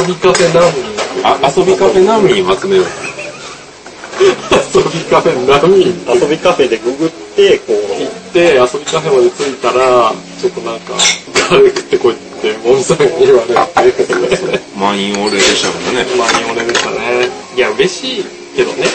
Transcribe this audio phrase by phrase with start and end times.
[0.00, 0.80] 遊びカフェ難民。
[1.24, 2.86] あ、遊びカフェ難民を集めよう。
[4.24, 5.88] 遊びカフェ難民。
[6.08, 10.94] 遊びカフェでググって、こ行って、遊びカフェまで着いたら、ちょっとなんか、
[11.50, 14.00] ガレ食ってこいって、モンさんに言われて、
[14.74, 16.06] 満員御礼でしたからね。
[16.16, 17.28] まあ、俺でしたね。
[17.54, 18.24] いや、嬉しい
[18.56, 18.86] けどね。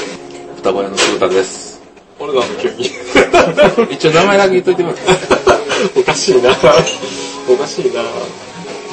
[0.58, 1.80] 双子屋の姿です。
[2.18, 2.90] 俺なんで急に。
[3.94, 5.04] 一応名前だけ言っといてもらって。
[6.00, 6.50] おかしいな。
[7.48, 8.02] おかしいな。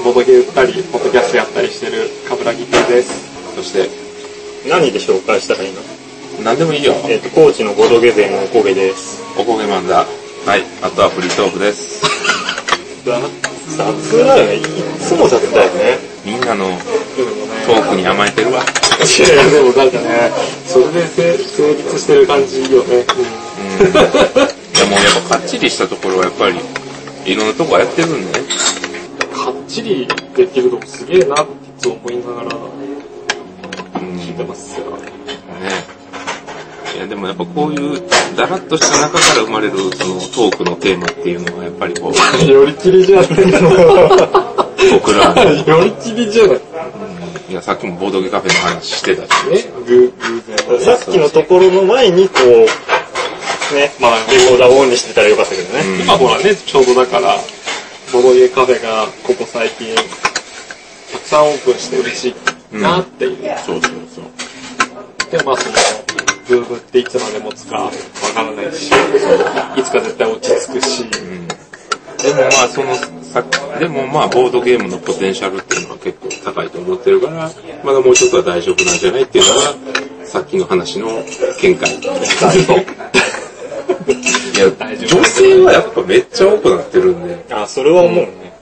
[0.02, 3.30] ボドゲ売ったり、ポッドキャストやったりしてる、カブラギ亭です。
[3.54, 5.80] そして、う、何で紹介したらいいの？
[6.42, 6.92] 何でもいいよ。
[7.08, 9.22] えっ、と、高知のボドゲ勢のおこげです。
[9.38, 10.04] おこげマンだ。
[10.44, 10.64] はい。
[10.82, 12.02] あとはフリートークです。
[13.04, 14.56] 雑だよね。
[14.56, 14.62] い
[14.98, 15.98] つも雑だよね。
[16.24, 16.66] みんなの
[17.66, 18.62] トークに甘えてるわ。
[18.62, 20.30] いやいや、でもなんかね、
[20.66, 23.06] それで成成立してる感じよね。
[23.78, 23.92] うん。
[23.92, 26.58] でもやっぱかっちりしたところはやっぱり、
[27.24, 28.46] いろんなとこやってるんでね。
[29.72, 34.18] かっちりできるとこすげえなっていつも思いながらうん。
[34.18, 34.90] 聞いてますよ。
[34.98, 35.02] ね
[36.94, 38.02] いやでもやっぱこういう
[38.36, 42.12] だらっとした中から生まれるそのトークのテーマっていうのはやっぱりこう、
[42.44, 43.28] よりき りじゃない。
[44.92, 46.60] 僕らの、よりきりじゃない。
[47.48, 50.42] いやさっきもボードゲカフェの話してたし、ね、ぐ、偶
[50.78, 50.80] 然。
[50.80, 56.02] さっきのところの前に、こう、ね、まあ、レコーダーをオンにしてたらよかったけどね。
[56.02, 57.38] 今ほらね、ちょうどだから、
[58.12, 62.34] ボドゲカフェがここ最近、たくさんオープンして嬉し
[62.70, 63.58] いなっていう。
[63.64, 65.30] そうそうそう。
[65.30, 65.76] で、まあその、
[66.46, 67.90] ブームっていつまで持つかわ
[68.34, 71.04] からないし、いつか絶対落ち着くし、
[72.22, 73.42] でもまあそのさ
[73.78, 77.50] でもまあボードゲームのポテンシャルっていうのは結構高いと思ってるから、
[77.82, 81.08] まだもうちょっとは大丈夫なんじゃないっていうのが、さっきの話の
[81.62, 81.98] 見解。
[84.54, 88.52] いや、大丈夫女性はやっぱめっちゃ多くなってるんで、あ、それは思うね。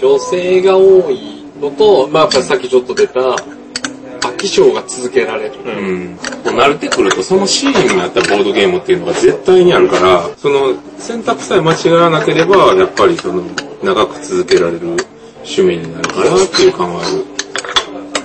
[0.00, 5.52] 女性が多いのと、まあやっぱりさっきちょっと出た、飽き性が続けられる。
[5.64, 6.18] うん。
[6.42, 13.42] こう慣れてくると、そのシーンになったボードゲームっていうのが絶対にあるから、その選択さえ間違わなければ、やっぱりその
[13.82, 14.80] 長く続けられる
[15.44, 17.24] 趣味になるかなっていう感はある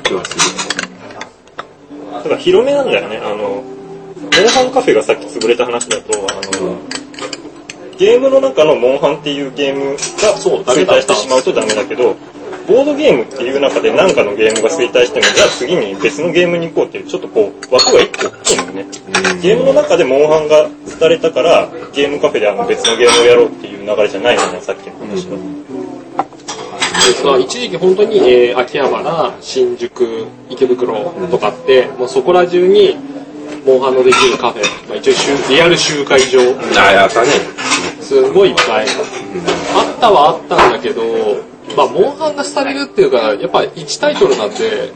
[0.04, 0.60] 気はする。
[2.14, 3.18] だから広めなんだよね。
[3.18, 3.64] あの、
[4.38, 6.78] モンハンカフェがさっき潰れた話だと、あの、
[7.98, 9.98] ゲームの中のモンハンっていうゲームが
[10.38, 12.16] 衰退してしまうとダメだけど、
[12.68, 18.86] ボードゲームっていう中で何かのゲームが衰退しても、じゃあ次に別のゲームに行こうっていう、ちょっとこう、枠が一個大きいのよね。
[19.42, 20.70] ゲームの中でモンハンが
[21.00, 25.38] 廃れたから、ゲームカフェであの別のゲームをやろうっていう流れじゃないのね、さっきの話は。
[27.08, 32.96] ですが、一時期本当に、えー秋葉原、新宿、池袋とかって、もうそこら中に、
[33.66, 36.40] モンハンのできるカフェ、まあ、一応集リアル集会場、
[36.80, 37.28] ああ、やったね。
[38.02, 38.86] すごいいっぱい。
[39.76, 41.04] あったはあったんだけど、
[41.76, 44.94] まあ、モンハンが廃れるっていうか、やっぱ1タイトルなんで、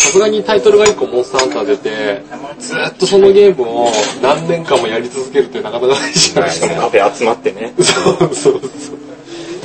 [0.00, 2.22] さすがにタイトルが1個モンスターハンター出て、
[2.58, 3.88] ずっとそのゲームを
[4.22, 6.74] 何年間もやり続けるってなかなかないじゃないですか。
[6.74, 7.72] カフェ集まってね。
[7.76, 8.60] そうそうそう。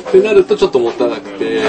[0.09, 1.62] ってなるとちょっともったいなくて、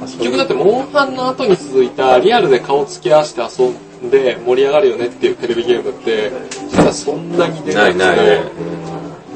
[0.00, 3.74] 結局だってモンハンの後に続いたリアルで顔つき合わせて遊ん
[4.10, 6.30] で盛り上がるよねっていうテレビゲームって、
[6.74, 8.42] ただそんなに出なくて、ないね。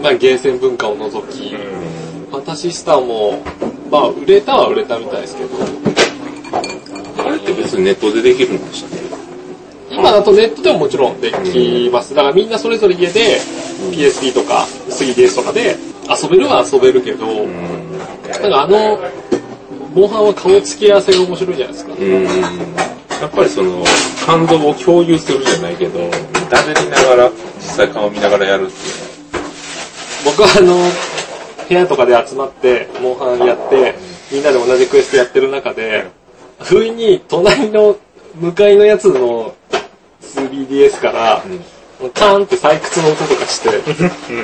[0.03, 3.43] まあゲーセン文化を除き、ファンタシースターも、
[3.91, 5.49] まあ売れたは売れたみたいですけど、
[7.25, 9.03] あれって別にネットでできるんでしたね。
[9.91, 12.15] 今だとネットでももちろんできます。
[12.15, 13.39] だからみんなそれぞれ家で
[13.93, 15.77] PSP とか 3DS とかで
[16.09, 18.99] 遊べるは遊べるけど、なんかあの、
[19.95, 22.96] モンハンは顔つき合わせが面白いじゃないですか。
[23.17, 23.23] うん。
[23.23, 23.85] やっぱりその、
[24.25, 26.11] 感動を共有するじゃないけど、
[26.51, 29.07] 誰りながら、実際顔見ながらやるっていう
[30.25, 30.77] 僕はあの、
[31.69, 33.95] 部屋とかで集まって、モンハンやって、
[34.33, 36.07] みんなで同じクエストやってる中で、
[36.61, 37.97] 不意に隣の
[38.35, 39.55] 向かいのやつの
[40.21, 41.45] 3DS から、
[42.15, 43.71] カーンって採掘の音とかして、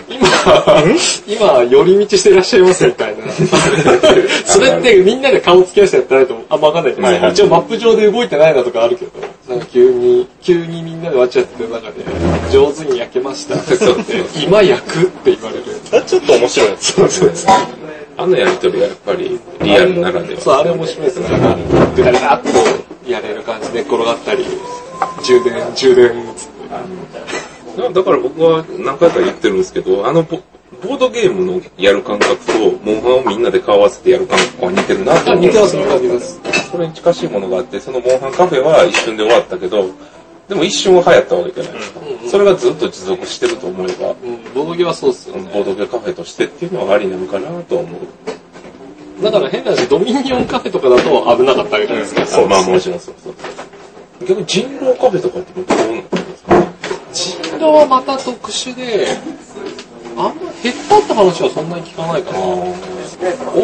[0.09, 3.25] 今、今、寄り道してらっしゃいますみたいな。
[4.47, 9.11] それってみんなで顔つき合わせてやってないとあんまわかんないけど、はいはい一応マップ上で動いてないなとかあるけど、
[9.49, 11.93] なんか急に、急にみんなでわちゃってる中で、
[12.51, 15.65] 上手に焼けましたって言って、今焼くって言われる。
[15.85, 16.69] それはちょっと面白い。
[16.81, 17.55] そうそうそう。
[18.17, 20.41] あのやりとりはやっぱりリアルならでは。
[20.41, 21.29] そう、あれ面白いですね。
[21.29, 21.59] なんか、
[21.97, 24.47] ぐだぐだっとやれる感じで転がったり、
[25.23, 26.53] 充電、充電、つって。
[27.77, 30.41] だから僕は何回か言ってるんですけど、あのボ
[30.83, 32.53] ボードゲームのやる感覚と、
[32.83, 36.41] モンハンをみんなで顔合わせてやる感覚は似てるなとあ、思うん似てます、よ似てます。
[36.71, 39.91] それに近しいものがあって、そのモンハンカフェは一瞬で終わったけど、
[40.49, 42.01] でも一瞬は流行ったわけじゃないですか。
[42.31, 45.51] それがずっと持続してると思えば、うん、ボードゲはそうっすよね。
[45.53, 49.23] ボードゲカフェとしてっていうのはありなのかなと思う。
[49.23, 52.27] だから変な話、ドミニオンカフェとかだと危なかったわけじゃないですか。
[52.27, 53.35] そうまあもちろんそうそう。
[54.27, 56.59] 逆に人狼カフェとかってどうなってるんですか？
[56.59, 56.72] ね
[57.13, 59.07] 人狼はまた特殊で、
[60.17, 62.39] あんま減ったって話はそんなに聞かないかな。
[62.39, 62.75] 大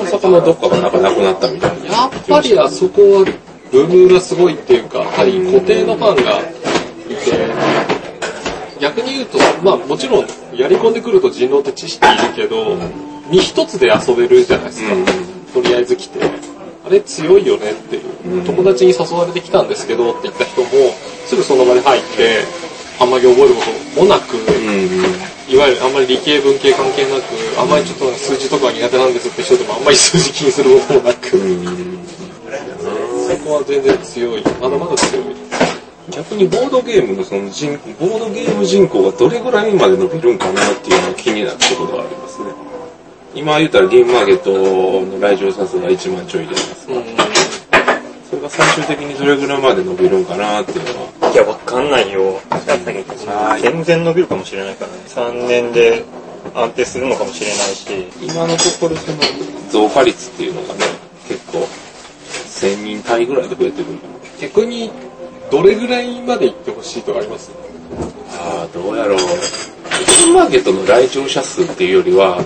[0.05, 1.87] 阪のどっかがなんかなくなったみたいな。
[1.87, 3.25] やっぱりあそこは
[3.73, 6.45] ブームがすごいっていうか、やはり固定のファンがい
[7.15, 7.49] て、
[8.81, 12.77] 逆に言うと、まあもちろんやり込んでくると人狼って知識いるけど、
[13.31, 14.95] 身一つで遊べるじゃないですか。
[15.55, 16.21] とりあえず来て。
[16.87, 18.45] あれ強いよねっていう。
[18.47, 20.69] 友達に誘われてきたんですけどって言った人も、
[21.27, 22.45] すぐその場で入って、
[23.01, 23.63] あんまり覚えるこ
[23.95, 24.37] ともなく、
[25.49, 27.25] いわゆるあんまり理系文系関係なく、
[27.61, 31.37] あんまりちょっと数字とかが苦手なんですって人でもあんまり数字気にすることもなく、そ
[33.45, 34.43] こは全然強い。
[34.61, 35.25] まだまだ強い。
[36.11, 42.47] 逆にボードゲームのその人ボードゲーム人口がどれぐらいまで伸びるんかなっていうのが気になるところがありますね。
[43.35, 46.91] 今言ったらゲームマーケットの来場者数が1万ちょいであります。
[46.91, 47.05] うん。
[48.31, 51.18] それが最終的にどれぐらいまで伸びるんかなっていうのは。
[51.39, 52.41] いや、わかんないよ。
[53.63, 54.99] 全然伸びるかもしれないからね。
[55.07, 56.05] 3年で
[56.53, 57.87] 安定するのかもしれないし。
[58.21, 59.19] 今のところその
[59.71, 60.81] 増加率っていうのがね、
[61.29, 63.87] 結構1000人単位ぐらいで増えてる。
[64.41, 64.91] 逆に、
[65.49, 67.53] どれぐらいまで行ってほしいとかあります？
[68.33, 69.17] ああ、どうやろう。
[69.19, 72.39] ゲームマーケットの来場者数っていうよりは、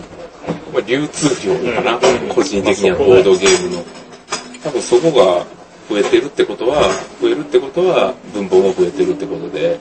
[0.75, 3.85] まあ、流通量かな、うん個人的にはボードゲームの。
[4.63, 5.47] 多分そこが
[5.93, 6.83] 増えてるってことは、
[7.21, 9.79] 増えるってことは分母も増えてるってことで、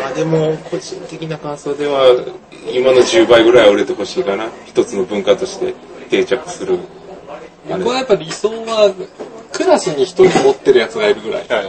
[0.00, 2.24] まあでも個人的な感想では、
[2.72, 4.48] 今の10倍ぐらいは売れてほしいかな。
[4.66, 5.74] 一つの文化として
[6.08, 6.78] 定着する。
[7.68, 8.92] 僕はやっぱ理想は、
[9.52, 11.46] クラスに一人持ってるやつがいるぐらい。
[11.50, 11.62] あ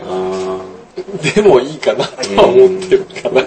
[1.36, 3.44] でもいいかなとは思ってるかな。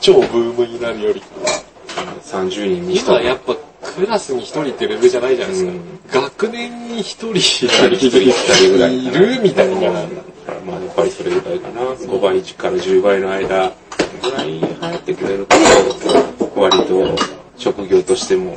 [0.00, 1.20] 超ブームになるより。
[1.20, 1.64] ー
[2.20, 3.12] 30人に1人。
[3.12, 5.72] 今やっぱクラスに一人ってレベルじゃないじゃないですか。
[5.72, 9.74] うん学年に一人一人二人ぐらいいるみたいな。
[9.80, 11.80] まあやっぱりそれぐらいかな。
[11.80, 13.72] 5倍から10倍の間
[14.22, 15.56] ぐらい流行ってくれると、
[16.60, 17.16] 割と
[17.56, 18.56] 職業としても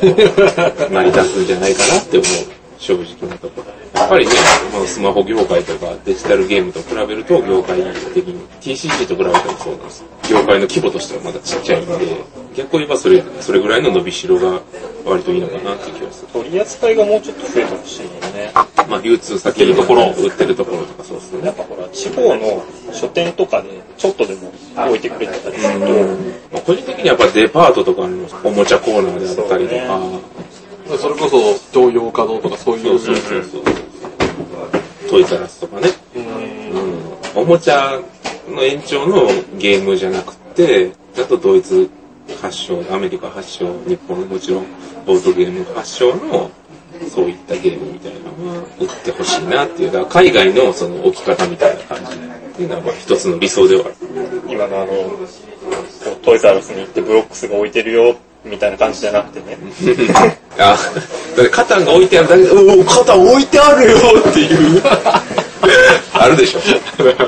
[0.00, 2.63] 成り立つんじゃないかなって思う。
[2.78, 4.00] 正直なところ。
[4.00, 4.32] やっぱりね、
[4.72, 7.80] まあスマホ業界とかデジタルゲームと比べると業界
[8.12, 10.04] 的に TCG と比べてもそうなんです。
[10.28, 11.92] 業界の規模としてはまだちっちゃいんで、
[12.56, 14.60] 逆を言えばそれ、それぐらいの伸びしろが
[15.04, 16.28] 割といいのかなって気がする。
[16.32, 18.52] 取り扱いがもうちょっと増えてほしいよね。
[18.88, 21.56] まあ流通先のところ、売ってるところとかそうですねやっ。
[21.56, 25.86] ぱほら、地方の書店とかでちょっとでも置いてくれてたりすると、
[26.52, 30.00] まあ、個人的にはやっぱデパートとかのおもちゃコーナーであったりとか、
[30.86, 31.38] それこそ、
[31.72, 32.82] 東洋華堂とかそういう。
[32.82, 33.62] そうそうそうそう。
[35.08, 35.88] トイザラスとかね。
[36.14, 37.42] うんうん。
[37.42, 38.00] おもちゃ
[38.48, 39.26] の延長の
[39.58, 41.88] ゲームじゃなくて、だとドイツ
[42.40, 44.66] 発祥、アメリカ発祥、日本のもちろん
[45.06, 46.50] ボードゲーム発祥の
[47.08, 52.18] そういったゲームみたいなのは売ってほしいなっていう、だから海外のその置き方みたいな感じっ
[52.56, 53.94] ていうのはまあ一つの理想ではある。
[54.48, 54.92] 今のあの、
[56.22, 59.58] トイザらスに行ってブロックスが置いてるよ、みたいな感じじゃなくてね。
[60.58, 60.76] あ、
[61.36, 63.96] だってカタンが置いてあるだけで、おお、カタン置いてあるよ
[64.28, 64.82] っていう。
[66.12, 66.60] あるでしょ。
[67.04, 67.26] なんか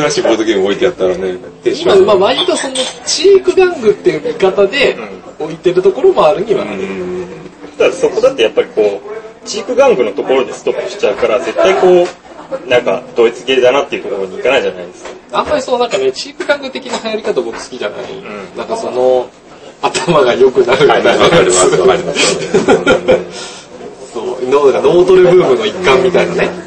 [0.00, 2.74] 珍しいボードゲーム置いてあったらね、テンション今、まあ割とその、
[3.06, 4.96] チーク玩具っていう見方で
[5.38, 6.80] 置いてるところもあるにはある。
[6.80, 7.44] うん
[7.78, 15.10] ただそこだってやっぱりこう、チーク玩具のところでストップしちゃうから、絶対こう、なんか、ドイツ系だなっていうところに行かないじゃないですか。
[15.32, 18.12] あんまりそのなんかね、チーク玩具的な流行り方僕好きじゃない。
[18.12, 19.28] んなんかその、
[19.84, 23.68] 頭が良くなるみたいなわかります、わかります。
[24.12, 26.64] そう、脳が脳トレブームの一環みたいなね。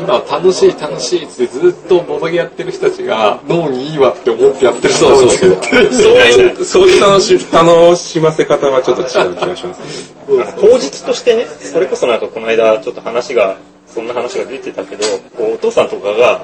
[0.00, 10.18] 今楽しい楽しいってずっとボドゲやってる人たちが脳にいいわって思ってやってる人そうそうそうそういう楽し楽しませ方はちょっと違う気がしますね。
[10.56, 13.56] 口実としてね、それこそなんかこの間ちょっと話が、
[13.86, 15.04] そんな話が出てたけど、
[15.38, 16.40] お父さんとかが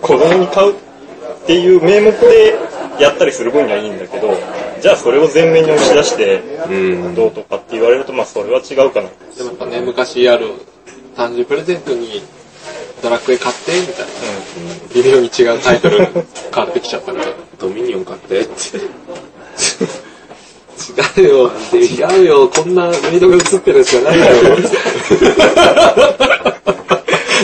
[0.00, 0.74] 子供に買う
[1.48, 2.58] っていう名目で
[3.00, 4.36] やったりする分にはいいんだけど、
[4.82, 7.14] じゃあそれを前面に押し出してうん。
[7.14, 9.08] どうとかって言われると、まあそれは違うかな。
[9.34, 10.52] でもやっぱね、昔ある
[11.16, 12.22] 誕生日プレゼントに
[13.02, 14.12] ドラクエ買ってみたいな。
[14.94, 16.06] 微妙に違うタイトル
[16.50, 17.32] 買ってきちゃったみたいな。
[17.58, 18.50] ドミニオン買ってって。
[21.18, 24.26] 違うよ、違うよ、こんなメイドが映ってるやつじゃないよ。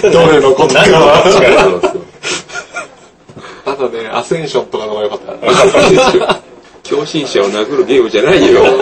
[0.13, 2.14] どれのこんなの
[3.67, 6.41] あとね、アセンションとかの方が良かった。
[6.85, 8.63] 狂信者を殴るゲームじゃないよ。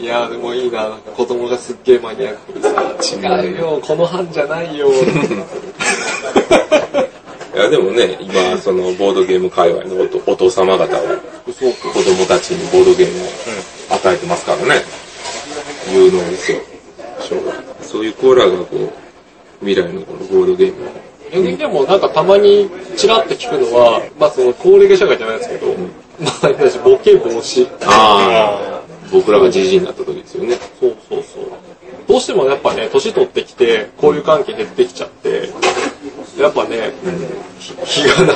[0.00, 4.88] いやでもいいな、なんか子供がすっげえマニアックでさ、違うよ、この班じゃないよ。
[7.54, 11.00] いや、でもね、今、その、ボードゲーム界隈のお父お父様方は、
[11.58, 11.88] そうか。
[11.88, 13.26] 子供たちにボードゲームを
[13.96, 14.84] 与えてますからね。
[15.92, 16.58] 有能ですよ。
[17.82, 18.90] そういうコーラがこう、
[19.60, 25.66] 未来のこのボードゲームをえでもなんかたまにチラって聞くのは、まあその高齢化社会じゃないですけど、
[26.20, 27.68] まあ私ボケ防止。
[27.86, 28.82] ああ、
[29.12, 30.56] 僕らがじじいになった時ですよね。
[30.80, 31.44] そうそうそう。
[32.08, 35.50] どうしてもやっぱね、年取ってきて、交友関係減ってきちゃって、
[36.38, 36.92] やっぱね、
[37.58, 38.34] ひ日がな、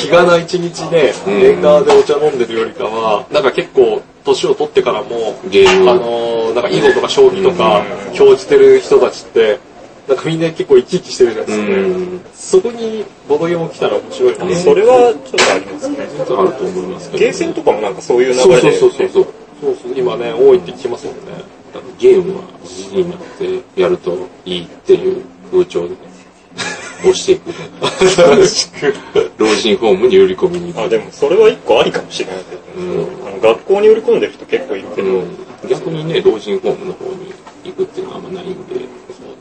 [0.00, 9.60] 日がな一日ね、うんレンガーでお茶飲んでるよりかは、なんか結構、年を取ってからも、あのーなんか囲碁とか将棋とか、興じてる人たちって、
[10.08, 12.20] なんかみんな結構生き生きしてるじゃないですか、うん。
[12.34, 14.56] そこにボドゲも来たら面白いかな。
[14.56, 15.96] それはちょっとありますね。
[15.98, 16.34] あると
[16.64, 17.24] 思いますけど。
[17.24, 18.78] ゲーセンとかもなんかそういう流そうれで。
[18.78, 19.26] そうそうそう。
[19.60, 21.20] そうそう、今ね、多いって聞きますもんね。
[21.98, 23.18] ゲームはじじいになっ
[23.74, 25.94] てやるといいっていう風潮で
[27.00, 27.50] 押していく。
[29.38, 30.90] 老人ホームに売り込みに行あ、く。
[30.90, 35.36] でもそれは一個ありかもしれないけど、うんあの学校に売り込んでる人結構いるけど、うん
[35.68, 37.32] 逆にね、老人ホームの方に
[37.64, 38.83] 行くっていうのはあんまないんで。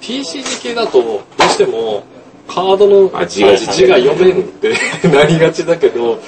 [0.04, 2.04] TCG 系だと、どうしても、
[2.48, 4.74] カードのあ字が字が読めんって
[5.08, 6.20] なりがちだけど、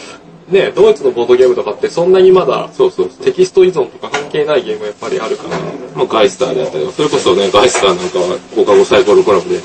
[0.48, 3.10] ね、ドイツのボードゲームとかってそんなにまだそうそう。
[3.10, 5.58] テキスト依存とか関係ないゲームがやっぱりあるから、
[5.96, 9.60] まあ、ガイスターであったり、それこそね、ガイスターなんかは放課後サイコロクラブで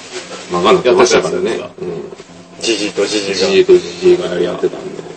[0.51, 1.85] 漫画になってましたからねやって。
[1.85, 2.03] うん。
[2.61, 5.11] じじいとじじじいじいとじじいがやってたんで。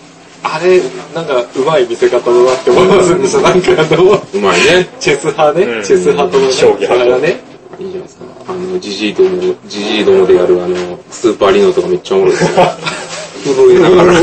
[0.44, 0.82] あれ、
[1.16, 4.90] なんか、うまい見せ方だなって思いますんでしょなんかあの、うまいね。
[5.00, 8.26] チェス派ね、うんチェス派とのね、将棋派とがね、いいじゃないですか？
[8.48, 12.50] あの、じじいども、じじいどもでやるあの、スーパーリノとかめっちゃおもろいですよ。
[13.44, 14.14] 震えながら。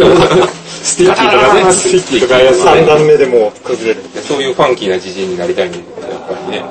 [0.81, 2.87] スティッキーとかね、スティッキーとかやつ3ね。
[2.87, 4.03] 段目でもう崩れる。
[4.23, 5.87] そういうファンキーなじじいになりたいんで、やっ
[6.29, 6.63] ぱりね。
[6.63, 6.65] ね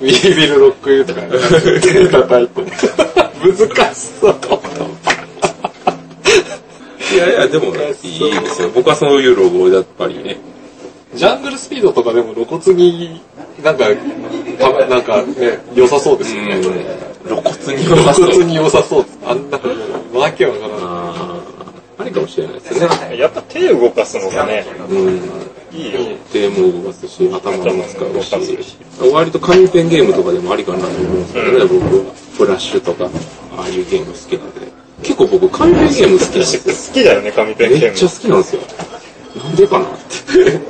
[0.00, 1.28] ウィービルロックユーとかね、
[1.80, 2.62] 手叩いて。
[3.44, 4.34] 難しそう。
[7.14, 8.70] いやいや、でもね、いいですよ。
[8.74, 10.36] 僕はそういうロゴをやっぱりね。
[11.14, 13.20] ジャングルスピードとかでも露骨に、
[13.62, 13.84] なんか、
[14.58, 16.60] たなんかね、良さそうですよね。
[17.26, 19.18] 露骨に露骨に良さそうです。
[19.24, 20.80] あんなの、わけわからない。
[21.96, 23.18] ありかもしれないですね。
[23.18, 25.20] やっぱ手動かすのがね、うん。
[25.72, 26.00] いいよ。
[26.32, 28.76] 手も動かすし、頭も使う動かすしし。
[29.12, 32.14] 割と紙ペンゲームとかでもありかなと思うんですけどね、僕は。
[32.36, 33.08] フラッシュとか、
[33.56, 34.72] ああいうゲーム好きなんで。
[35.02, 36.74] 結構僕、紙ペンゲーム好きなんですよ。
[36.74, 37.84] 好きだよね、紙ペンゲーム。
[37.86, 38.62] めっちゃ好きなんですよ。
[39.42, 40.60] なんでかなって。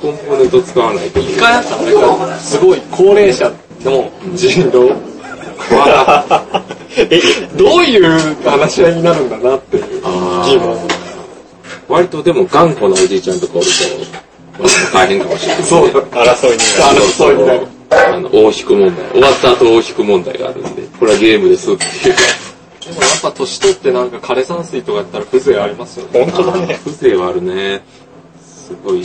[0.00, 3.52] コンポーネント使わないとい一回あったのね、すごい高齢者
[3.84, 4.90] の人狼
[5.76, 6.64] は、
[7.10, 7.20] え、
[7.56, 9.84] どういう話し合いになるんだなっていう
[10.44, 10.78] 疑問。
[11.88, 15.64] 割とでも頑固なおじいちゃんとかおると、割と大変かもしれないね。
[15.64, 17.00] そう、争いになる。
[17.06, 17.66] 争いになる。
[17.90, 19.10] あの、大引く問題。
[19.10, 22.14] 終わった後大引く問題があるんで、これはゲームですっていう。
[22.88, 26.24] でもやっぱ年取ってなんか枯山水とかやったら風情ありますよね。
[26.24, 26.80] 本当だね。
[26.84, 27.82] 風情はあるね。
[28.42, 29.02] すごい、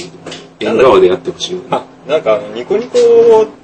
[0.64, 1.62] 縁側でやってほしい。
[1.70, 2.98] あ、なんかあの、ニコニコ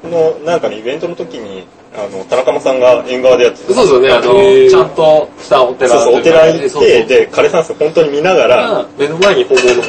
[0.03, 1.65] のなんかのイベントの時に、
[1.95, 3.73] あの、田中間さんが縁側でやってた。
[3.73, 9.81] そうですよね、あの、ちゃんとしたお寺そうそう、お寺行って、そうそうで、枯山水本当に見ながら、目の前に本物の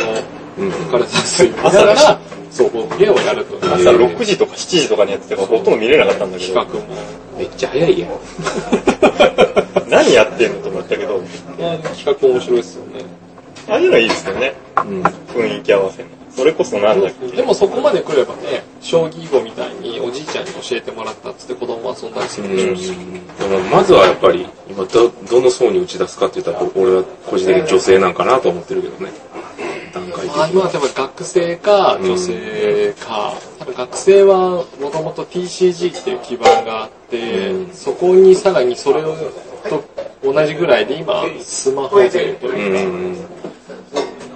[0.59, 0.71] うん。
[0.71, 7.21] 枯山水見ながら、そう、ボゲをやると朝6時とか7時とかにやってたからほとんど見れなかったんだけど、企画も。
[7.39, 8.11] めっちゃ早いやん。
[9.89, 11.21] 何やってんのと思ったけど、
[11.95, 13.05] 企画面白いですよね。
[13.69, 14.55] ああいうのいいですよね。
[14.77, 15.03] うん。
[15.03, 16.09] 雰囲気合わせの。
[16.41, 17.37] それこそなんだっけ？
[17.37, 22.89] でもそこまで来ればね、将棋囲碁みたいにおじいちゃんに教えてもらったっつって子供は遊んだりするでしょうし。
[23.39, 29.13] だからまずはやっぱり、今ど、どの層に打ち出すかって言ったら、俺は個人的に女性なんかなと思ってるけどね。
[29.93, 30.65] 段階的あには。
[30.65, 33.35] まあでも学生か女性か、
[33.77, 39.85] 学生はもともと TCG っていう基盤があって、うんそこにさらにそれと
[40.23, 42.81] 同じぐらいで今スマホ勢とういうか、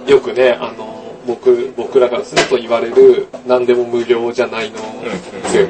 [0.05, 0.09] ん。
[0.09, 0.94] よくね、あの、
[1.25, 4.77] 僕、僕らからすると言われる何でも無料じゃないの。
[5.51, 5.67] 勢。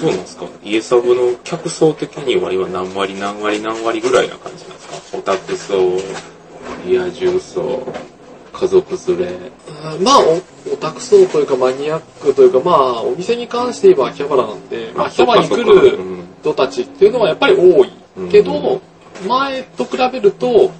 [0.00, 0.46] どうなんですか？
[0.64, 5.18] 家サブの客層的には今何割何割何割ぐらいな感じなんですか？
[5.18, 5.98] オタク層、
[6.86, 7.86] リア充層、
[8.52, 9.26] 家族連れ。
[9.96, 15.98] うんまあお、オタク層というかマニアックというか、まあ、お店に関して言えば秋葉原なんで、まあ、秋葉原に来る
[16.40, 17.92] 人たちっていうのはやっぱり多い。
[18.30, 18.80] けど、うん
[19.28, 20.72] 前と比べると、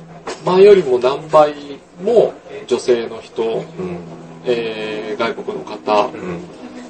[0.45, 1.55] 前よりも何倍
[2.03, 2.33] も
[2.67, 3.99] 女性の人、うん。
[4.45, 6.41] えー外国の方、うん。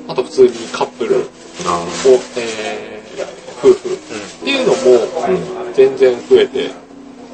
[0.09, 1.23] あと普通にカップルを、
[1.67, 1.85] あ
[2.37, 3.03] えー
[3.63, 3.97] 夫婦っ
[4.45, 6.71] ていうのも全然増えて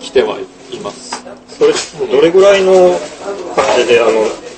[0.00, 1.24] きてはいます。
[1.48, 2.72] それ、どれぐらいの
[3.56, 4.10] 感じで、あの、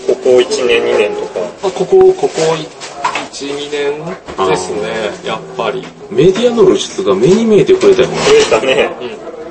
[0.09, 2.29] ここ1年、2年とか、まあ、ここ、ここ
[3.31, 5.85] 1、2年ですね、やっぱり。
[5.87, 5.91] あ。
[6.11, 8.17] メディアの露出が目に見えてくれたよね。
[8.17, 8.91] 増えたね。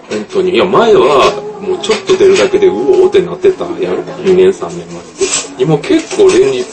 [0.09, 0.55] 本当に。
[0.55, 4.03] いや、前は、もうちょっと出るだけで、うおーってなってたやん。
[4.23, 5.19] 2年、3年前。
[5.59, 6.63] 今結構連日、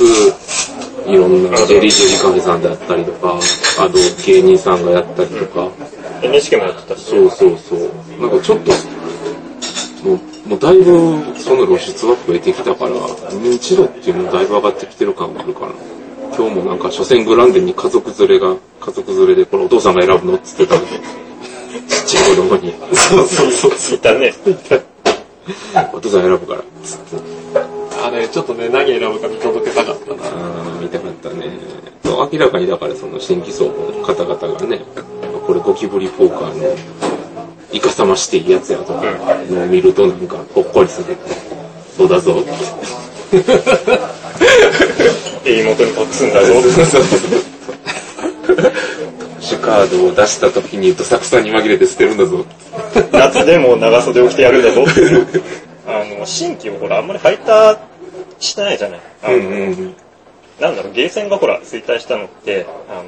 [1.07, 1.91] いろんなデリデリ
[2.21, 3.39] カフェさんであったりとか、
[3.79, 3.93] あと
[4.25, 5.69] 芸人さんがやったりとか、
[6.23, 7.05] NHK もやってたし。
[7.05, 7.81] そうそうそう。
[8.21, 8.73] なんかちょっと、
[10.09, 12.91] もう、もうだいぶその露出が増えてきたから、
[13.31, 15.73] 認知度っていうのもだいぶ上がってきてる感があるかな。
[16.37, 21.26] 今日もなんか、所詮グランデに家族連れが、家族連れで、これお父さんが選ぶのって言ってたんで、
[22.07, 24.33] ちっちゃい子供に、そうそうそうそう、いたね。
[25.93, 27.17] お父さん選ぶから、つって。
[28.05, 30.23] あれ、ちょっとね、何選ぶか見届けたかったな。
[30.23, 31.51] あー見たかったね。
[32.05, 33.73] 明らかにだからその新規層の
[34.05, 34.81] 方々がね、
[35.47, 36.77] これゴキブリポーカーの
[37.73, 39.03] イカサマしていいやつやとか
[39.51, 41.17] のを見るとなんかほっこりする。
[41.97, 42.51] そうだぞって。
[45.45, 46.55] え、妹に隠すんだぞ。
[49.47, 52.45] 主カードを出した時にどさくさに紛れて捨てるんだぞ。
[53.13, 55.41] 夏でも長袖を着てやるんだぞって。
[55.87, 57.81] あの、新規をほら、あんまり配達
[58.41, 59.01] してないじゃない。
[59.23, 59.97] あのうんうん。
[60.61, 63.03] なんだろう、ゲーセンがほら、衰退したのって、あの、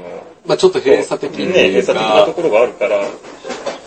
[0.46, 3.02] まあちょっと閉鎖的にね、閉鎖的なところがあるから、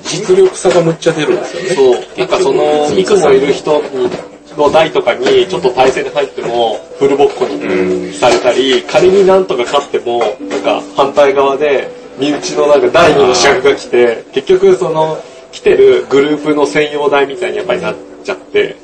[0.04, 1.70] 実力差がむっちゃ出るんですよね。
[1.70, 4.10] そう、なんかその、いつもいる人に、
[4.58, 15.18] の台とかに、ちょっと対戦に入っても、フルボッコにされたり、仮になんとか勝っても、なんか反対側で、身内のなんか第二の主役が来て、結局その、
[15.52, 18.76] 来てるグループの専用台みたいにやっぱりなっちゃって、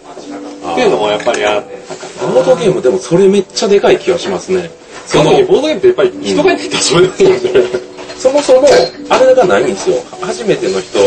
[0.71, 2.33] っていうのもやっぱりあったかな。
[2.33, 4.69] ボードゲームでもそれめっちゃでかい気がしますね。
[5.05, 8.67] そのボードゲームってやっぱり人がいないと遊べないんで、そもそも、
[9.09, 9.97] あれがないんですよ。
[10.19, 10.97] 初めての人、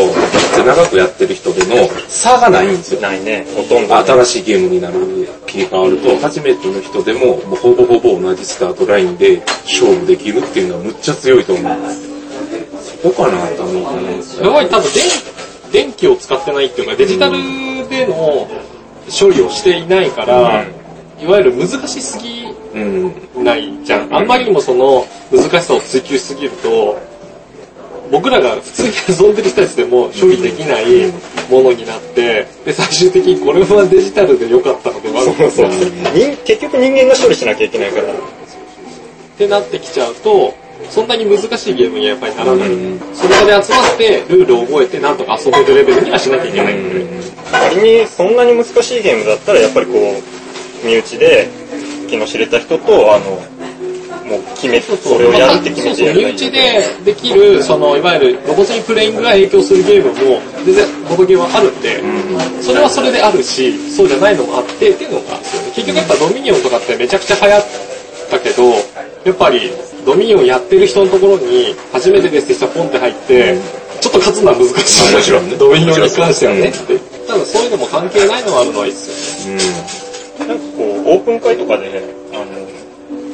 [0.65, 3.01] 長くやってる人での差がないんですよ。
[3.01, 3.97] ないね、ほとんど。
[3.97, 12.10] 新しいゲームになる切り替わると、初めての人でも、もうほぼほぼ同じスタートラインで勝負できるっていうのはむっちゃ強いと思う。
[13.01, 13.81] そこかな、多分。
[13.81, 15.03] やっぱり多分電
[15.71, 17.37] 電気を使ってないっていうか、デジタル
[17.89, 18.47] での
[19.09, 20.65] 処理をしていないから、
[21.21, 23.43] いわゆる難しすぎうん。
[23.43, 24.15] ないじゃん。
[24.15, 26.99] あんまりにもその難しさを追求しすぎると、
[28.11, 28.89] 僕らが普通に
[29.27, 31.07] 遊んでる人たちでも処理できない
[31.49, 35.69] ものになって、で、最終的にこれはデジタルで良かったのではそうそう。
[36.13, 38.13] 人結局人間が処理しなきゃいけないから。
[38.13, 38.15] っ
[39.37, 40.53] てなってきちゃうと、
[40.89, 42.69] そんなに難しいゲームにはやっぱりならない。
[42.69, 47.05] うんその場で集まって、ルールを覚えて、なんとか遊べるレベルにはしなきゃいけないんで。
[47.51, 49.93] 仮にそんなに難しいゲームだったら、やっぱりこ
[50.83, 51.49] う、身内で
[52.09, 53.41] 気の知れた人と、あの、
[54.31, 56.31] もう決め、それをやるって決めてやそうそう、身。
[56.31, 62.01] 内でできる、その、いわゆるロボツインプレイングが影響するゲームも、全然、ボドゲーはあるんで、
[62.61, 65.37] それはそれであるし、そうじゃないのもあって、っていうのが、
[65.75, 67.65] 結局やっぱドミニオンとかってめちゃくちゃ流行っ
[68.31, 68.71] たけど、
[69.23, 69.71] やっぱり、
[70.05, 73.57] ドミニオンやってる人のところに、初めてですって人がポンって入って、
[73.99, 75.15] ちょっと勝つのは難しい。
[75.15, 76.97] もちろんねドミニオンに関してはね、って。
[77.27, 79.61] ただそういうのも関係ないのはあるのはいいっすよね。
[80.39, 82.01] なんかこう、オープン会とかで、
[82.33, 82.45] あの、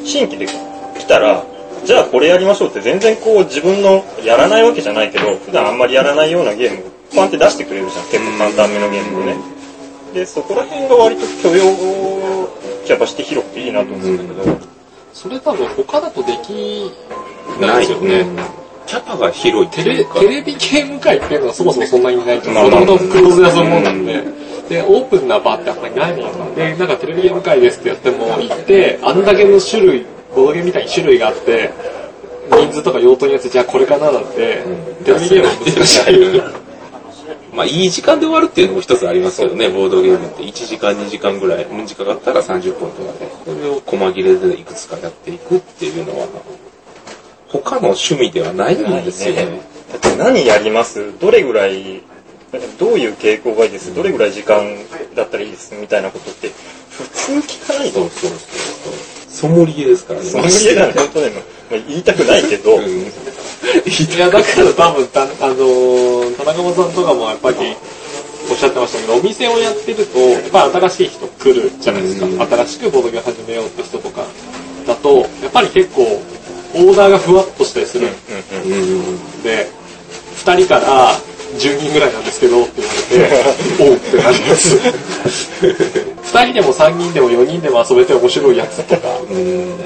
[0.04, 1.46] 新規で来たら、
[1.86, 8.06] じゃあこれやりましょうって全然こう自分のやらないわけじゃないけど、普段あんまりやらないようなゲームをパンって出してくれるじゃん。
[8.10, 9.38] 結構簡単めのゲームをね。
[10.14, 12.50] で、そこら辺が割と許容
[12.86, 14.77] キャパして広くていいなと思うんだけど、
[15.18, 16.92] それ多分他だとでき
[17.60, 18.24] なないですよね。
[18.24, 18.40] ね。
[18.86, 20.06] キャパが広いテレ。
[20.06, 24.24] テレビゲーム界っていうのはそもそもそんなにないとまあもともとクローズで遊ぶもんなんで、
[24.70, 31.72] で、オープンな場ってあんまりないもんで、なんかテレビゲーム界ですってやっても、行って、あんだけの種類、ボードゲームみたいに種類があって、
[32.52, 34.64] 人数とか用途によって、じゃあこれかななんて、
[35.04, 36.67] テレビゲームは難しい。
[37.58, 40.44] まあ、いい時間で終わるっていうのも一つありますけどね、ボードゲームって。
[40.44, 46.28] 1時間、2時間ぐらい、短かったら30分とかで、それを細切れでいくつかやっていくっていうのは、
[47.50, 49.60] 他の趣味ではないんですよね。
[49.92, 51.18] だって何やります？
[51.18, 52.04] どれぐらい、
[52.78, 53.92] どういう傾向がいいです？
[53.96, 54.64] どれぐらい時間
[55.16, 55.74] だったらいいです？
[55.74, 56.52] みたいなことって、
[56.92, 58.10] 普通聞かないとそう。
[58.10, 58.38] そうそう。
[59.30, 60.26] ソムリエですからね。
[60.28, 61.32] その家なんて本当ね、
[61.72, 62.84] まあ言いたくないけど、うん
[63.86, 67.58] いや、だから多分、たあのー田中さんとかもやっぱり、
[68.50, 72.26] おっしゃってましたけど、お店をやってると、やっぱ新しい人来るじゃないですか。
[72.26, 72.40] うん。
[72.40, 74.24] 新しくボードゲーム始めようって人とか
[74.86, 78.08] だと、やっぱり結構、オーダーがふわっとしたりする。
[79.44, 79.70] で、
[80.46, 81.16] 2人から
[81.58, 82.24] 10人ぐらいなん。
[82.28, 84.76] ですけどって言われて、おうってなります。
[86.34, 89.80] 2人でも3人でも4人でも遊べて面白いやつとか、うん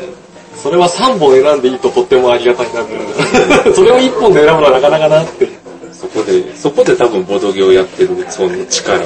[0.62, 3.74] それは3本選んでいいととってもありがたいなって。
[3.74, 5.48] それを1本で選ぶのはなかなかなって。
[5.92, 9.06] そこで、そこで多分ボドゲをやってるその力、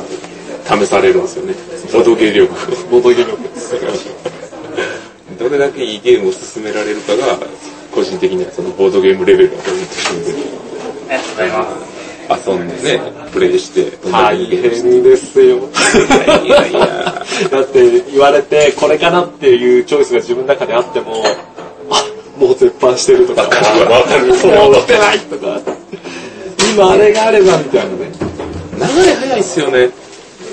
[0.66, 1.56] 試されるんですよね。
[1.94, 2.54] ボドゲ力。
[2.92, 3.76] ボードゲームです。
[5.40, 7.38] どれだけいいゲームを進められるかが、
[7.94, 10.32] 個人的にはそのボードゲームレベルだと思ってるんで。
[11.10, 11.95] ありがとうございます。
[12.30, 15.70] 遊んでね、プレイして、大変ですよ。
[16.44, 16.80] いやいや、
[17.52, 21.24] だって言われて、これかなっていうチョイスが自分の中であっても、
[22.38, 24.34] もう絶版してるとか、わかる。
[24.36, 25.62] そうもう売ってないとか、
[26.74, 28.12] 今あれがあればみたいなね。
[28.76, 29.90] 流れ早いっすよね。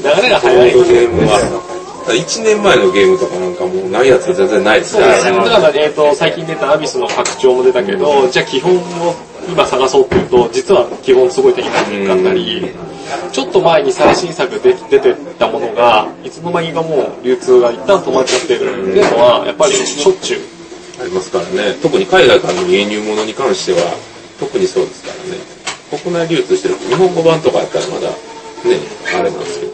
[0.03, 1.73] 流れが早いゲームは。
[2.07, 5.05] 1年前のゲームとかなんかもうないやつ全然ないですね。
[5.05, 5.37] そうですね。
[5.39, 9.15] だから、えっ、と、最近出たアビスの拡張も出たけど、じゃあ基本を
[9.49, 12.71] 今探そうっていうと、実は基本すごい手に入ってなかったり、
[13.33, 20.41] ちょっと前に最新作で出てたものが、いつの間にかもう流通が一旦止まっちゃってるっていうのは、やっぱりしょっちゅう。
[21.01, 21.77] ありますからね。
[21.83, 23.97] 特に海外からの輸入物に関しては、
[24.39, 25.41] 特にそうですからね。
[25.91, 28.17] 国内流通してる日本語版とかやったらまだ、ね、
[29.15, 29.73] あれなんですけど。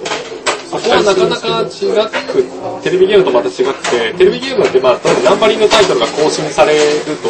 [0.68, 1.88] そこはなかなか違
[2.26, 2.44] く、
[2.82, 6.80] テレビゲームとまた違くて、テレビゲームってまあ、ナンバリングタイトルが更新される
[7.22, 7.28] と、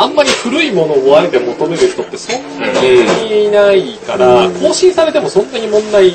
[0.00, 6.14] あんまり古いものをあえて求める人ってそんなにいないから、更新されてもそんなに問題。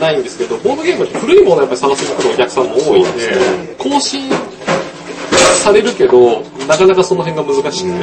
[0.00, 4.30] ないんですけど、ボードゲームって古いものをやっぱり探しに来るお客さんも多いんで、更新
[5.62, 7.96] されるけど、なかなかその辺が難しくて、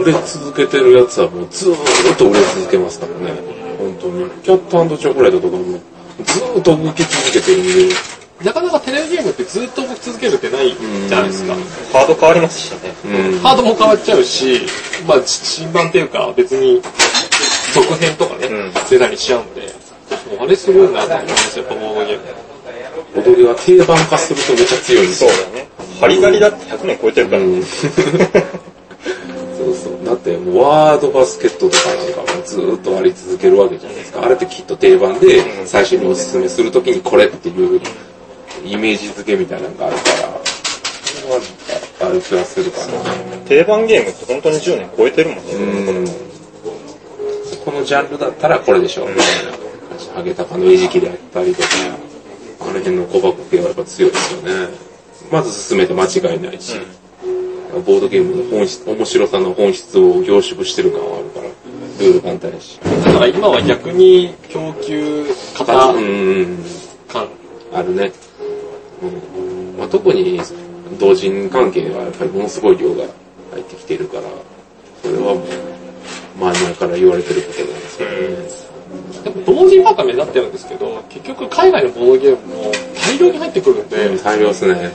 [0.00, 3.34] 売れ続けてるやつはもうずーっと売れ続けますからね。
[3.78, 4.30] 本当に。
[4.42, 5.64] キャットチョコレートとかも
[6.24, 8.23] ずーっと動き続けてるんで。
[8.42, 10.74] なかなかテレビゲームってずっと動き続けるってない
[11.08, 11.54] じゃないですか。
[11.92, 12.78] ハード変わりますしね。
[13.04, 13.38] うん。
[13.38, 14.62] ハードも変わっちゃうし、
[15.06, 16.82] まあ新版っていうか別に
[17.72, 19.60] 続編とかね、うん出たりしちゃうんで、
[20.36, 22.22] もうあれすごいなと思いますよ、やっぱボードゲーム。
[23.16, 25.30] 踊りは定番化するとめっちゃ強いんですよ。
[25.30, 25.68] そうだね。
[26.00, 27.42] ハリガリだって100年超えてるから。
[27.42, 27.62] うん
[29.56, 30.04] そうそう。
[30.04, 34.22] だってもうワードバスケットとかなんかもずーっとあり続けるわけじゃないですか。
[34.24, 37.80] あれってきっと定番でうん最初におすすめするときにこれっていう
[38.64, 40.02] イメージ付けみたいなのがあるか
[42.02, 42.92] ら、ある気がするかな。
[43.48, 45.52] 定番ゲームって本当に10年超えてるもんね。
[45.52, 46.06] うん。
[47.64, 50.08] このジャンルだったらこれでしょ、みたいな感じ。
[50.10, 51.68] ハゲタカの餌食であったりとか、
[52.60, 54.68] あの辺の小箱系はやっぱ強いですよね。
[55.30, 56.78] まず進めて間違いないし、
[57.86, 61.46] ボードゲームの本質、面白さの本質を凝縮してる感はあるから、
[61.98, 62.78] ルール簡単やし。
[63.04, 65.26] だから今は逆に供給
[65.58, 66.64] 型うんうん
[67.08, 67.28] 感。
[67.72, 68.12] あるね。
[69.06, 70.40] うんまあ、特に
[70.98, 73.04] 同人関係はやっぱりものすごい量が
[73.52, 74.22] 入ってきてるから、
[75.02, 75.44] それはもう
[76.40, 78.74] 前々から言われてることなんですけどね。
[79.24, 84.92] でも同人ばっか目立ってるんですけど、結局海外のボードゲームも大量に入ってくるんで、大量ですね。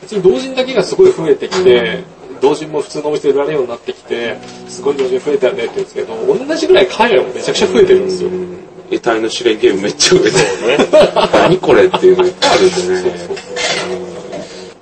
[0.00, 2.02] 別に同人だけがすごい増えてきて、
[2.40, 4.36] 同人も普通のお店で売られるようになってきて、
[4.68, 8.30] すごい同人増えたよねって言うんですけど、同じぐらい海外もめちゃくちゃ増えてるんですよ。
[8.90, 10.38] うん得体の試練ゲームめっちゃ増えて。
[11.32, 13.56] 何これっていうのがいっぱいあるんでね。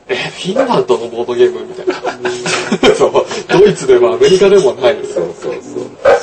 [0.06, 1.94] え、フィンランドのボードゲームみたいな。
[2.94, 5.34] そうドイツでもアメリカでもないですそうよ。
[5.40, 5.62] そうそう。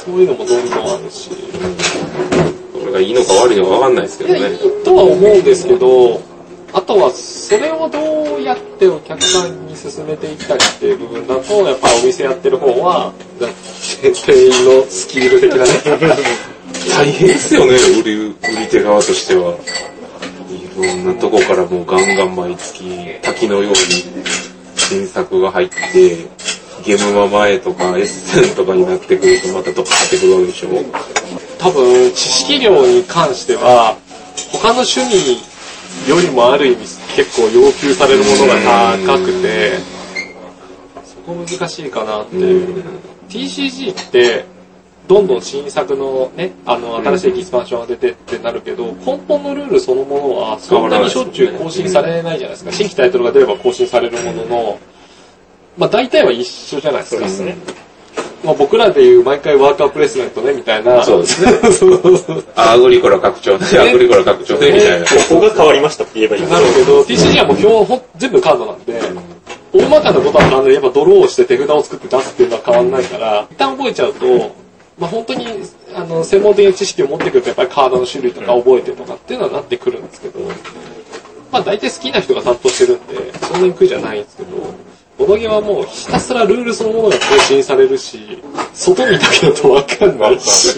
[0.06, 1.30] そういうのもどんどんあるし。
[2.80, 4.54] それがいいのか悪いのかわかんないですけどねい。
[4.54, 6.22] いとは思うんですけど、
[6.74, 13.48] あとはそれをどうやってお客さんに進めていったりっていう部分だと、やっぱお店やってる方は、だ
[14.04, 15.72] 店員のスキル的なね。
[16.90, 19.58] 大変ですよね、売り、売り手側としては。
[20.50, 23.78] いろんなとこからもうガンガン毎月滝のように
[24.76, 25.76] 新作が入って、
[26.84, 30.70] ゲームマ前とかエッセンとかになってくるとまたドカーってくるわけでしょ？
[31.60, 33.98] 多分、知識量に関しては、
[34.52, 35.38] 他の趣味
[36.10, 36.78] よりもある意味
[37.16, 39.78] 結構要求されるものが高くて、
[41.06, 42.84] そこ難しいかなっていう。
[43.30, 44.46] TCG って、
[45.12, 52.72] どんどん新作のね、あの、新しいエキスパンションが出てってなるけど、根本のルールそのものは、そんなにしょっちゅう更新されないじゃないですか。
[52.72, 54.80] 新規タイトルが出れば更新されるものの、
[55.78, 57.28] まあ大体は一緒じゃないですか。
[57.28, 57.58] そうですね。
[58.46, 61.04] まあ僕らでいう毎回ワーカープレイスメントね、みたいな。
[61.04, 61.52] そうですね。
[62.56, 65.06] アグリコラ拡張で、アグリコラ拡張で、みたいな。
[65.06, 68.98] ここが変わりましたって言えばいいんですなるけど、TCG はもう基本ほん全部カードなんで、
[69.74, 70.74] 大まかなことは変わんない。
[70.74, 74.61] やっぱドローをして手札を作って出すっていうのは変わんないから、一旦覚えちゃうと、
[75.02, 75.48] まあ本当に、
[75.96, 80.40] あの、専門的な知識を持ってくると、やっぱりカードの種類とか覚えてとかっていうのはなってくるんですけど、
[81.52, 84.50] まあ大体好きな人が担当してるんで、そんなに苦じゃないんですけど、
[85.18, 88.44] ボドゲはもうひたすらルールそのものが更新されるし、
[88.76, 90.78] 外見だけだとわかんないし、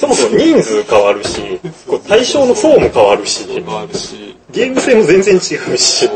[0.00, 5.38] そもそも人数変わるし、こう対象の層も変わるし、変わるし、ゲーム性も全然違
[5.72, 6.10] うし、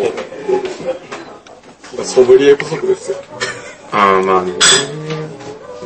[2.02, 3.18] ソムリエ不足ですよ。
[3.92, 4.54] ああ、まあね。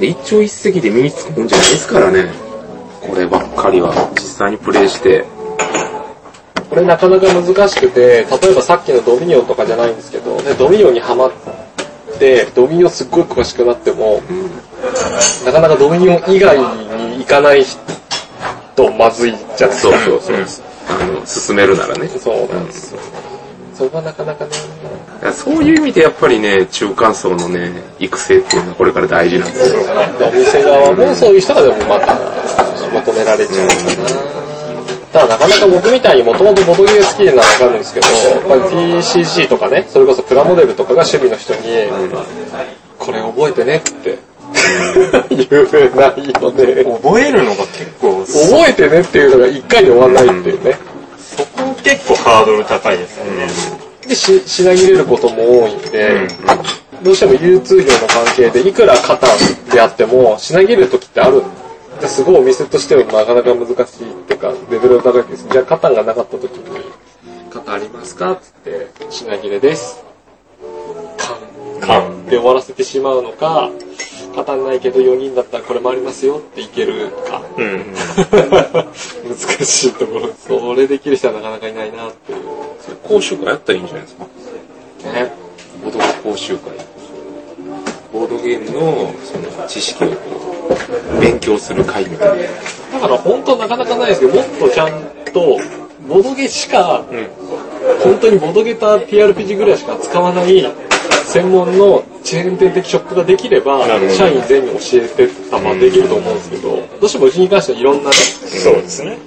[0.00, 2.32] で一朝一夕で身につくもんじゃないですからね。
[3.00, 3.94] こればっかりは。
[4.14, 5.24] 実際にプレイして。
[6.68, 11.32] これなかなか難しくて、例えばさっきのドミニオンとかじゃないんですけど、ね、ドミニオンにハマっ
[12.18, 14.20] て、ドミニオンすっごい詳しくなっても、
[15.44, 17.64] なかなかドミニオン以外に行かない
[18.74, 19.98] とまずいじゃないですそうか。
[20.00, 20.36] そうそう。
[20.88, 22.08] あの、進めるならね。
[22.08, 23.00] そうなんですよ。
[23.76, 24.50] そこがなかなかね、
[25.32, 29.80] そういう意味でやっぱりね、中間層のね、育成っていうのはこれから大事なんですよ。
[30.26, 32.14] お店側もそういう人がでもまた
[32.92, 34.36] 求められちゃうかな。
[35.12, 41.60] ただなかなか僕みたいにもともとボドゲー好きなのはわかるんですけど、やっぱり TCG とかね、それこそプラモデルとかが趣味の人に、
[42.98, 44.18] これ覚えてねって
[45.30, 45.64] 言え
[45.96, 46.84] ないよね。
[47.02, 50.78] 覚えるのが結構、覚えてねっていうのが一回で終わらないっていうね。
[51.36, 53.48] そこ結構ハードル高いですよね。
[54.06, 56.28] で、し、品切れることも多いんで、
[57.02, 59.26] どうしても流通量の関係で、いくら型
[59.72, 61.42] であっても、品切れる時ってある。
[62.00, 65.46] ですごいお店としてはなかなか難しいっていうか、レベルが高いです。
[65.50, 66.64] じゃあ、型がなかった時に、
[67.50, 70.04] 型ありますかつって、品切れです。
[71.80, 72.00] 缶。
[72.02, 73.70] 缶で終わらせてしまうのか、
[74.36, 77.42] 型ないけど4人だったらこれもありますよっていけるか。
[77.56, 77.84] うん。
[79.28, 80.30] 難しいところ。
[80.46, 82.38] それできる人はなかなかいないなっていう。
[83.02, 84.24] 講習会やったらいいんじゃないですか？
[85.12, 85.32] ね。
[85.82, 86.72] ボードゲーム講習会。
[88.12, 90.14] ボードゲームのその知識をこ
[91.16, 92.34] う勉強する会みたいな。
[92.92, 94.90] だから本当なかなかないですけど、もっとちゃん
[95.32, 95.58] と、
[96.08, 97.04] ボドゲしか、
[98.02, 100.62] 本当にボドゲと TRPG ぐらいしか使わない
[101.36, 109.18] 専門のチェーン店的ショップができれば社員全員に教えてたまできると思うんですけど、どうしてもうちに関してはいろんなね、そうですね。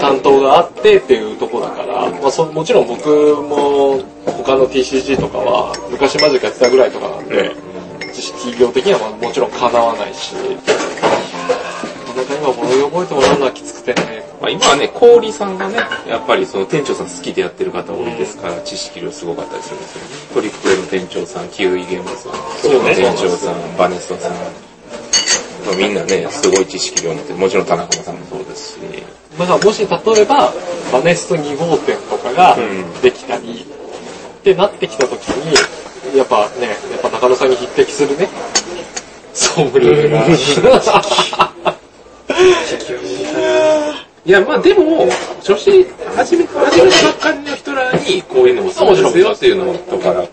[0.00, 7.54] 担当があってっていうところだから、まあ、そもちろん僕も他の TCG とかは昔マジックやってたぐらいとかなんで、
[8.12, 10.34] 知識業的にはまあもちろん叶わないし、
[12.16, 15.76] なかなか今これ覚えてもらうのはきつくてね、まあ、今はね、氷さんがね、
[16.08, 20.08] やっぱりその店長さん好きでやってる方多いですから、知識量すごかったりするんですよね。
[20.34, 24.32] トリプレイの店長さん、キウイゲームさん、そうね店長さん、バネストさん。
[24.32, 27.32] まあみんなね、すごい知識量持って。
[27.34, 28.78] もちろん田中さんもそうですし。
[29.38, 30.52] だからもし例えば
[30.92, 32.58] バネスト2号店とかが
[33.00, 33.64] できたり、
[34.40, 35.54] ってなってきた時に、
[36.18, 38.28] やっぱね、やっぱ中野さんに匹敵するね、
[39.32, 40.26] ソムリエが。
[44.24, 45.08] いや、まあでも、
[45.40, 50.26] 初心、始め、始めたばっかりの人らに、こういうのもそうですよっていうのとから、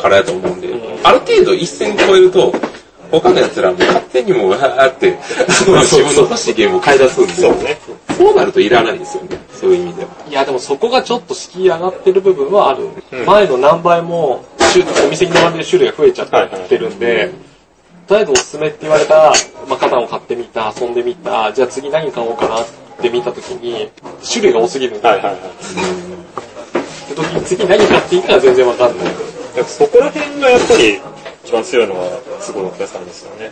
[0.00, 0.68] からやと思うんで、
[1.04, 2.52] ある程度一線超えると、
[3.10, 5.16] 他の奴らも勝手にもわーって、
[5.50, 7.78] その自分の欲しいゲームを買い出すんで、そうね。
[8.16, 9.38] そうなるといらないですよね。
[9.52, 10.08] そういう意味では。
[10.28, 12.88] いやでもそこがちょっと敷き上がってる部分はある。
[13.26, 17.30] 前の何倍も種お店に並んでる種類が増えちゃってるんで、
[18.06, 19.32] とりあえずおすすめって言われた、
[19.68, 22.66] まあ、カタンを買ってみた、遊んでみた、じゃあ次何買おうかなっ
[23.00, 23.90] て見た時に、
[24.24, 25.40] 種類が多すぎるんで、はいはいはい。
[27.44, 29.06] 次何買っていいかは全然わかんない。
[29.56, 31.00] だそこら辺がやっぱり
[31.44, 33.50] 一番強いのはすごろく屋さんですよね。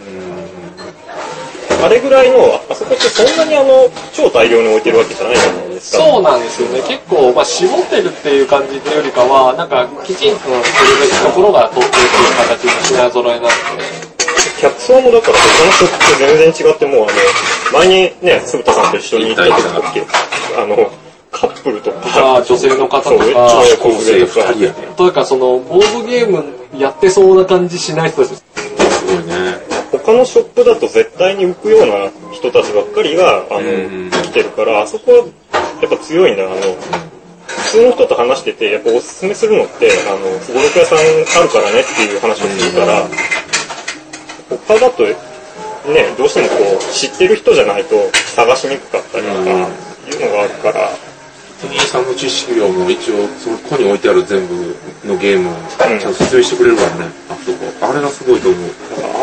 [1.83, 6.05] あれぐらいの、あそこってそんなにあの、超大量に置いてるわけじゃないじゃないですか。
[6.05, 6.81] そうなんですよね。
[6.87, 10.55] 結構、まあ、絞ってるっていう感じっていうよりかは、なんか、きちんとする
[11.01, 14.14] べきところが取ってるっていう形の品揃えなんで。
[14.65, 17.13] 客層もだから他のショップと全然違ってもうあの、
[17.85, 17.93] 前に
[18.25, 20.07] ね、鈴田さんと一緒に行った時だっけ？
[20.57, 20.91] あの、
[21.31, 24.95] カップルとか、女性の方とそう、か、超高構成齢とか二、人やね。
[24.97, 26.45] というかその、ボードゲーム
[26.79, 28.37] やってそうな感じしない人たち。
[28.37, 28.45] す
[29.07, 29.59] ごいね。
[29.93, 33.63] 他のショップだと絶対に浮くような人たちばっかりが、あの、う
[34.09, 36.45] ん来てるから、あそこはやっぱ強いんだ。
[36.45, 41.03] あの、普通の人と話してて、やっぱおすすめするのって、あの、すごろく屋さんあ
[41.43, 43.03] るからねっていう話を聞いたら、
[44.67, 45.17] 他だと、ね、
[46.17, 47.97] どうしてもこう、知ってる人じゃないと
[48.35, 50.91] 探しにくかったりとか、いうのがあるから、
[51.61, 57.87] 店員さんの知識量も一応、そこに置いてある全部のゲームをちゃんと説明してくれるからね、あそこ。
[57.87, 58.71] あれがすごいと思う。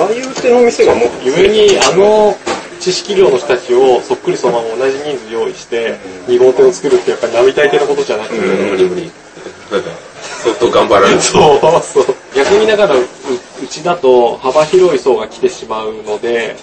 [0.01, 2.35] ああいう手の店がもう、ゆえに、あの、
[2.79, 9.11] 知識量の人たちをそっくりそのまま同じ人数用意して、2号店を作るってやっぱり並大抵のことじゃなくて、無理無理。
[10.43, 11.21] 相当頑張られる。
[11.21, 12.15] そうそう。
[12.35, 16.55] 逆にだからう、うちだと幅広い層が来てしまうので、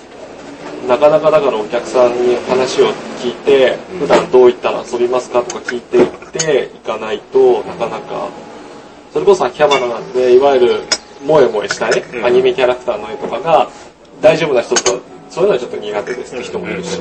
[0.88, 8.28] なかなかだからお客さんに話を聞いて、普段どういったら遊びますかとか聞いていっていかないとなかなか、
[9.12, 10.82] それこそ秋葉原なんで、いわゆる
[11.22, 13.68] 萌え萌えしたね、アニメキャラクターの絵とかが
[14.20, 16.98] 大丈夫な人と、そういうのはちょっと苦手ですって人もいるし、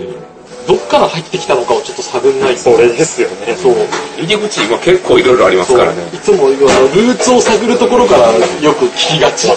[0.68, 2.60] どっから入ってきたのかをちょっと探んないと。
[2.60, 3.56] それですよね。
[3.56, 3.74] そう。
[4.20, 6.04] 入り口今結構いろいろありますからね。
[6.13, 8.28] いつもあのルーツを探るところから
[8.62, 9.48] よく聞きがち。
[9.52, 9.56] あ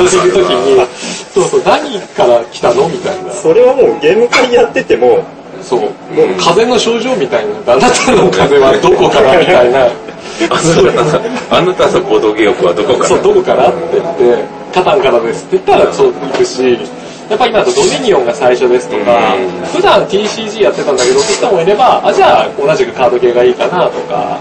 [0.00, 0.78] の、知るときに、
[1.34, 2.88] そうそう、何から来たの？
[2.88, 3.32] みたいな。
[3.32, 5.24] それはもうゲーム会やってても、
[5.60, 5.80] そう。
[5.80, 5.90] もう
[6.38, 7.74] 風邪の症状みたいな。
[7.74, 9.90] あなたの風邪はどこからみたいな。
[11.50, 13.08] あなた、のボドゲ欲はどこから？
[13.08, 13.70] そう、どこから？
[13.70, 16.78] って言って、カタンからですって言ったらそう行くし、
[17.28, 24.38] やっぱり今だとドミニオンが最初ですとかうん、普段 TCG やってたんだけどって人もいれば、あ、じゃあ同じくカード系がいいかなとか、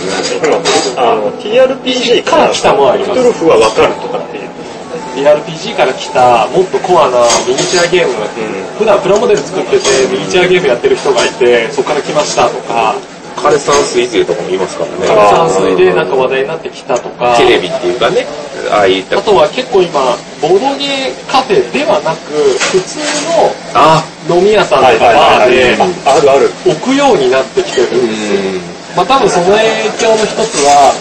[0.00, 0.94] ですね。
[0.96, 3.20] 今、あの、TRPG から来たもあります。
[3.20, 4.50] クトゥルフはわかるとかっていう。
[5.16, 8.14] TRPG から来たもっとコアなミニチュアゲーム、
[8.78, 12.94] 普段プラモデル作っててミニチュアゲームやってる人がいてそこから来ましたとか
[13.40, 15.06] 枯山水勢とかもいますからね。
[15.08, 18.26] 炭水でなんか話題になってきたとかテレビっていうかね、
[18.70, 19.22] ああいったあ。
[19.22, 20.00] とは結構今
[20.40, 22.32] ボードゲーカフェではなく
[22.70, 23.00] 普通
[23.74, 26.50] あ、の飲み屋さんとかバーでああるある。
[26.66, 28.60] 置くようになってきてるうん。
[28.96, 29.66] まあ多分その影
[29.98, 30.92] 響の一つは、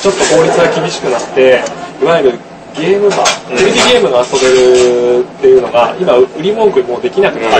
[0.00, 1.62] ちょっと法律が厳しくなって、
[2.02, 2.38] いわゆる
[2.76, 7.50] ゲームバー、テレビゲームが遊べるっていうのが、今売り文句にもうできなくなっ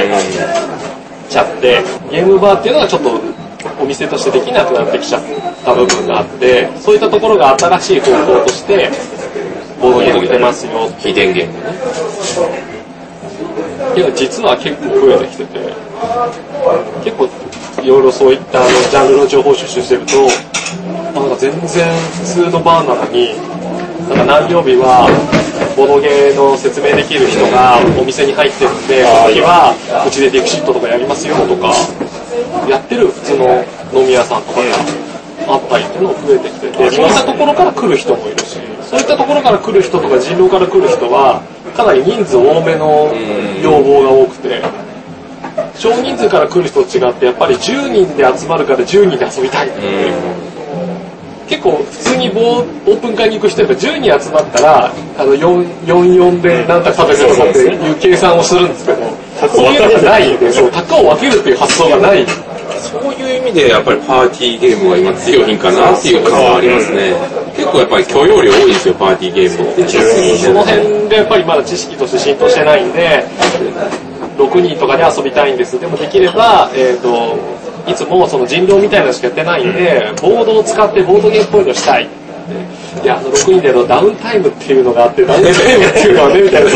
[1.29, 3.21] ちゃって、ゲームバーっていうのがちょっと
[3.81, 5.23] お店としてできなくなってきちゃっ
[5.65, 8.91] た部分があって、そういったところが新しい方法として、
[9.81, 12.65] ボードゲーム出ますよ非電源でね。
[13.95, 15.59] けど実は結構増えてきてて、
[17.05, 17.29] 結構
[17.83, 20.13] いろいろそういったあのジャンルの情報収集してると、
[21.15, 23.35] あなんか全然普通のバーなのに、
[24.09, 25.07] なんか何曜日は
[25.77, 29.75] ボドゲーの説明できる人がお店に入ってるんで、この日は
[30.07, 31.73] うちでディクシットとかやりますよとか、
[32.69, 41.43] やってる普通の飲み屋さんとかがあったりっていうのも増えてきてて、そういったところから来る人もいるし、そういったところから来る人とか人狼から来る人は、
[41.77, 43.13] かなり人数多めの
[43.63, 44.63] 要望が多くて、
[45.77, 50.54] 少人数から来る人と違って、やっぱり10人で集まるから10人で遊びたいっていう。
[51.55, 58.99] 結構普通にボーオープン会に行く人やっぱ10人集まったら、あの4、44で何択食べるとかっていう計算をするんですけど、
[59.49, 62.27] そういうのがないんで、そう、タカを分けるっていう発想がない。
[62.83, 67.15] そういう意味でやっぱりパーティーゲームが今強いんかなっていう感はありますね。
[67.57, 69.89] 結構やっぱり許容量多いですよ、パーティーゲームって。
[70.39, 73.25] その辺がやっぱりまだ知識として浸透してないんで、
[74.37, 75.79] 6人とかで遊びたいんです。
[75.79, 77.39] でもできれば、えっ、と、
[77.87, 82.09] いつもその人狼みたいなのしかやってないんで、ボードを使ってボードゲームっぽいのしたい。
[83.03, 86.71] いや、あの、6人でのダウンタイムっていうのがあって、ダウンタイムっていうのはね、みたいな、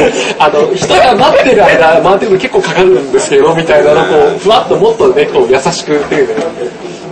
[0.44, 6.44] あの、人が待ってる間、回ってるの結構かかるんですけど、みたいなのこう、ふわっともっとね、こう、優しくっていうね、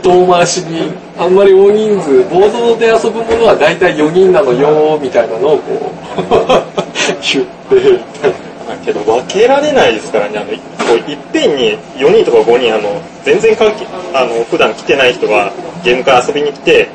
[0.03, 6.21] 遠回しに、あんまり大人数、ボードで遊ぶものは大体4人なのよ、みたいなのをこう、
[7.23, 8.47] 言って、みたいな。
[8.87, 15.53] けど分けられないですからね、あの、こういっぺんに4人とか5人、あの、全然関係、あの、普段来てない人が
[15.85, 16.89] ゲームから遊びに来て、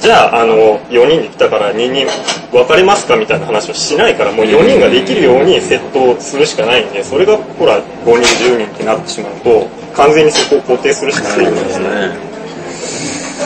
[0.00, 2.06] じゃあ、あの、4人で来たから2人
[2.52, 11.86] 分かれますかみたいな話をしないから、もう4人ができるようにセットするしかないんで、それがほら、5人、10人ってなってしまうと、完全にそこを固定するしかないんですね。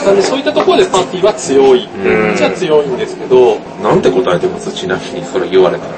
[0.05, 1.87] なんでそういったところでパーティーは強い。
[2.35, 4.71] じゃあ強いんですけど、なんて答えてます？
[4.73, 5.91] ちなみにそれ言われたら。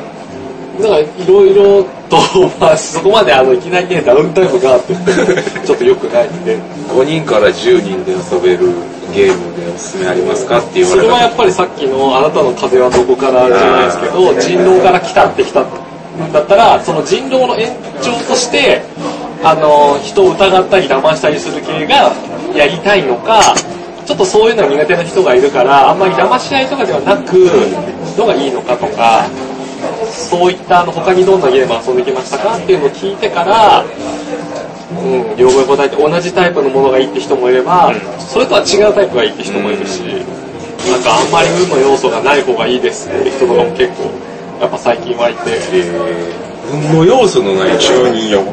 [0.81, 2.17] だからいろいろと、
[2.59, 4.95] まあそこまであのいきなりね、ダウンタイムがあって
[5.65, 6.57] ちょっと良くないんで、
[6.89, 8.73] 5人から10人で遊べる
[9.13, 11.01] ゲームでおすすめありますかって言われ。
[11.01, 15.67] それはやっぱりさっきのあなたの風はどこからじゃないですけど、人狼から来たってきたん
[16.31, 17.69] だったら、その人狼の延
[18.01, 18.81] 長として、
[19.43, 22.13] あの、人を疑ったり騙したりする系が
[22.55, 23.53] やりたいのか、
[24.05, 27.33] ちょっとそういうの苦手な人がいるから、あんまり騙し合いとかではなく、
[28.17, 29.27] のがいいのかとか、
[30.07, 40.01] そういったあの他にどんなゲーム遊んできましたかっていうのを聞いてから、うん、両方答えて同じタイプのものがいいって人もいれば、それとは違うタイプがいいって人もいるし、
[40.89, 44.11] なんかあんまり運の要素がない方がいいですって人とかも結構、
[44.59, 48.43] やっぱ最近はいて、えー、運の要素のない10人用。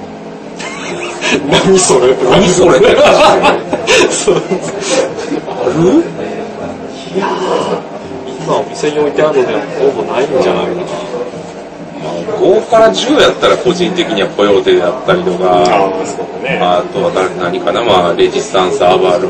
[1.47, 2.15] 何それ。
[2.29, 2.87] 何それって。
[4.11, 4.37] そう。
[4.37, 6.03] ある？
[8.43, 11.10] 今お店に置いてあるのではほぼないんじゃないかな。
[12.01, 15.89] 5から10やったら個人的にはコヨーテであったりとか、あ
[16.43, 16.59] ね。
[16.61, 19.29] あとは誰何かな、まあ、レジスタンス、アバール、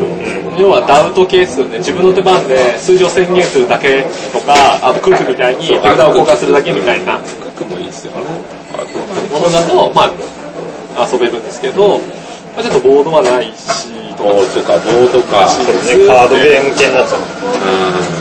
[0.60, 7.18] 要はダウト係数ね、自分の手番で数字を宣言するだけとか、あとクックみたいに手札を交換するだけみたいな
[7.58, 8.26] クもいいですよね。
[8.72, 8.98] あと
[9.34, 10.08] ものだと、ま
[10.96, 15.48] あ、遊べるんですけど、まあ、ちょっとボードはないし、とかボードか、ボードか。
[15.48, 17.20] そうね、カードゲーム系になっちゃう。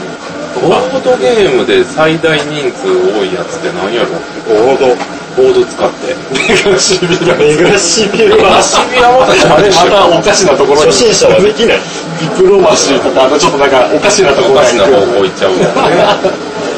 [0.04, 0.09] うん
[0.56, 4.10] ボードゲームで最大人数多いやつって何やろ
[4.48, 4.96] ボード。
[5.38, 6.16] ボード使って。
[6.34, 6.42] メ
[6.72, 11.80] ガシビラメガシビルは、シビアまたあれまたおかしなところに初心者はできない。
[12.20, 15.68] ディプロマシーとか、あのちょっとなんかおかしなところおかしな方向行っちゃうもんね。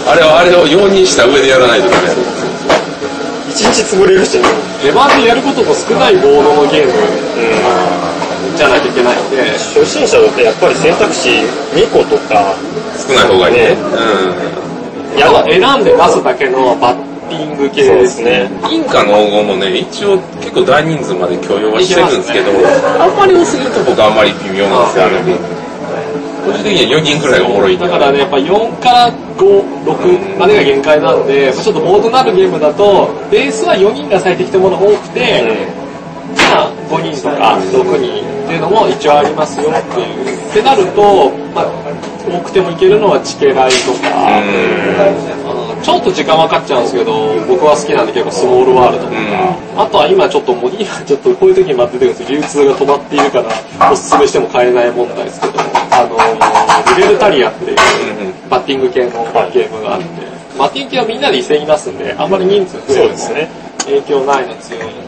[0.06, 2.10] あれはあれを容認した上でやらないとダメ。
[3.50, 4.38] 一日潰れるし。
[4.84, 6.94] レバーでやることの少ないボードのゲーム
[8.62, 9.42] じゃないといけないんで、
[9.74, 11.30] 初心者だとやっぱり選択肢
[11.74, 12.54] 2個とか、
[12.94, 13.74] 少ない方がいいね。
[13.74, 13.78] ね
[15.18, 15.44] うやだ。
[15.50, 18.46] 選んで出すだけのバッティング系でですすね。
[18.46, 18.72] ん。
[18.72, 22.66] インカの黄金もね、一応結構大人数まで許容はしてるんですけど、いけ
[23.02, 25.62] あんまり多すぎると僕あんまり微妙なんですよ、あのゲーム。
[26.46, 35.42] 個人的には4人ぐらいがおもろいんだからね、やっぱ4から5、6までが限界なんで、ちょっとボードなるゲームだと、ベースは4人が最適ってものが多くて、
[36.38, 40.52] まあ5人とか6人っていうのも一応ありますよっていう。
[40.52, 41.72] ってなると、まあ、
[42.28, 44.44] 多くてもいけるのはチケライとか、
[45.82, 52.36] ちょっと時間はかかっちゃうんですけど、僕は好きなんで結構スモールワールドとか、あとは今ちょっともう今ちょっとこういう時に待っててるんですよ。
[52.36, 55.54] 流通が止まっているから、おすすめしても買えない問題ですけど、
[55.96, 56.20] あの、
[56.98, 57.78] リベルタリアっていう
[58.50, 59.24] バッティング系の
[59.54, 60.08] ゲームがあって、
[60.60, 63.50] バッティング系はみんなで一斉にいますんで、あんまり人数増えるそうですね。
[63.86, 65.01] 影響ないの強い。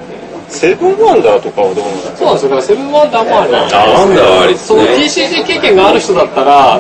[0.54, 2.50] セブンワンダーとかはどうなんですかそうなんですよ。
[2.50, 3.56] だからセブンワンダーもあり。
[3.56, 4.96] あ、ワンダーはありそのね。
[4.96, 6.80] TCG 経験がある人だったら、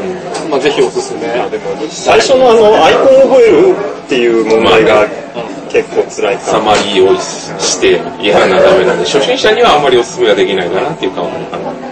[0.49, 1.27] まあぜひおすすめ。
[1.27, 5.07] あでも最初のあのアイコンを覚えるっていう問題が
[5.73, 11.82] 結構辛いかサマリーをしてやらなダメなんで、初心者にはあんまりおすすめはできないかなっていう感じかな。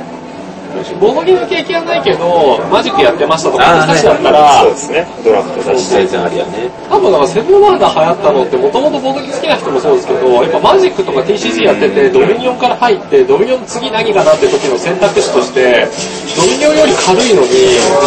[0.99, 5.07] ボードゲーム経験はないけど、マジックやってましたとかあーって人たちだったらそう、ですね。
[5.23, 5.95] ドラフト出して。
[5.95, 6.69] 全然ありやね。
[6.89, 15.87] 多分だからセブンワンダー流行ったのってもともとボードゲーム好きな人もそうですけど、やっぱマジックとか TCG やってて、ドミニオンから入って、ドミニオン次何かなって時の選択肢として、
[16.35, 17.47] ドミニオンより軽いのに、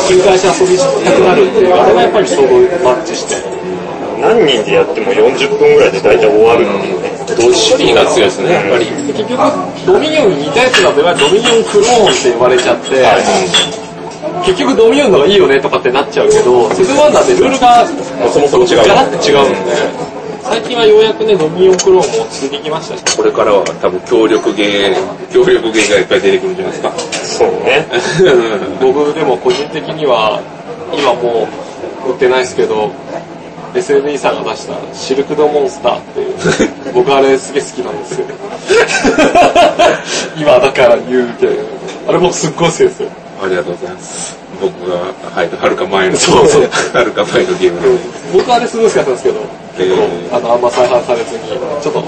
[0.08, 2.54] 繰り返し遊びたくなるっていう、あれがやっぱりちょうど
[2.84, 3.36] マッチして。
[4.24, 7.12] 何人でやっても40分ぐらいで大体終わるっていうね。
[7.36, 8.86] どっしりが強いですね、やっぱり。
[9.12, 9.36] 結局、
[9.86, 13.04] ドミニオンに似たやつだと、いわゆるドミニオンクローンって言われちゃって、
[14.46, 17.84] 結局ドミニオンの方がいいよねとかってなっちゃうけど、セブンワンダーってルールが
[18.32, 26.92] そもそも違うガラッて違うんで、最近はようやくね、ドミニオンクローンも落ち着いてきましたし、これからは多分協力ゲー、協力ゲーがいっぱい出てくるんじゃないですか。
[27.24, 27.86] そうね。
[28.80, 30.40] 僕でも個人的には、
[30.92, 31.48] 今も
[32.06, 32.90] う売ってないですけど、
[33.74, 36.34] SNE さんが出したシルクドモンスターっていう、
[36.94, 38.26] 僕あれすげえ好きなんですよ。
[40.36, 41.52] 今だから言うけど、
[42.08, 43.08] あれ僕すっごい好きですよ。
[43.42, 44.36] ありがとうございます。
[44.60, 48.02] 僕が、はい、はるか前の、そうそうはるか前のゲームなんで。
[48.32, 49.40] 僕はあれすごい好きだったんですけど、
[49.76, 51.40] 結構、えあの、あんま再販されずに、
[51.82, 52.04] ちょっと、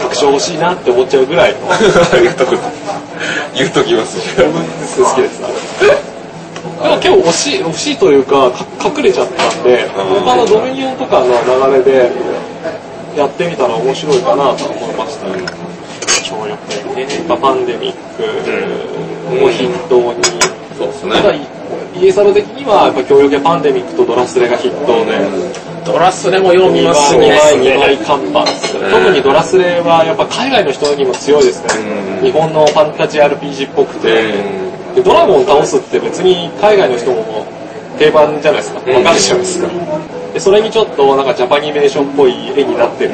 [0.00, 1.76] 確証欲しいなって思っちゃうぐらいの、 あ
[2.16, 3.00] りがとうございます。
[3.54, 4.16] 言っときます。
[4.36, 5.48] 僕です好きです、あ
[5.84, 6.19] れ。
[6.82, 8.64] でも結構惜しい、惜しいというか、か
[8.96, 12.10] 隠れちゃったんで、他のドミニオンとかの流れで、
[13.16, 15.26] やってみたら面白いかなと思いました。
[15.26, 15.70] ね。
[16.24, 18.22] 協力ね、まあ、パンデミック
[19.44, 20.22] を筆頭に、
[20.78, 21.46] そうですただね。
[22.00, 27.76] イエサロ的には、やっぱ協力やパンデミックとドラスレが筆頭で、ドラスレも読み2ます枚、ね。
[27.76, 28.90] 2枚看板ですうん。
[28.90, 32.18] 特にドラスレはやっぱ海外の人にも強いですね。
[32.20, 32.24] うん。
[32.24, 34.69] 日本のファンタジー RPG っぽくて、
[35.02, 37.46] でドラゴンを倒すって別に海外の人も
[37.98, 38.78] 定番じゃないですか。
[38.78, 39.68] わかるじゃないですか。
[40.32, 43.10] で、それにちょっとなんかジャパニメーションっぽい絵になってる。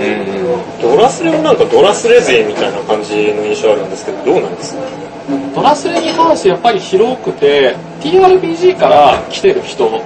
[0.82, 4.82] ドラスレもなんかドラスレ勢みたいな感じの印象あるんですけど、どうなんですか？
[5.55, 10.01] ドラスレに関してやっぱり広くて、TRPG から来てる人うん。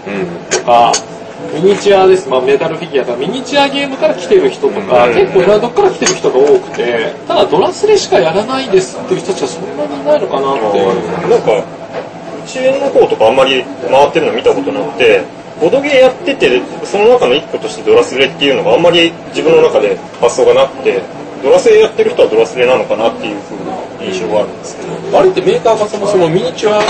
[1.55, 10.86] ミニチュアです、まあ、メタルフィギュアとかミニチュアゲームから来てる人とか、うん結構いろんなとこから来てる人が多くて、ただドラスレしかやらないですっていう人たちはそんなにいないのかなって。
[11.28, 15.22] なんか、うちの方とかあんまり回ってるの見たことなくて、
[15.61, 21.03] ボドゲーやってて、その中の一個としてドラスレっていうのがあんまり自分の中で発想がなくて、
[21.42, 25.18] ドラスレやってる人はドラスレなのかなっていう風な印象があるんですけど。
[25.18, 26.80] あれってメーカーがそもそもミニチュア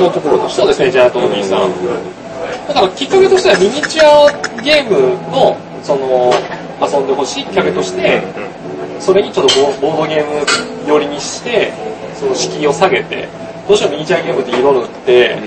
[0.00, 2.27] のところでしたそうですね、じゃあ、トミーさん。
[2.68, 6.32] だからきっかけとしてはミニチュアゲームの、その、
[6.80, 8.22] 遊んでほしいきっかけとして、
[9.00, 10.46] それにちょっとボボードゲーム
[10.86, 11.72] 寄りにして、
[12.14, 13.28] その敷居を下げて、
[13.66, 15.38] どうしてもミニチュアゲームって色塗って、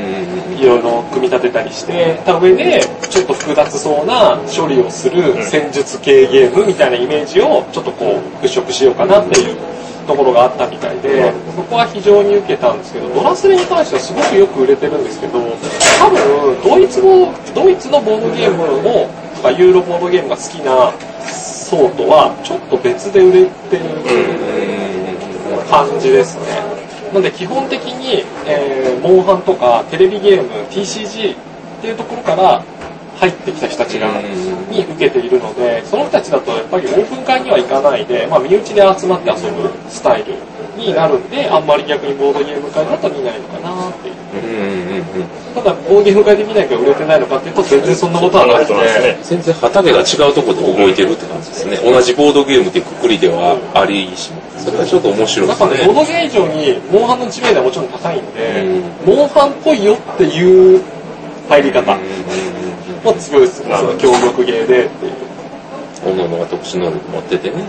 [0.59, 9.57] いろいろ組み立てたりしてた上で、ちょっと複雑そうな処理をする戦術系ゲームみたいなイメージをちょっとこう払拭しようかなっていう
[10.11, 20.91] ところがあったみたいで、そこは非常に受けたんですけど、ドラスレに関してはすごくよく売れてるんですけど、多分、ドイツ語、ドイツのボードゲームを、とかユーロボードゲームが好きな
[21.31, 23.83] 層とは、ちょっと別で売れてる
[25.69, 26.59] 感じですね。
[27.13, 31.37] なので基本的に、えー、モンハンとかテレビゲーム、TCG っ
[31.81, 32.63] ていうところから
[33.21, 34.09] 入ってきた人たちが、
[34.71, 40.33] に受けているので、その人たちだとやっぱりオープン会には行かないで、まあ身内で集まって遊ぶスタイル
[40.75, 44.15] になるんで、あんまり逆にボードゲーム会だと見ないのかなっていう。
[45.53, 51.77] ただ、ボードゲーム会で見ないから売れてないのかっていうと全然そんなことはなくて、全然畑が違うところで動いてるって感じですね。
[51.77, 55.99] 同じボードゲームってくくりではありし、それはちょっと面白いですなんかね、ボーね。
[56.01, 58.65] ドゲー以上に、モンハンの知名度はもちろん高いんで、
[59.05, 60.81] モンハンっぽいよっていう
[61.49, 61.95] 入り方
[63.03, 63.75] も強いですね。
[63.77, 65.11] その協力ゲーでっていう。
[66.03, 67.63] 各々が特殊能力持っててね。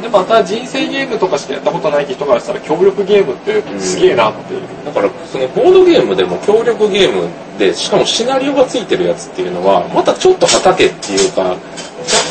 [0.00, 4.60] で、また人生ゲームとかしかやったことない人からしたら協力ゲームってすげえなっていう。
[4.84, 7.28] だから、そのボードゲームでも協力ゲーム
[7.58, 11.56] で、しかもシナリオがついてるやつっていうのは、またちょっと畑っていうか、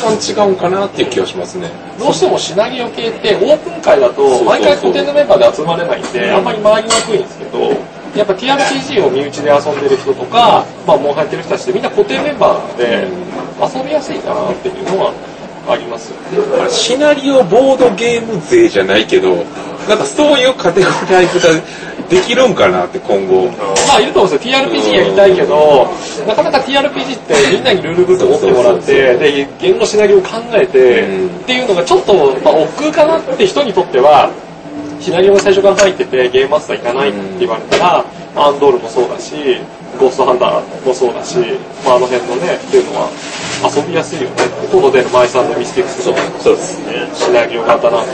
[0.00, 1.70] 若干違うんかなっていう気がしますね。
[1.98, 7.72] どうしてもシナリオ系ってオープン会だと毎回固定のメンバーで集まれないんで、あんまり回りにくいんですけど、
[8.16, 13.06] やっぱ TRPG を身内で遊んでる人とか、まあもう入ってる人たちってみんな固定メンバーで、
[13.60, 15.12] 遊びやすいかなっていうのは
[15.68, 16.70] ありますよね。
[16.70, 19.44] シナリオボードゲーム勢じゃないけど、
[19.88, 21.54] なんかそういうカテゴライズが
[22.08, 23.46] できるんかなって今後。
[23.88, 24.54] まあいると思うんですよ。
[24.54, 25.88] TRPG やりたいけど、
[26.26, 34.30] なかなか TRPG ってみんなにルールブック持ってもらって、で、言語シナリオを考えて、うんっていうのがちょっと、まあ、億劫かなって人にとっては、
[35.00, 38.04] シナリオが最初から入ってて、ゲームマスターいかないって言われたら、
[38.36, 39.34] アンドールもそうだし、
[39.98, 41.38] ゴーストハンターもそうだし、
[41.84, 43.08] まああの辺のね、っていうのは
[43.64, 44.36] 遊びやすいよね。
[44.70, 47.08] コードでの前さんのミスティックスのそうですね。
[47.14, 48.12] シナリオ型なんで、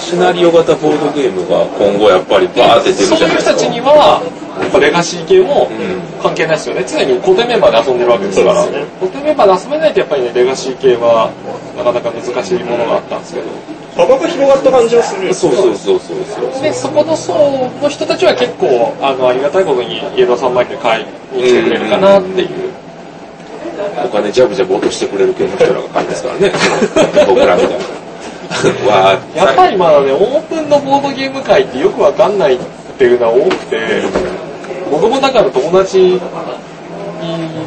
[0.00, 3.68] シナリオ型ボードゲームが今後やっぱりバーって出るそういう人たちじゃないですか。
[3.68, 4.22] には、
[4.60, 6.84] やっぱレガシー系もうん関係ないですよね。
[6.88, 8.64] 常に固定メンバーで遊んでるわけですから。
[8.64, 8.72] 固
[9.12, 11.28] 定メンバーで遊べないとやっぱりね、レガシー系は
[11.76, 13.46] なかなか難しいものがあったんですけど。
[13.96, 15.32] 幅が広がった感じはする。
[15.32, 16.18] そうそうそうそう
[16.52, 16.62] そう。
[16.62, 22.48] で、そこの層の人たちは結構、あの、ありがたいことに、イエローさんマイクで買いに来てくれるかなっていう。
[24.04, 26.52] お金ジャブジャブ落としてくれる系の人らが買いますからね。
[27.26, 27.96] 僕らみたいな。
[29.34, 32.58] やっぱりまだね、オープンのボードゲーム界ってよくわかんないっ
[32.98, 34.02] ていうのは多くて、
[34.90, 36.20] 僕もだから友達に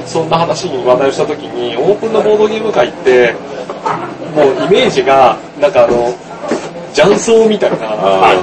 [0.05, 3.33] そんな話に話題をした時に、オープンのボードゲーム界って、
[4.35, 6.13] もうイメージが、なんかあの、
[6.93, 8.33] 雀荘みたいな、あ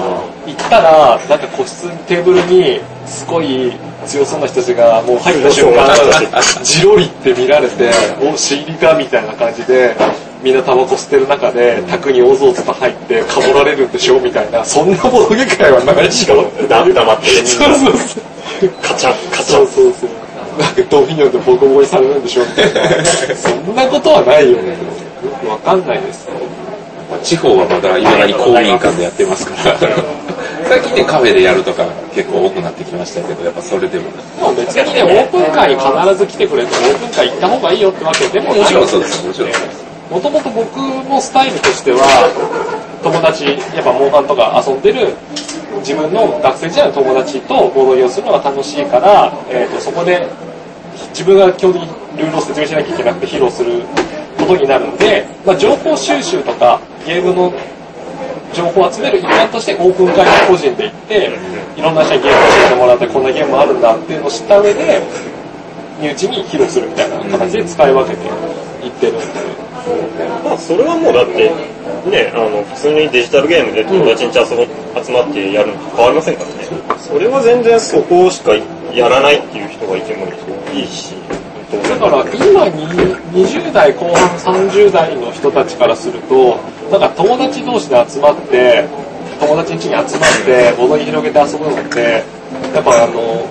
[0.47, 3.73] 行ったら、なんか個室テーブルに、すごい
[4.07, 7.91] 強そうな人たちが、もう入った瞬間、じろりって見られて、
[8.21, 9.95] お、知りかみたいな感じで、
[10.43, 16.45] みんなタバコ吸ってる中で、卓におぞおぞと入って、かぼられるんでしょみたいな、そんなボードゲーム界はないしかも。
[16.69, 18.21] だ黙ってね、そうそうそ
[18.67, 18.69] う。
[18.83, 19.67] カチャン、カチャン。
[19.67, 20.26] そうそうそう。
[20.59, 23.04] なんかドミニオンでボコボコにされるんでしょみたいな。
[23.36, 24.70] そんなことはないよね。
[24.70, 24.76] よ
[25.40, 26.28] くわかんないです。
[27.22, 29.78] 地方はまだ未だに公民館でやってますから。
[30.68, 34.11] 最近ね、カフェでやるとか結構多くなってきましたけど、やっぱそれでも。
[34.40, 39.50] まあ別にね、オープン会に必ず来てくれて、オープン会行った方がいいよってわけでもないもちろんそうです、もちろん。
[40.11, 40.76] もともと僕
[41.09, 41.98] のスタイルとしては、
[43.02, 45.14] 友達、やっぱモンハンとか遊んでる
[45.78, 50.26] 自分の学生時代の友達とボードゲームするのが楽しいから、えー、とそこで
[51.11, 51.88] 自分が基本的に
[52.18, 53.82] ルールを説明しなきゃいけなくて披露する
[54.38, 57.53] ことになるんで、まあ、情報収集とかゲームの
[58.55, 61.30] 情報を集める一環としてオープン会に個人で行って、
[61.76, 65.03] いろんな人にゲームを教えてもらってこんなゲームあるんだっていうのを知った上で、
[66.01, 68.26] 身内に披露するみたいな形で使い分けて
[68.86, 69.66] いってるんで。
[70.45, 71.51] まあ、それはもうだって、
[72.11, 74.66] ね、あの、普通にデジタルゲームで友達んち遊ぼ
[75.03, 76.97] 集まってやるのと変わりませんからね。
[76.99, 78.55] それは全然そこしか
[78.93, 80.26] やらないっていう人がいても
[80.74, 81.14] いいし、
[81.70, 82.87] だから今に
[83.47, 86.59] 20代後半30代の人たちからすると、
[86.91, 88.84] なんか友達同士で集まって、
[89.41, 92.24] 友達ん家に集まって、ボドに広げて遊ぶのって、
[92.74, 93.47] やっぱあの、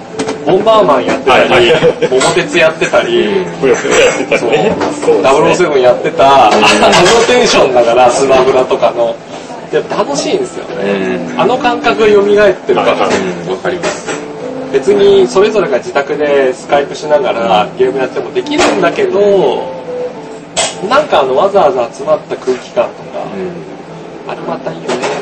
[0.45, 1.71] ボンバーマンやってたり、
[2.09, 4.75] 桃鉄やってたり、そうりね。
[5.03, 5.69] そうですね。
[5.69, 6.61] 007やってた、あの
[7.27, 9.15] テンションだから、スマブラとかの、
[9.71, 11.19] いや楽しいんですよね。
[11.37, 14.13] あの感覚が蘇ってるから、わかります。
[14.71, 19.73] 別にそれぞれが自宅でスカイプしながらゲームやってもできるんだけど、
[20.89, 24.31] なんかあのわざわざ集まった空気感とか、うん。
[24.31, 25.14] あれまたいいよね。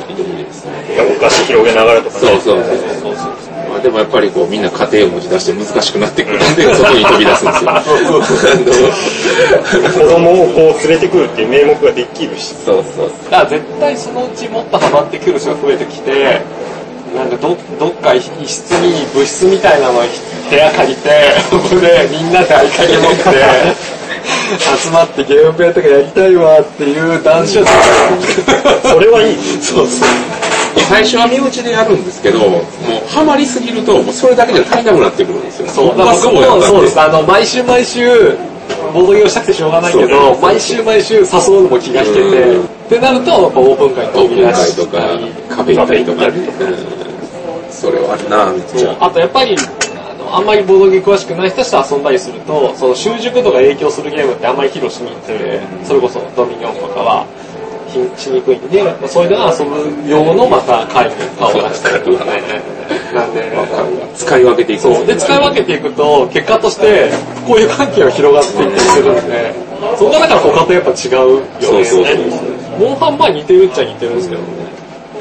[0.65, 1.15] いいですね。
[1.17, 2.27] お菓子広げながらとかね。
[2.27, 2.77] そうそうそう。
[2.77, 3.33] そうそうそう。
[3.69, 7.71] まあでもやっぱりこうみんな家庭を持ち出して難しくなってくるんで、 外に飛び出すんですよ。
[10.05, 12.53] 子供をこう連れてくるっていう名目ができるし。
[12.65, 16.41] そうそうだから絶対そのうちもっとハマってくる人が増えてきて、
[17.15, 20.01] なんかどどっか一室に部室みたいなの
[20.49, 21.09] 部屋借りて、
[21.49, 23.17] そ こでみんなで合鍵持って、
[24.59, 27.65] 集まってゲームプレイとかやりたいわっていう男子は
[28.83, 29.37] それはいい。
[29.61, 30.09] そうそう。
[30.89, 35.67] 最初は身内でやるんですけど、もうハマりすぎると、もうそれだけじゃ足りなくなってくるんですよ。
[35.67, 36.99] そう、だかそうやっそうです。
[36.99, 38.37] あの、毎週毎週、
[38.93, 42.63] ボードゲームしたくてしょうがないけど、毎週毎週誘うのも気が引けて、うん。
[42.63, 44.97] ってなると、やっぱオープン会にオープン会とか
[45.49, 47.03] カフェ行ったりとか、うん
[47.73, 48.95] それはあるなめっちゃ。
[48.99, 57.25] あとやっぱり、あのあんまりボードゲーム詳しくない人たちと遊んだりすると、その習熟度が影響するゲームってあんまり披露しにくて、それこそドミニオンとかは、
[58.17, 62.41] しにくいんで、まあそういうのが遊ぶ用のまた会に顔を出したりとかね。
[63.13, 63.43] なんで、
[64.15, 65.05] 使い分けていくんそう。
[65.05, 67.09] で、使い分けていくと、結果として、
[67.47, 69.53] こういう関係が広がっていったりするんで、
[69.97, 71.45] そこがだから他とやっぱ違うよね。
[71.61, 72.17] そうそうそう
[72.79, 74.47] モンハンまあ似てるっちゃ似てるんですけどね。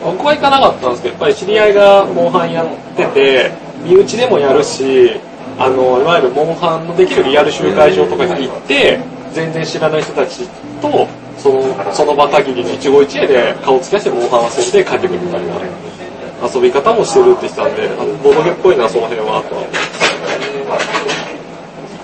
[0.04, 2.66] 僕は行かなかったんですけど、やっぱり知り合いがモンハンやっ
[2.96, 3.50] てて、
[3.84, 5.12] 身内でもやるし、
[5.58, 8.98] あの、いわゆるモンハンのできるリアル集会場とかに行って、
[9.32, 10.48] 全然知らない人たち
[10.80, 11.06] と、
[11.42, 15.58] その、その場限りの一期一会で顔つき出してモンハン遊んで帰ってくるみたいな
[16.46, 19.72] 遊び方もしてるって言ってたんで、あのボドゲっぽいな、その辺は、とは思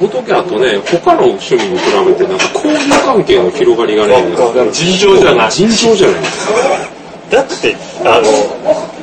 [0.00, 4.72] ボトゲあとね、他の趣味に比べてなんか交流関係の広がりがね、う。
[4.72, 5.50] 尋常じゃない。
[5.50, 6.54] 尋常じゃないですか。
[7.30, 7.76] だって、
[8.06, 8.26] あの、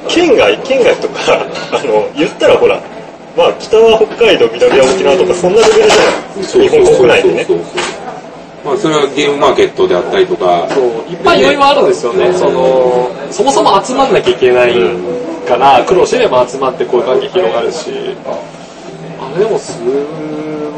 [0.07, 2.79] 県外、県外とか、あの、言ったらほら、
[3.35, 6.69] まあ、北は北海道、南は沖縄とか、そんなレベルじゃない。
[6.69, 7.55] 日本国内でねそ。
[7.55, 7.94] うそうそう
[8.65, 12.33] まあそれはゲームマーケットであったりとか、そう、いっぱい要因はあるんですよね。
[12.33, 14.73] その、そもそも集まんなきゃいけない
[15.47, 17.91] から、苦労してれば集まってこういう関係広がるし、
[19.21, 19.77] あれでもす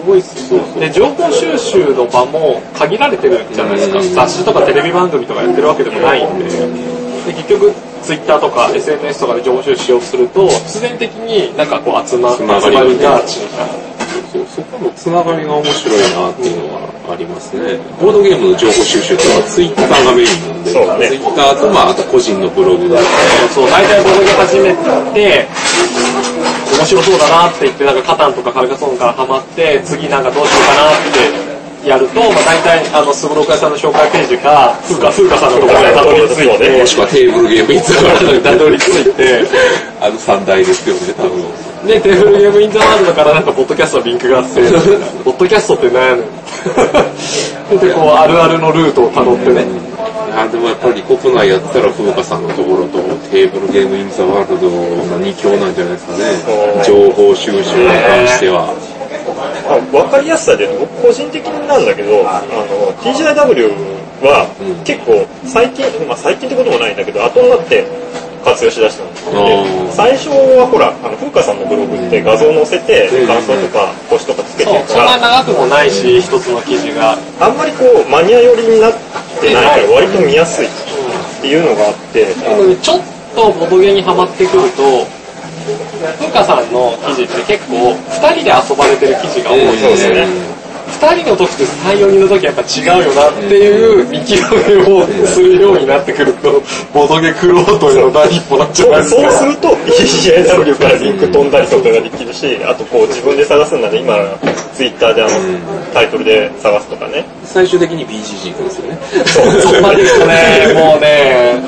[0.06, 0.62] ごいっすよ。
[0.80, 4.02] で、情報収集の場も限られてるじゃないですか。
[4.28, 6.46] 雑誌とかテレビ番組とかやってるわけでもないんで。
[6.46, 7.74] で、結局、
[8.04, 13.97] ツイッターとか SNS とかで情報収集しようとすると、必然的になんかこう集ま集まりりがちみたいな。
[14.32, 17.80] そうそこのつながりが面白いなっていうのはありますね。
[18.01, 21.07] ボードゲームの情報収集っていうのはツイッターがメインなんで、そうだね。
[21.07, 24.75] ツイッターとまああと個人のブログだったり、そう、大体ボードゲ始め
[25.15, 25.47] て、
[26.75, 39.47] 面白そうだなって言って、なんかカタンとかカルカソンからハマって、次なんかどうしようかなってやると、まあ大体、あの、スゴロク屋さんの紹介ページか、風花風花さんのところにたどり着いてもし、くはテーブルゲームインザワールドにたどり着いて、
[40.01, 41.66] あの三大ですよね、多分。
[41.88, 44.62] で、テーブルゲームインザワールドからなんか、ポッドキャストのリンクがあって、
[45.24, 46.26] ポッドキャストって何やねん。
[47.80, 49.66] で、こう、あるあるのルートを辿ってね。
[50.28, 53.00] いやでもやっぱり国内やったら風花さんのところと
[53.32, 56.84] テーブルゲームインザワールドが二強なんじゃないですかね。
[56.86, 58.70] 情報収集に関しては。
[59.68, 63.72] あ分かりやすさで言うと僕個人的になんだけどあの TGIW
[64.24, 67.86] はうん結構最近、まあ、最近ってこともないんだけど後になって
[68.48, 73.28] 活用しだしたんですよであー最初はほらあの風花さんのブログって画像載せてうん。
[73.28, 75.10] 感想とか星とかつけてる、から。
[75.12, 77.18] そんな長くもないし、一つの記事が。
[77.39, 78.93] あんまりこうマニア寄りになっ
[79.41, 80.70] てないから割と見やすいっ
[81.41, 82.26] ていうのがあって。
[82.82, 83.02] ちょっ
[83.36, 85.06] とボドゲにハマってくると、
[86.18, 90.57] ふうかさんの記事って結構、二人で遊ばれてる記事が多いですね
[90.88, 96.62] 二人の時と3、4人の時はやっぱ違うよなっていう見極めをするようになってくると、
[96.94, 99.22] ボドゲクロートへの第一歩になっちゃそううですか。
[99.22, 104.16] そうすると EGIW からリンク飛んだりとかができるしあとこう自分で探すんだね今
[104.74, 105.32] ツイッターであの
[105.94, 108.98] タイトルで探すとかね最終的に BGG 行くんですよね。
[109.62, 111.62] そこ まで行くとね、もうね、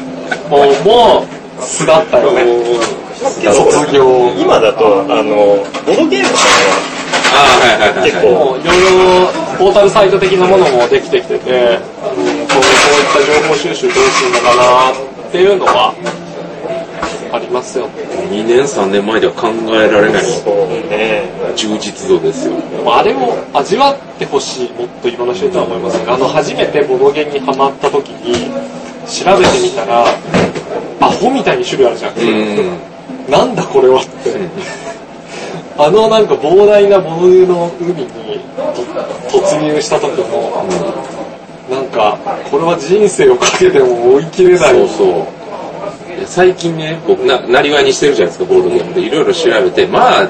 [0.49, 2.45] もう、もう、素だったよね。
[4.41, 6.43] 今だとあのボードゲームとか
[7.31, 8.11] ああ、はいはいはい、はい。
[8.11, 11.79] 結構いろいろポータルサイト的なものもできてきてて、うん、
[12.47, 12.63] こうこう
[12.99, 15.93] いった情報収集どうするのかなっていうのは
[17.33, 17.91] ありますよね。
[18.31, 22.55] 2年3年前では考えられないそうね充実度ですよ。
[22.71, 28.51] でもあれを味わってほしい、もっといろんな人とは思いますが、あの、初めてボドゲにハマった時に、
[29.07, 30.05] 調べてみたら、
[30.99, 32.17] アホみたいに種類あるじゃん。
[32.17, 33.31] うん。
[33.31, 34.09] なんだこれはって。
[35.77, 38.07] あのなんか膨大なボドゲの海に
[39.31, 40.65] と突入した時の、
[41.69, 42.17] なんか、
[42.51, 44.73] これは人生をかけても追い切れない。
[44.73, 45.39] そうそう。
[46.25, 49.01] 最近ね、僕な、なりわいにしてるじゃないですか、ボードゲームで。
[49.01, 50.27] いろいろ調べて、まあ、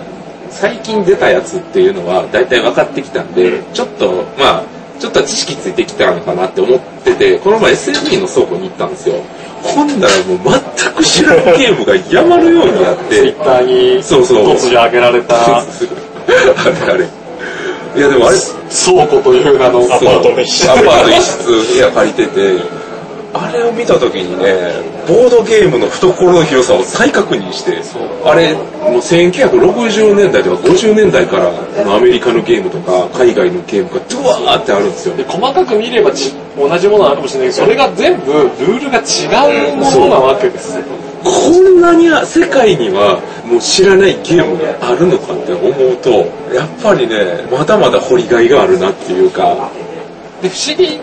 [0.52, 4.64] 最近出たやつっていうのは大体分かってきたんで、ちょっと、まあ、
[5.00, 9.16] ちょっと知識ついてきたのかなって思ってて、この前 SME の倉庫に行ったんですよ。
[9.64, 10.40] ほんならもう
[10.78, 13.16] 全く知らんゲームが山のようにあって。
[13.16, 14.56] ツイッ、ターにそうそう。
[14.56, 15.58] 突如上げられた。
[15.58, 16.94] あれ。
[16.94, 17.08] あれ。
[17.96, 22.79] いやでもあれ、倉庫という名の、アパートの一室アパート一室部屋借りてて、
[23.34, 24.74] あれを見た時にね、
[25.08, 27.82] ボードゲームの懐の広さを再確認して、
[28.26, 28.64] あれ、もう
[28.98, 31.52] 1960年代とか50年代から
[31.84, 35.24] のアメリカのゲームとか海外のゲームがドワーってあるんですよで。
[35.26, 40.84] 細かく見ればち同じものなのかもしれないけど、それが全部ルールが違うものなわけですよ。
[41.24, 46.12] こんなに世界にはもう知らないゲームがあるのかって思うと、
[46.56, 49.70] やっぱりね、まだまだ掘りがいがあるなっていうか、
[50.42, 51.00] で、不思議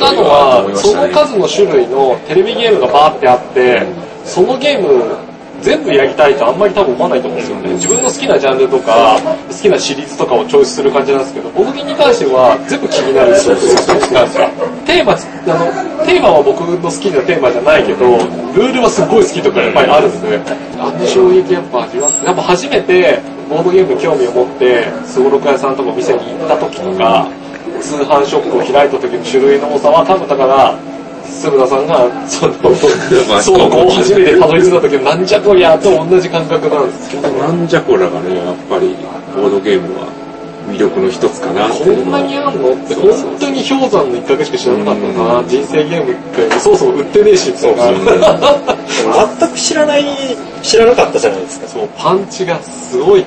[0.00, 0.96] ないのは思い、ましそ。
[0.96, 3.82] の数の種類のテレビゲームがバーってあって、
[4.24, 5.16] そのゲーム
[5.60, 7.72] 全部やりたいとあんまり多分思わないと思うんですよね。
[7.74, 9.18] 自分の好きなジャンルとか、
[9.48, 14.48] 好きなシリーズとかをチョイスする感じなんですけど、ボドゲに関しては全部気になるそうなんですよ。
[14.86, 15.16] テーマ、あ
[15.58, 18.06] の、テーマは僕の好きなテーマじゃないけど、
[18.54, 20.40] ルールはすっごい好きとかいっぱいあるんで、
[20.78, 23.20] あの衝撃やっぱ味わって、やっぱ初めて
[23.50, 27.26] ボードゲームに興味を持って、すごろく屋さんとかお店に行った時とか、
[27.80, 30.74] 通販ショップを開いた時の種類の多さは多分だから、
[31.28, 37.22] 鈴田さんが、その、こう初めてたどり着いた時のなんじゃこりゃと同じ感覚なんですよ。
[37.22, 38.96] なんじゃこらがね、やっぱり、
[39.36, 40.08] ボードゲームは
[40.68, 45.44] 魅力の一つかなってこんなにあんのって、本当に氷山の一角しか知らなかったな。
[45.44, 50.04] 人生ゲームって、そもそも売ってねえし、そう全く知らない、
[50.62, 51.68] 知らなかったじゃないですか。
[51.68, 53.24] そう、パンチがすごい。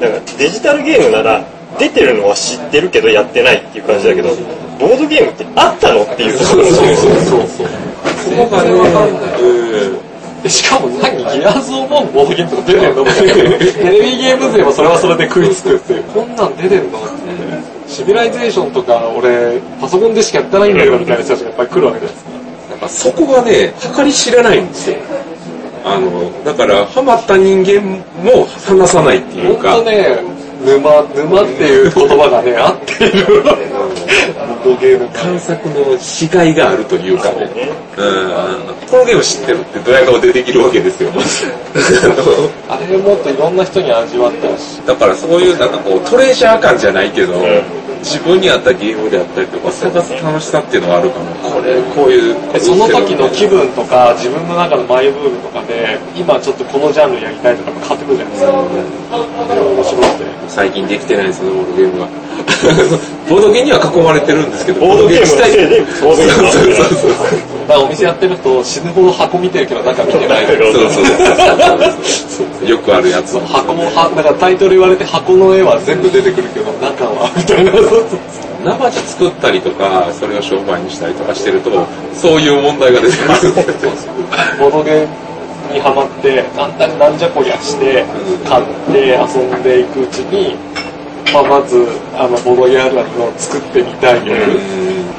[0.00, 1.44] だからデジタルゲームなら、
[1.78, 4.30] 出てるのは知ってるけどやってないっていう感じだけど、
[4.78, 7.68] ボードゲームってあったのっていうところそうでそうそうそう。
[8.24, 10.04] そこがね、かんないうん
[10.42, 13.04] でしかも何ギアーズ・オブ・ボードゲームとか出てんの。
[13.04, 16.02] テレビゲーム勢もそれはそれで食いつくっていう。
[16.04, 17.88] こんなん出てんのって。
[17.88, 22.30] シビライゼーションとか俺、パソコンでしかやってないんだけどみたいな人たちがやっぱり来るわけじゃないですか。
[22.70, 24.96] なんかそこがね、計り知らないんですよ。
[25.84, 27.80] あの、だから、ハマった人間
[28.22, 30.18] も話さないっていうか、ほんとね、
[30.64, 33.26] 沼、沼っていう言葉がね、合っている。
[34.64, 37.50] ボゲーム探索のしがいがあるというかね、
[37.98, 41.10] うん、このゲーム知ってるってドヤ顔でできるわけですよ。
[42.68, 44.86] あれもっといろんな人に味わってほしい。
[44.86, 47.34] だからそういうなんかこうトレジャー感じゃないけど、
[48.04, 51.34] 自分に合ったゲームであったりとか探す楽しさっていうのがあるかも。
[51.40, 52.52] これ、こういう。
[52.52, 58.52] でその時の気分とか、自分の中のマイブームとかで、今ちょっとこのジャンルやりたいとかも変わってくるじゃないですか。
[59.54, 60.24] でも面白くて。
[60.48, 62.08] 最近できてないんですよね、ボードゲームが。
[63.28, 70.46] ボードゲームには囲まれてるんですけど、ボードゲームのせいで、ボードゲームそうそうそうだからお店やってると死ぬほど箱見てるけど中見てない。
[70.46, 70.56] そう
[70.90, 71.04] そう
[72.60, 72.68] そう。
[72.68, 73.38] よくあるやつ。
[73.40, 77.72] 箱も、はだからタイトル言われて箱の絵は全部出てくるけど中は、みたいな。
[77.72, 78.20] そうそう
[78.92, 81.70] 作ったりとか、それを商売にしたりとかしてると、
[82.14, 83.28] そういう問題が出てくる。
[84.58, 85.08] ボードゲー
[85.68, 88.04] ムにハマって、なんだなんじゃこりゃして、
[88.48, 90.56] 買って遊んでいくうちに、
[91.32, 94.58] まあ、まず、あの、ボードゲームを作ってみたいゲーム。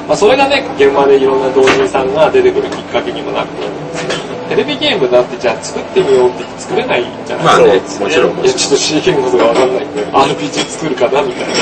[0.08, 4.16] まあ、それがね、現場でいろんな同人さんが出てくるきっかけにもなると思うんですけど、
[4.48, 8.04] テレビゲームだってじゃあ作ってみようって作れないじゃないまあですか。
[8.06, 11.54] ね、もちろんもいや、ちちょっと C 言語とかわかんないんで、RPG 作るかなみたいな。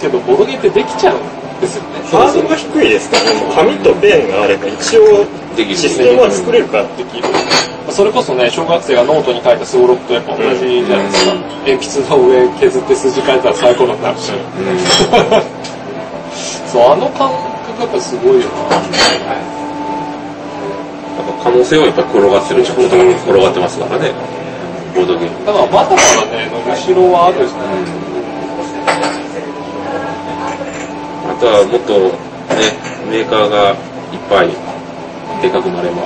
[0.00, 1.88] けど、ボードゲってできちゃうんですよね。
[2.10, 6.84] ハードルが低いですからね、紙とペンがあれば一応できるシステムは作れるから。
[6.96, 7.28] できる。
[7.90, 11.34] それこそね、小学生がノートに書いたスゴロクとやっぱ同じじゃないですか。
[11.66, 14.30] 鉛筆の上削って数字書いたらサイコロになるし。
[16.70, 18.78] そう、あの感覚がやっぱすごいよな。
[21.42, 22.74] 可能性はいっぱい転がってる転
[23.40, 24.12] がってますからね、
[24.94, 25.46] ボードゲーム。
[25.46, 25.96] だからまだまだ
[26.36, 27.58] ね、伸びしろはあるしね。
[28.86, 29.57] あ
[31.38, 31.94] とはもっと
[32.54, 32.74] ね、
[33.10, 34.50] メーカーがいっぱい
[35.40, 36.02] でかくなれば、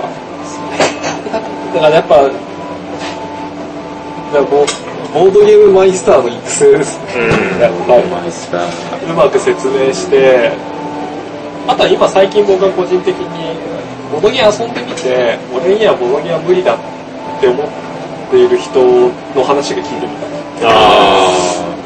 [1.72, 2.28] だからやっぱ、
[4.33, 4.66] だボ
[5.12, 7.28] ボードゲームマイスターの育成ですね。
[7.61, 8.07] やっぱり。
[8.09, 10.53] マイスター、うまく説明して、
[11.66, 13.57] あとは今最近僕が個人的に、
[14.12, 14.72] ボドゲ遊ん。
[14.72, 16.78] でみて、俺にはボドゲは無理だっ
[17.41, 17.68] て思っ
[18.30, 18.80] ている人
[19.35, 20.12] の話が聞いてみ
[20.61, 20.68] た。
[20.68, 21.28] あ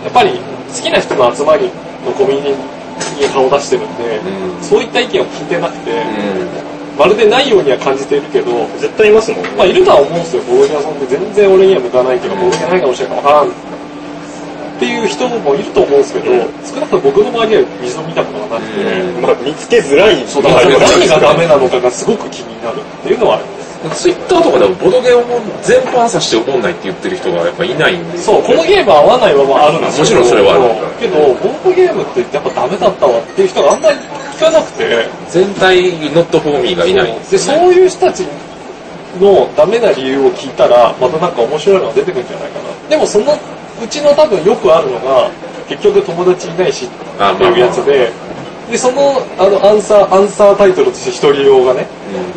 [0.04, 0.38] やっぱり
[0.74, 1.70] 好きな人の集まり
[2.04, 2.75] のコミュニティ
[3.18, 4.62] に顔出してるんで、うん。
[4.62, 9.50] そういった意見を聞いてなくて、ー、まるでないようには感じているけど、絶対いますもんね。
[9.56, 13.76] まあいるとは思うんですよ、ボドゲ遊んで全然俺には向かないけど、ボドゲないかもしれないからわからん
[14.76, 16.32] っていう人もいると思うんですけど、
[16.64, 19.22] 少なくとも僕の周りは一度見たことがなくて、うん。
[19.22, 23.65] まあ見つけづらいそうだから何がダメなのかがすごく気になるっていうのはあるんです。
[23.90, 25.22] ツイッターとかでもボドゲを
[25.62, 28.18] 全般さして思んないって言ってる人がやっぱいないんで。
[28.18, 30.62] そう、このゲーム合わないはあるんですもちろんそれはある
[30.98, 33.98] けど、ボードゲームってやっぱダメだったわっていう人があんまり
[34.36, 37.38] 聞かなくて、全体ノットフォーミーがいないんで、ね。
[37.38, 38.26] そういう人たち
[39.20, 42.88] のダメな理由を聞いたら、またなんか面白いのが出てくるんじゃないかな。
[42.88, 43.32] でもその
[43.82, 45.30] うちの多分よくあるのが、
[45.68, 46.88] 結局友達いないしっ
[47.38, 48.10] ていうやつで、
[48.70, 51.86] で、その、あの、アンサー、アンサータイトルとして一人用がね、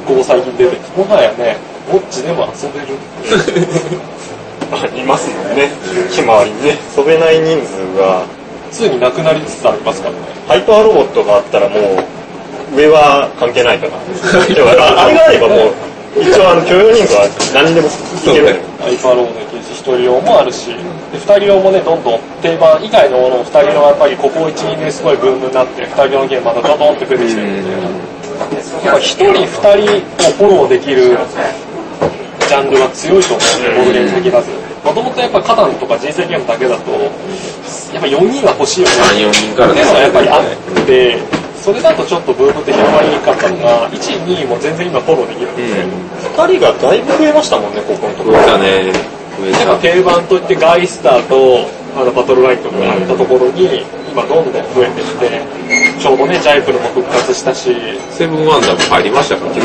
[0.06, 1.58] ここ最近出てもはやね、
[1.92, 2.96] ぼっちでも遊べる。
[4.72, 5.70] あいますもんね。
[6.12, 6.78] ひまわりにね。
[6.96, 8.22] 飛べない人数が、
[8.72, 10.20] ついになくなりつつありますからね。
[10.48, 13.98] ハイパーロボットがあったらもう、上は関係ないかな。
[14.54, 15.74] でもああれがあればもう、
[16.18, 17.92] 一応あの許容人数は何人でもい
[18.26, 18.56] けるのよ。
[18.82, 20.74] ハイパーロードできるし、一人用もあるし、
[21.12, 27.72] で、二人用もね、どんどん定番以外のものを二人用はやっぱりここ1、2年すごいブームになって、二人用のゲームまたドドンって増えてきてるんで、
[28.86, 31.18] やっぱ一人二人をフォローできる
[32.48, 34.70] ジャンルは強いと思うんで、ボードゲーム的だと。
[34.80, 38.96] もともとやっぱカタンとか人生ゲームだけだと、やっぱ4人は欲しいよね。
[38.96, 41.20] 3、4人からっていうのがやっぱりあって、
[41.62, 45.64] それだとちょっとブームって広まりにくかったのが、1、2も全然今フォローできるんで、
[46.24, 48.38] 二人がだいぶ増えましたもんね、ここのところ。
[48.38, 48.94] 増えたね。
[49.40, 49.78] 増えた。
[49.80, 55.42] 定番といってガイスターとあのバトルラインとかがあったところに、今どんどん増えてきて、
[56.00, 57.76] ちょうどね、ジャイプルも復活したし、
[58.12, 59.60] セブンワンダーも入りましたからね。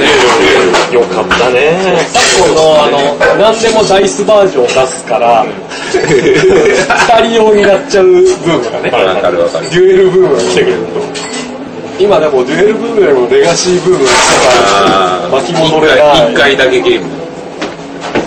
[0.92, 1.98] よかったね。
[2.08, 2.98] 昨今のあの、
[3.38, 5.44] 何でもダイスバージョンを出すから、
[5.92, 9.70] 二人用になっちゃうブームがね、わかるわかる。
[9.70, 11.53] デュエルブームが来てくれると。
[11.98, 16.32] 今でもデュエルブームよりもレガシーブームが来あたから、巻きー戻れない。
[16.32, 17.24] 一回だけゲーム。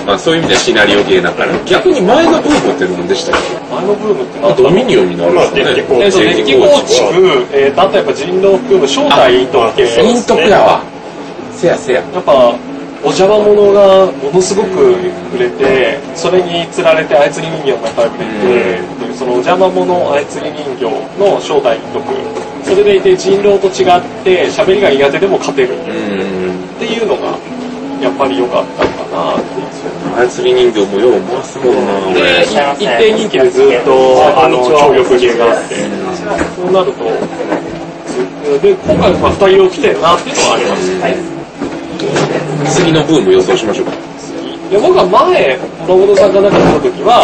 [0.07, 1.51] まあそういう意味ではシナリオゲーだから。
[1.65, 5.63] 逆に前のブームって何でしたっけあのブームって何だドミニオンになるんですかね。
[5.63, 9.83] まあデッキ構築、えーと、あとやっぱ人狼含む正体と系。
[9.83, 10.81] イントクやわ。
[11.51, 11.99] せやせや。
[11.99, 12.55] やっぱ、
[13.03, 14.95] お邪魔者がものすごく
[15.35, 18.17] 売れて、それに釣られて操り人形がいっぱい売れ
[19.03, 20.85] て、でそのお邪魔者操り人形
[21.19, 22.46] の正体一徳。
[22.67, 25.69] それでいて人狼と違って、喋りが苦手でも勝てる。
[25.69, 25.81] っうん。
[26.79, 27.27] ていうのが、
[28.01, 29.67] やっぱり良かったのかなっていう。
[30.17, 31.75] 操り人形もよう回すもん
[32.13, 32.53] な、で、一
[32.97, 35.75] 定人気でずっと、あの、協力ゲーがあって、
[36.55, 37.09] そうなると、ず
[38.61, 40.81] で、今回まあ二人を来てるなっていうのはあります。
[42.81, 43.91] 次のブーム予想しましょうか。
[44.69, 45.57] いや僕は前、
[45.87, 47.23] ロボドさんがなんか来た時は、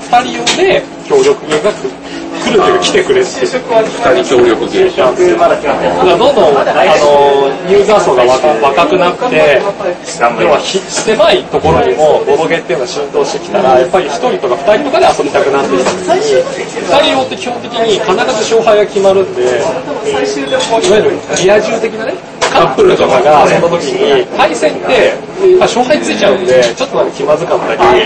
[0.00, 1.90] 二人用で協力ゲーが来る
[2.50, 4.66] っていうか来てくれって二人協力。
[5.80, 5.88] で。
[5.88, 9.60] だからどんどん、あの、ユーザー層が若若くなって、
[10.40, 19.46] 要は狭いところにもボドゲっていうのが浸透してきたら、やっぱり一人とか二人とかで遊びたくなってきたし、二人用って基本的に必ず勝敗が決まるんで、い
[20.90, 22.14] わゆるリア充的なね、
[22.52, 25.14] カップルとかが遊んだ時に、対戦って、
[25.58, 28.04] まあ、勝敗ついちゃうんで、ちょっとなんか気まずかったり、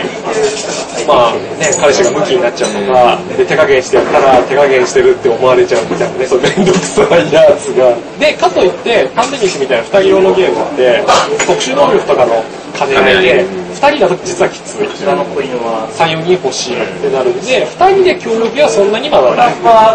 [1.07, 7.97] まあね、彼氏がムキになっちゃうとか、で、手加減してやったら手加減してるって思われちゃうみたいなね、そうめんどくさいやつが。
[8.21, 11.03] で、かといって、パンデミックみたいな二人用のゲームって、
[11.47, 12.45] 特殊能力とかの
[12.79, 13.45] 兼ね合いで、
[13.85, 14.89] 二人だと実はきつい。
[14.89, 16.81] 3、4人欲しい。
[16.81, 19.55] ってなるんで、二人で協力はそんなにまだない。
[19.61, 19.93] ま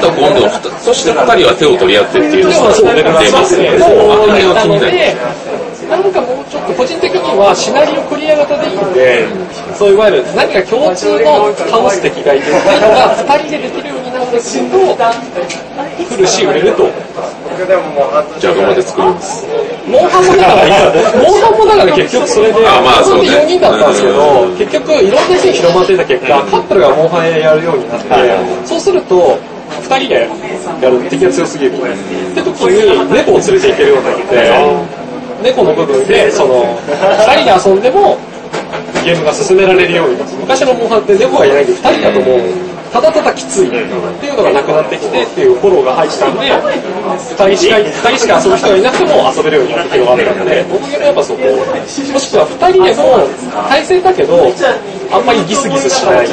[0.00, 0.48] た今度、
[0.80, 2.40] そして二人は手を取り合ってってい。
[2.40, 3.76] うのでもそう、出出ますね。
[3.76, 4.96] そうあれはなの気になる。
[4.96, 5.12] で、
[5.84, 8.72] なんかもうちょっと個人的にはシナリオクリア型でい。
[8.72, 8.76] い。
[8.80, 9.28] んで、
[9.76, 9.96] そうい。
[10.00, 12.40] わゆる何か共通の倒す敵がい。
[12.40, 12.56] るってい。
[12.56, 14.96] うのが2人でできるようになってくると、
[16.08, 16.88] 来るし売れると。
[18.40, 19.46] じゃあ頑張って作ります。
[19.86, 20.64] モンハンもだから、
[21.22, 28.08] モンハンもだから結局それで、あまあそうね4人だったんですけどうん、結局いろんな人に広まってた結果、カップルがモンハンやるようになって、
[28.66, 29.38] そうすると、
[29.86, 30.28] 2人で
[30.82, 31.76] やる敵が強すぎる。
[31.76, 31.80] っ
[32.34, 34.50] て時に猫を連れて行けるようになって、
[35.42, 38.18] 猫の部分で、その、2人で遊んでも、
[39.04, 51.74] ゲームが進められるようになって、昔のモンハンって猫がいないんで2人だともう、ただただきついっていうのがなくなってきてっていうフォローが入ったんで、2人しか、二人しか遊ぶ人がいなくても遊べるようになって広がったので、僕もやっぱそこ、も
[52.22, 53.26] しくは2人でも
[53.68, 54.46] 対戦だけど、
[55.10, 56.28] あんまりギスギスしない。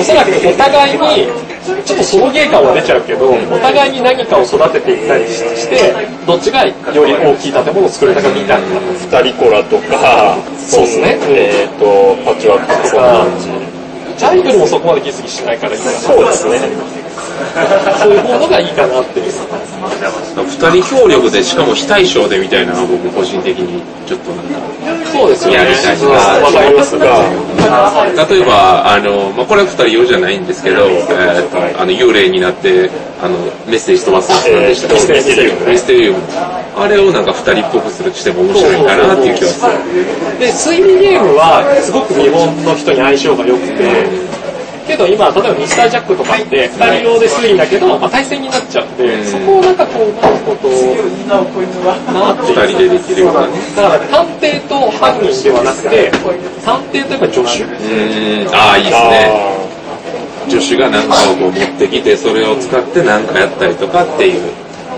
[0.00, 1.30] おそらくお互いに、
[1.86, 5.94] ちょっとソロゲー感は出ちゃうけど、お互いに何かを育てていったりして、
[6.26, 8.66] どっちがより大きい建物を作れたかみたいな。
[9.22, 13.26] 二人コラとか、そうっすねえっ、と、パッチワークとか、
[14.20, 15.74] ジャイブルもそこまでギスギスしないから。
[15.78, 16.60] そうですね。
[18.00, 19.20] そういうものがいいかなって。
[20.60, 24.60] 二人協力でしかも非対称でみたいなのが僕個人的にちょっとなんか
[25.12, 25.56] そうですよね。
[25.56, 27.06] やりたいなうんわかりますが。
[28.28, 32.90] 例えば、あの、まあ、これは二人用じゃないんですけど、えーとあの、幽霊になって、
[33.22, 36.18] あの、メッセージ飛ばすなんでしたっけミステリウムミステリウム。
[36.76, 39.72] あれをなんか二人っぽくするしても面白いかなっていう気がする。
[40.38, 44.30] で、推理ゲームはすごく日本の人に相性が良くて、
[44.90, 50.68] けど今、例えばミスタージャックとかって、二人用で推理だけど、まあ、対戦になっちゃうんで、うんそこをなんかこう、うまいこと、
[51.30, 52.52] なって。
[52.52, 53.52] 二人でできるようなね。
[53.76, 56.10] だから探偵と犯人ではなくて、
[56.64, 57.64] 探偵とやっぱ助手。
[58.56, 59.60] ああ、いいですね。
[60.48, 64.42] 助手が何かを持ってきて、それを使って何かやったりとかっていう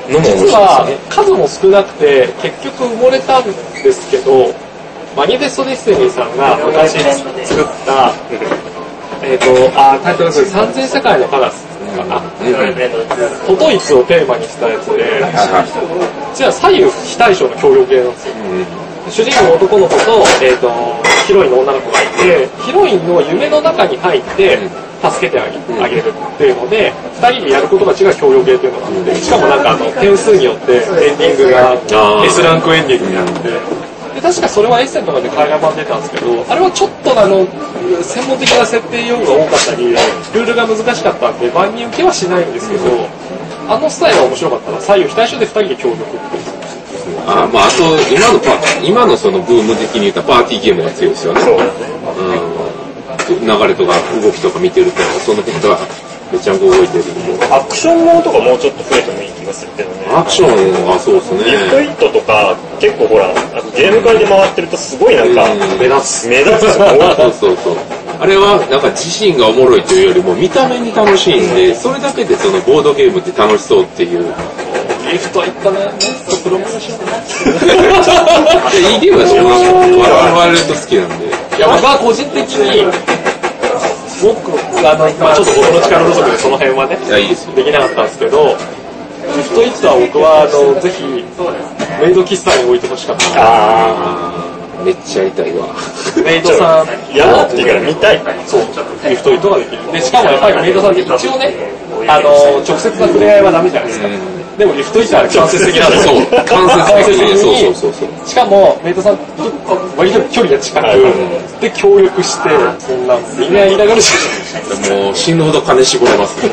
[0.08, 0.96] のも面白いです実はね。
[1.10, 3.52] 数も少なくて、結局埋もれたんで
[3.92, 4.54] すけど、
[5.14, 6.98] マニフェストディスティニーさんが昔
[7.44, 8.12] 作った、
[9.22, 11.66] えっ、と、あ、タイトルです三千世界のカラス
[11.96, 12.20] かな。
[13.46, 15.22] 都ドイツをテーマにしたやつで、
[16.34, 18.34] 実は左右非対称の協力系なんですよ。
[19.10, 20.70] 主人公の男の子と、えっ、と、
[21.26, 24.58] ヒロインの女の子がいて、ヒロインの夢の中に入って、
[25.02, 30.78] 助けてあげあげるっていうので、二人でやることが違う協力系っていうのがあって、しかもなんかあの、点数によってエ
[31.14, 33.82] ンディングがあー S ランクエンディングになって、
[34.14, 37.46] で、確かそれはエッセンとかで海外版出たんですけど、あれはちょっとあの、
[38.02, 43.08] 専門的な設定用語が多かったり、ルールが難しかったんで、万人受けはしないんですけど、
[43.68, 46.62] あのスタイルは面白かったら、左右非対称で二人で協力っていう。
[47.26, 51.40] あまあ、あと、今のパ、今のそのブーム的に言ったらパーティーゲームが強いですよね。
[51.40, 53.46] そううん。
[53.46, 55.78] 流れとか動きとか見てると、その辺が
[56.32, 57.44] めちゃんこ動いてるんで。
[57.54, 60.08] アクションものとかもうちょっと増えてもいい気がするけどね。
[60.16, 60.50] アクション
[60.88, 61.92] はそうですリフトイね。
[61.92, 66.28] ットとか、結構ほら、あのゲーム会で回ってるとすごいなんか、うん目立つ。
[66.28, 67.76] 目立つそうそうそう。
[68.20, 74.32] あれはなんか自身がおもろいというよりも見た目に楽しいんで、それだけでそのボードゲームって楽しそうっていう。
[75.10, 75.78] リフト行ったね。
[76.42, 77.02] プロモーション。
[78.94, 81.26] いいゲームだし、我々割と好きなんで。
[81.26, 82.86] いや、僕は個人的に、
[84.22, 84.54] 僕、
[84.86, 88.56] あの、まあちょっと僕の力不足でその辺はね、できなかったんですけど、
[89.34, 91.02] リフトイットは僕は、あの、ぜひ、
[92.00, 93.26] メイド喫茶に置いてほしかった。
[93.36, 94.32] あ
[94.84, 95.66] めっちゃやりたいわ。
[96.24, 98.20] メイドさん、ー、やろうって言うから見たい。
[98.46, 98.60] そう、
[99.08, 99.92] リフトイットができる。
[99.92, 101.54] で、しかもやっぱりメイドさんって一応ね、
[102.08, 102.30] あの、
[102.66, 104.08] 直接な触れ合いはダメじゃないですか。
[104.58, 107.74] でもリフトイットは間接的なんですそう、間接的に、そうそうう。
[107.74, 108.28] そうそう。
[108.28, 109.22] しかも、メイドさんと
[109.96, 110.86] 割と距離が近く、
[111.60, 114.12] で、協力して、そんな、みんな言いながらし
[114.90, 116.46] もう死ぬほど金絞れます。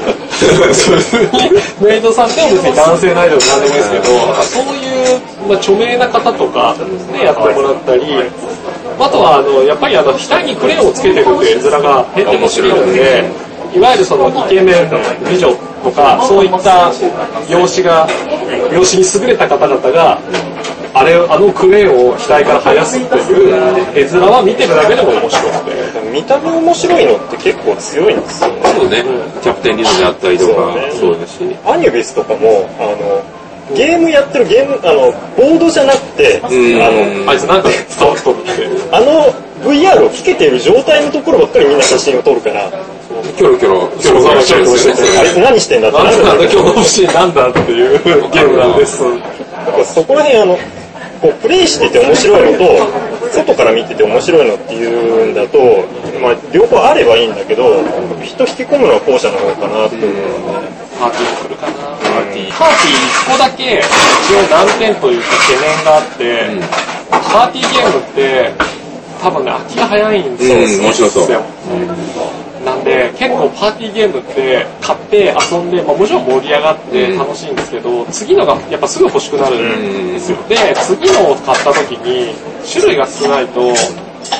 [1.84, 4.04] メイドさんっても別に男性のアイドルなんでもいいですけど、
[4.43, 6.76] そういう、まあ、著名な方とか
[7.12, 8.02] でやってもらったり、
[9.00, 14.89] あとは、あの、やっぱりあの、額にクレヨンをつけてるっていう絵面が変転もするので、いわゆるそのイケメン、
[15.30, 15.53] 美女
[15.84, 16.91] とか、そういった
[17.49, 18.07] 容姿が、
[18.72, 20.20] 容姿に優れた方々が、
[20.93, 23.53] あれ、あのクレヨンを額から生やすっていう
[23.95, 25.80] 絵面は見てるだけでも面白くて。
[26.09, 28.61] 見た目面白いのって結構強いんですよね。
[28.74, 29.03] そうね、
[29.43, 31.39] キャプテンリズであったりとか、そうだし。
[31.65, 33.22] アニュビスとかも、あの、
[33.76, 38.49] ゲームやってるゲーム、あの、ボードじゃなくて、あの、あいつなんか伝わっとるって。
[38.91, 42.72] あの VR をつけている状態のところばっかりみんな写真を撮るから、
[43.40, 49.00] キョロキョロ、キョロキョロしてるんですよあいつ何してんだってなんだ今日の欲しいなんだっていうゲームなんです。
[49.96, 50.58] そこら辺あの、
[51.22, 52.68] こうプレイしてて面白いのと、
[53.32, 55.58] 外から見てて面白いのっていうんだと、
[56.20, 57.80] まあ両方あればいいんだけど、
[58.22, 60.68] 人引き込むのは後者の方かなっていうのはね。
[61.00, 62.52] パーティー来るかなパーティー。
[62.60, 66.44] パーティー1個だけ一応難点というか懸念があって、
[67.08, 68.52] パーティーゲームって
[69.24, 70.56] 多分ね、飽きが早いんですよ。
[70.56, 80.38] うん面白そうですよなんで、結構パーティーゲームって買って遊んで、まあ、もちろん盛り上がって楽しいんですけど、次のがやっぱすぐ欲しくなるんですよ。
[80.47, 82.36] で、次のを買った時に
[82.70, 83.62] 種類が少ないと、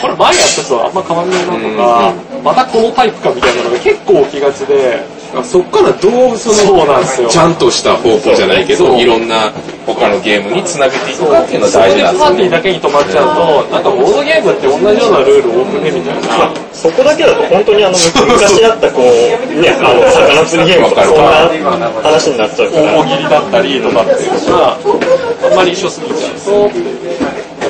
[0.02, 2.14] これ前やったやつとあんま変わんないなとか、
[2.44, 5.00] またこのタイプかみたいなのが結構起きがちで、
[5.36, 7.30] あそっからどうその。
[7.30, 9.52] ちゃんとした方向じゃないけど、いろんな
[9.86, 12.20] 他のゲームにつなげていくかっていうのは大事なんですよね。
[12.20, 16.50] パーティーだけに止まっちゃうと、なんかボードゲームって同じようなルール多くねみたいな。
[16.74, 22.98] そこだけだと本当にあの昔あったこう、ね、あの魚釣りゲームとかそんな話になっちゃうから。
[23.00, 26.72] 大喜利だったりとかっていうのが、あんまり一緒すぎちゃうと、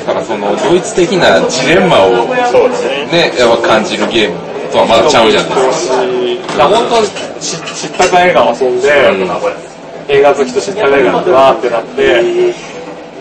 [0.00, 3.10] からその、ドイツ的なジレンマをね。
[3.10, 5.96] ね、やっぱ感じるゲームとはまだちゃうじゃないですか。
[6.56, 7.02] だから本当
[7.40, 8.88] 知知ったか映画を遊んで、
[10.08, 12.52] 映画好きと知ったか映画でわーってなって、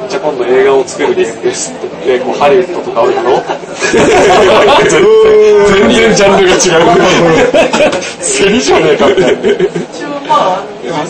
[0.10, 3.43] じゃあ今度映画を作るゲームですって言って、こうハリウッドとかあるだろ
[5.70, 6.82] 全然ジャンルが違う。
[8.24, 10.09] セリじゃねえかみたいな。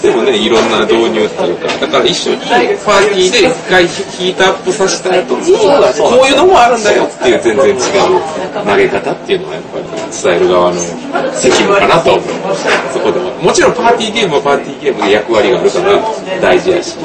[0.02, 9.84] でもね、いろんな導入っていうか、だから一緒にパーティーで一回ヒートアップさせた後に、こういうのもあるんだよっていう全然違う投げ方っていうのはやっぱり
[10.24, 10.80] 伝える側の
[11.34, 12.24] 責務かなと思う。
[12.94, 13.32] そこでも。
[13.44, 16.00] もちろんパーティーゲームはパーティーゲームで役割があるから
[16.42, 16.96] 大事やし、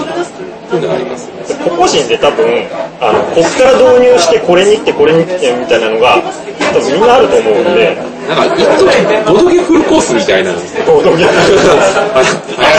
[0.64, 1.44] っていうのがありますよね。
[1.64, 2.44] 個々人で多分、
[3.00, 6.22] あの、こっから導入してこれに来てこれに来てみたいなのが、
[6.72, 7.96] 多分みんなあると思うんで、
[8.28, 8.88] なんか一時
[9.28, 10.52] ボドゲフルコースみたいな。
[10.86, 11.38] ボードゲーム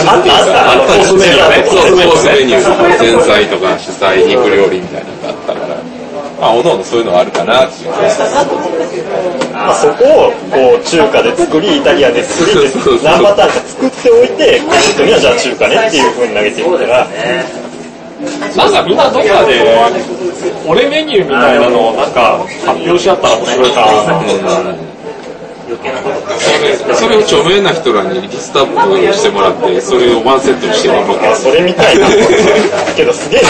[0.06, 1.62] あったあった、コースメニューね。
[1.62, 2.66] コースメニュー。
[2.98, 5.96] 前菜とか主菜、肉料理みたいなのがあったから。
[6.40, 7.90] まあ、おのおのそういうのはあるかなっていう
[9.52, 17.08] まあ、そこをこう中華で作りイタリアンで作りそうそうそう何パターンか作っておいてこの人にはじゃあ中華ねっていう風に投げていったら
[18.56, 19.62] なんかみんなどっかで、
[20.66, 24.95] 俺メニューみたいなのをなんか発表し合ったら面白いかな。
[25.66, 32.06] それを著名な人らにリストアップしてもらって、それをワンセットにしてもらうあそれみたいな
[32.94, 33.46] けどすげえみ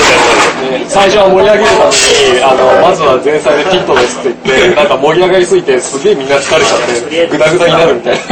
[0.71, 8.25] たいな最初は盛り上げるために、あの、まずは前菜でフィットですって言って、なんか盛り上がりすぎて、すげえみんな疲れちゃって、グダグダになるみたいな。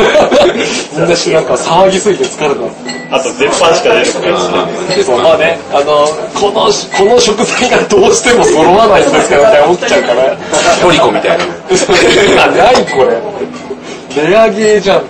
[0.97, 2.64] みんなしなんか騒ぎすぎて疲れた。
[3.12, 10.37] あと絶版しか出てこないしそう、まあね、あの、この、この食材がどうしても揃わないんですけど、みたいな起きちゃうから。
[10.80, 11.45] トリコみたいな。
[12.57, 13.74] 何これ。
[14.16, 15.04] レアゲーじゃん。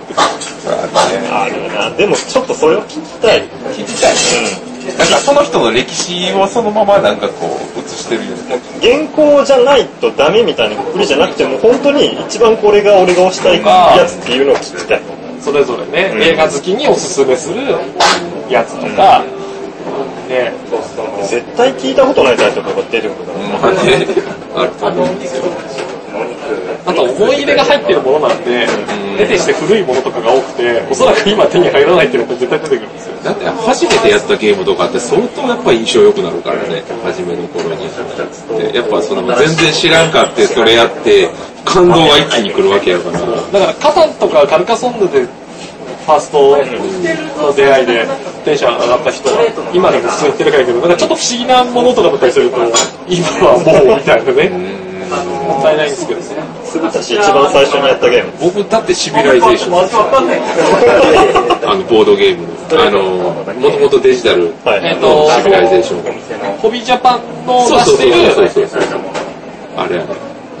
[1.31, 1.95] あるな。
[1.95, 3.43] でもちょっとそれを聞きたい。
[3.73, 4.15] 聞きたい。
[4.97, 5.07] なん。
[5.07, 8.35] かその人の歴史をそのままなんかこう映ししてるよ
[8.81, 15.01] 原稿じゃないとダメみたいなくりじゃなくても本当に一番これが俺が推したいやつっていうのを聞きたい。
[15.41, 17.61] それぞれね、映画好きにおすすめする
[18.49, 19.23] やつとか、
[20.27, 20.51] ね、
[21.29, 23.59] 絶対聞いたことないタイトルとか出るから。
[23.59, 24.07] まあね
[24.55, 25.43] あると思うんですよ
[26.85, 28.67] あと思い入れが入ってるものなんで、
[29.17, 33.15] 得てして古いものとかが多くて、おそらく今手に入らないっていうのが絶対出てくるんですよ。
[33.23, 37.89] だって初めてやったゲームとかって相当やっぱ印象良くなるからね初めの頃に。
[38.71, 41.29] でやっぱその全然知らんかってそれやって
[41.65, 43.19] 感動が一気に来るわけやから。
[43.19, 45.21] だから、カタンとかカルカソンヌで、
[46.05, 46.55] ファースト
[47.41, 48.07] の出会いで
[48.45, 52.57] テンション上がった人は、今でもそう言ってるからけど、なんかちょっと不思議なものとかだったりすると、
[53.09, 54.49] 今はもうみたいなね、
[55.09, 56.25] もったいないんですけどね。
[56.79, 58.31] 私一番最初にやったゲーム。
[58.39, 59.83] 僕だってシビライゼーション。
[59.83, 60.01] ですよ
[61.69, 62.47] あのボードゲーム。
[62.69, 63.01] のあの
[63.59, 64.81] もともとデジタルはい。
[64.83, 66.57] えっとシビライゼーション。
[66.57, 69.01] ホビージャパンのそうそう出してる、そうそうそう
[69.77, 70.05] あれあれ。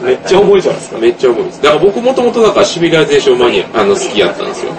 [0.03, 0.99] めっちゃ重いじゃないですか。
[0.99, 1.61] めっちゃ重いです。
[1.61, 4.71] だから僕もともとだからシビライゼーションマニアあの好きやったんですよ。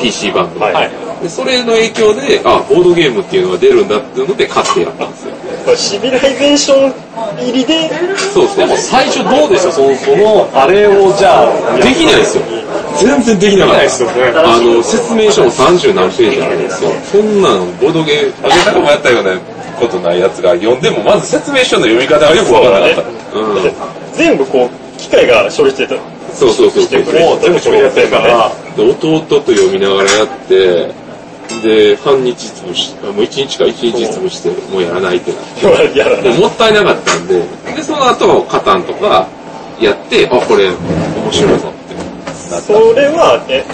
[0.00, 5.34] PC 版の、はいでそれの影響であボードゲームっていうのが出るんだっていうので買ってやったんですよ。
[5.64, 6.92] これシビライゼーション
[7.38, 7.88] 入りで？
[8.32, 8.56] そうそう。
[8.56, 9.72] でも最初どうでした？
[9.72, 12.44] その、その、あれをじゃあ、できないですよ。
[13.00, 14.22] 全然できなかったできないですよね。
[14.36, 16.90] あの説明書も30何ページあるんですよ。
[17.10, 19.36] そんなんボードゲームあげたかもやったような
[19.80, 23.38] ことないやつが読んでもまず説明書の読み方がよくわからなかった。
[23.38, 23.72] うん。
[24.14, 25.96] 全部こう機械が処理してた
[26.32, 26.82] そうそうそうそう。
[26.84, 30.94] してくれもう全部処理やってるから、で弟と読みながらやって
[31.62, 35.98] で半日潰しあもう1日か1日潰してもうやらないってなって。
[35.98, 37.40] やらないでもったいなかったんで。
[37.74, 39.28] でその後カタンとか
[39.80, 41.94] やってあこれ面白いぞって。
[41.94, 43.64] なったそれはえ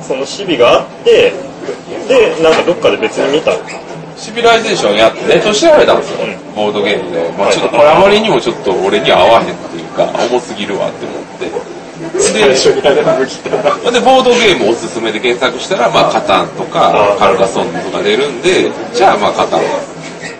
[0.00, 1.32] そのシビがあって
[2.08, 3.52] でなんかどっかで別に見た
[4.16, 6.18] シビライゼーションやってネット調べたんですよ、
[6.54, 11.50] ボードゲームで、まあ、ちょっとこれあまりにもちょっと俺には合わへんっていうか重すぎるわって思って
[13.92, 19.60] で、ボードゲームおすすめで検索したら、まあ、カタンとか、カルカソンヌとか出るんで、じゃあ、まあ、カタン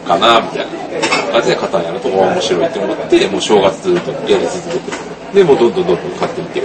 [0.06, 6.60] かな、みたいな感じで、カタンやると面白いって思って、もう正月ずっとやり続けて、で、もうどんどんどんどん買っていって、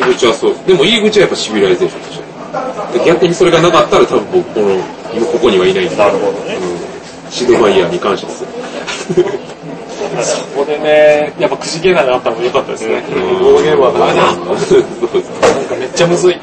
[0.00, 2.98] 入り口はそう、でも入り口はやっぱシビライゼーションでしょ。
[2.98, 4.70] で逆にそれがなかったら、多分僕、この、
[5.14, 8.48] 今ここにはいないんで、なるほどねうん、シドバイヤーに感謝ですよ。
[10.22, 13.02] そこでね、やっぱくじけないがあったのも良かったですね。
[13.08, 14.22] うんボードゲームはダメだ。
[14.26, 16.36] なんかめっちゃむずい。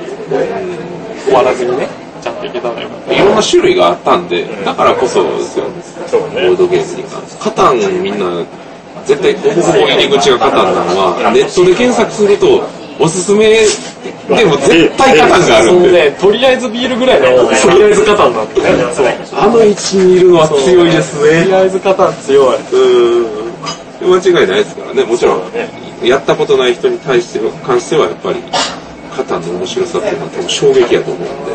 [1.26, 1.88] 終わらずにね、
[2.22, 2.88] ちゃんといけたのよ。
[3.10, 5.66] いろんな種類があったんで、だからこそですよ、
[6.08, 7.44] そうねボードゲームに関して。
[7.44, 8.44] カタンみんな、
[9.06, 12.64] 絶対ほぼほぼ入り口がカタンなのは、ネットで検索すると、
[13.02, 13.66] おすすめ
[14.30, 18.68] でも絶対カタンがあるんで、ね、とりあえずビールぐらいの、とりあえずカタンなんでね。
[18.94, 19.40] そう。
[19.40, 21.56] あの位置にいるのは強いですとりね。
[21.56, 22.58] あえずカタン強い。
[22.58, 24.12] うん。
[24.12, 25.42] 間違いないですからね、もちろん、
[26.04, 28.40] やったことない人に対しては、関してはやっぱり、
[29.16, 31.46] カタンの面白さっていうのは多分衝撃やと思うん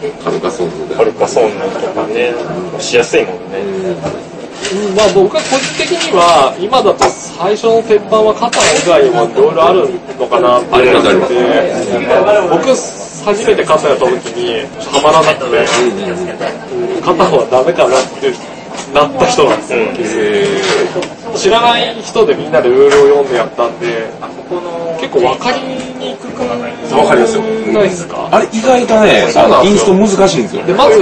[0.00, 0.94] で、カルカソンヌで。
[0.94, 2.32] カルカソンヌとかね
[2.78, 4.41] しやすいもんねうん
[4.72, 9.84] うんまあ僕は個人的には、今だと最初の鉄板はカタン以外にもいろいろある
[10.16, 11.36] のかなって思って、
[12.48, 18.32] 僕初めてカタンやった時にハマらなくて、うんカタンはダメかなって
[18.94, 21.36] なった人なんですよ。
[21.36, 24.08] 知らない人でみんなでルールを読んでやったんで、
[25.00, 25.60] 結構分かり
[26.02, 26.48] にくくわ
[27.06, 27.42] かりますよ。
[27.72, 28.28] ないですか？
[28.30, 30.62] あれ意外とね、そうなインスト難しいんですよ。
[30.66, 31.00] でまず、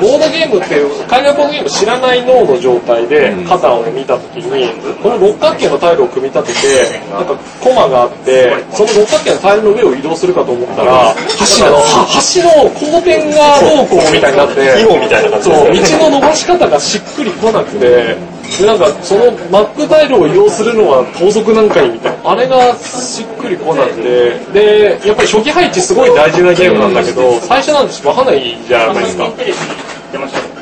[0.00, 4.68] ボードゲームっていう、海外ボードゲーム知らない脳の状態で、カタンを見たときに、
[5.02, 6.60] この六角形のタイルを組み立て
[6.90, 11.14] て、なんかコマがあって、その六角形のタイルの上を移動するかと思ったら、
[11.58, 15.54] 橋の、は橋の交点がどうこうみたいになって、囲碁みたいな感じそう、
[16.00, 18.16] 道の伸ばし方がしっくりこなくて、
[18.58, 22.30] で、なんか、そのマップタイルを移動するのは盗賊なんかいみたいな。
[22.30, 29.30] あれがしっくりこなくて、で、やっぱり初期配置すごい大事なゲームなんだけど、最初なんてわかんないじゃないですか。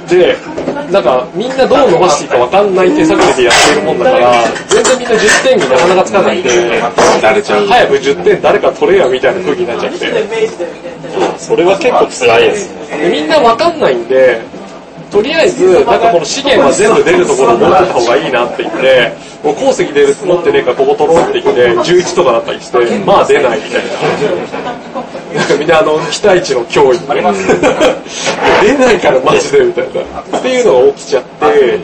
[0.09, 0.36] で、
[0.90, 4.32] なんか、みんなどう伸ばしていいかわかんない手探りでやってるもんだから、
[4.69, 6.51] 全然みんな10点になかなかつかないんで、
[7.20, 7.66] 慣れちゃう。
[7.66, 10.48] 早く10点誰か取れやみたいな空気になっちゃって。
[11.39, 14.40] それは結構辛いですねでみんなわかんないんで、
[15.10, 19.12] とりあえず、なんかこの資源は全部出るところを持ってた方がいいなって言って、
[19.43, 23.93] もう鉱石出る持ってねえからここ取ろうって言って、11とかだったりして、まあ出ないみたいな。
[25.39, 26.98] なんかみんなあの、期待値の脅威。
[27.09, 30.39] 出ないからマジでみたいな。
[30.39, 31.78] っていうのが起きちゃって、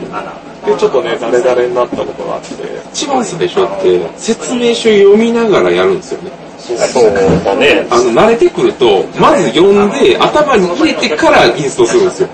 [0.65, 2.47] で、ちょっとね、誰々になったことがあって、
[2.93, 6.31] 一番最初って説明書読みながらやるんですよね。
[6.57, 12.29] そうだねあの、慣れてくると、まず読んで、頭に入れてからインストするんですよ。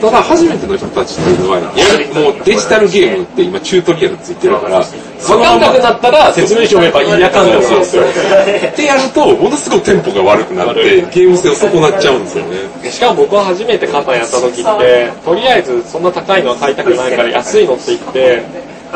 [0.00, 4.84] ただ初めての人たちっていうのは、もうデジタルゲームって今チュートリアルついてるから、
[5.18, 8.04] そわかんなくなったら説明書を読めばいいやかんだそうそう。
[8.04, 12.90] ってやると、ものすごくテンポが悪くなって、ゲーム性を損なっちゃうんですよね。
[12.90, 18.42] しかも僕は初めてカタンやった時って、とりあえずそんな高いのは買いたくないから安いのって言って、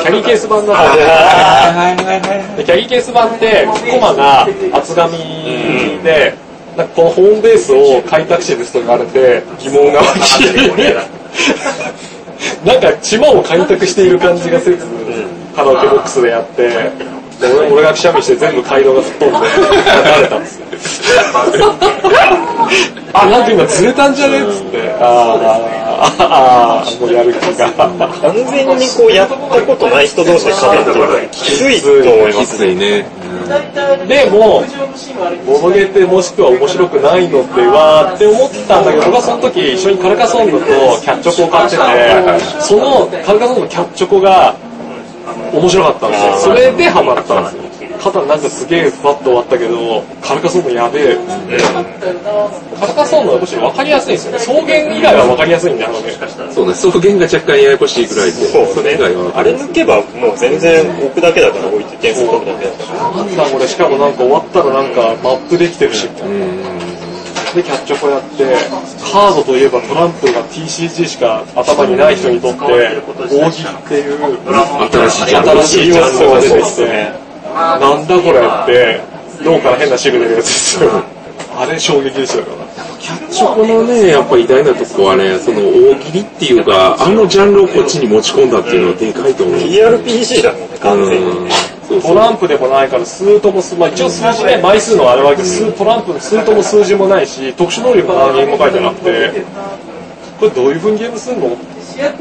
[0.01, 5.19] キャリーケース版だったんで、でキャリーケース版ってコマが厚紙
[6.03, 6.35] で、
[6.77, 10.45] なんかこのホームベースを開拓士ですとかあるんで疑問が湧き、
[12.67, 14.87] なんか島を開拓している感じがせず、
[15.55, 19.55] カラオケボックスでやって、で俺俺がくしゃみして全部街道が吹っ飛んで、流
[20.23, 20.67] れたんですよ。
[23.13, 27.69] あ、なんか今ずれたんじゃねっつって、あーあー、もうやる気が。
[27.71, 27.91] 完
[28.51, 33.05] 全にこうやったことない人同士で喋ってるのはきついと思いきますついね。
[34.07, 34.63] でも、
[35.47, 40.59] ボドゲってもしくは面白くないのってわーって思ったんだけど、僕はその時一緒にカルカソンヌと
[41.03, 41.83] キャッチョコを買ってて、
[42.61, 44.55] そのカルカソンヌのキャッチョコが
[45.53, 46.37] 面白かったんですよ。
[46.39, 47.71] それでハマったんですよ。
[48.01, 51.19] 肩なんかすげえふわっと終わったけど、カルカソンヌやべえ。
[52.81, 54.39] カルカソンヌはむしろ分かりやすいんですよね。
[54.39, 56.17] 草原以外は分かりやすいんで、あのね。
[56.51, 59.33] そうね、草原が若干ややこしいぐらいで、そうれ以外は。
[59.37, 66.35] あれ抜けばもう全然置くだけだから置いて点数取るだけだからなんだこれ、しかもなんか終わったらなんかマップできてるし、みたいな。
[67.55, 68.45] で、キャッチョコやって、
[69.13, 74.19] カードといえばトランプが TCG しか頭にない人にとって、大喜利っていう
[74.93, 77.13] 新しいジャンル新しいジャンルが出てきて、
[77.53, 79.01] なんだこれって、
[79.43, 80.91] 脳から変なシグ出るやつですよ。
[81.57, 82.71] あれ衝撃でしたから。
[83.01, 89.57] キャッチョコのね、やっぱ偉大なとこはね、その大喜利っていうか、あのジャンルをこっちに持ち込んだっていうのはでかいと思う。
[89.57, 91.51] TRPG だもんね完全に
[92.01, 99.45] トランプでもないから、数とも数、まあ一応数字ね、枚数のあれは数トランプの数とも数字もないし、特殊能力の何も書いてなくて、
[100.39, 101.57] これどういう風にゲームすんの？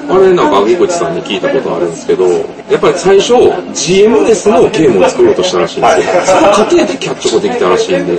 [0.10, 2.26] あれなんか、井口さんに聞いたことあるんですけど、
[2.70, 6.22] やっぱり最初、GMS のゲームを作ろうとしたらしいんですよ。
[6.26, 8.18] その過程でキャッチョコできたらしいんで、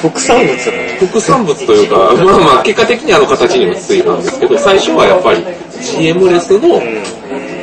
[0.00, 0.56] 副産物？
[1.06, 1.66] 副産物？
[1.66, 5.44] というか、まあまあ、結果的にあの形にもついたんですけど、最初はやっぱり
[5.98, 6.80] GM レスの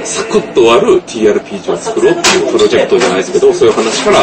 [0.03, 4.19] サクッと終わる TRPG を作ろうっていうプロジェクトじゃないですけど、そういう話から、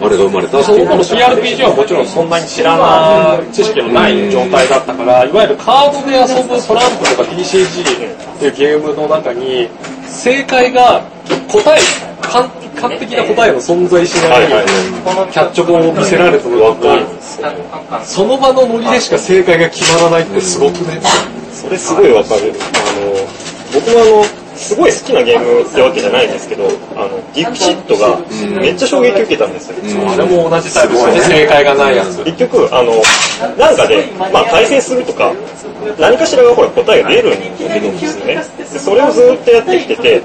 [0.00, 9.68] あれが生まれたっていう TRPG はもちろんそんなに知らない知識のない状態だったから、いわゆるカードで遊ぶトランプとか TCG っていうゲームの中に、
[10.06, 11.02] 正解が
[11.48, 11.80] 答え、
[12.22, 12.50] 完
[12.80, 14.46] 完璧な答えの存在しない、
[15.32, 16.64] キャッチョコを見せられた時に、
[18.04, 21.00] その場のノリでしか正解が決まらないってすごくね。
[21.52, 22.54] それすごいわかる。
[22.54, 23.26] あの、
[23.74, 26.64] 僕もあの、すごい好きなゲームってわけじゃないんですけど、
[26.96, 28.18] あの、ディクシットが
[28.60, 29.76] めっちゃ衝撃受けたんですよ。
[30.10, 32.24] あれも同じタイプですよね、正解がないやつ。
[32.24, 32.92] 結局、あの、
[33.56, 35.32] なんかで、まあ対戦するとか、
[35.98, 37.56] 何かしらがほら答えが出るんで
[38.06, 38.44] すよね。
[38.58, 40.22] でそれをずっとやってきてて、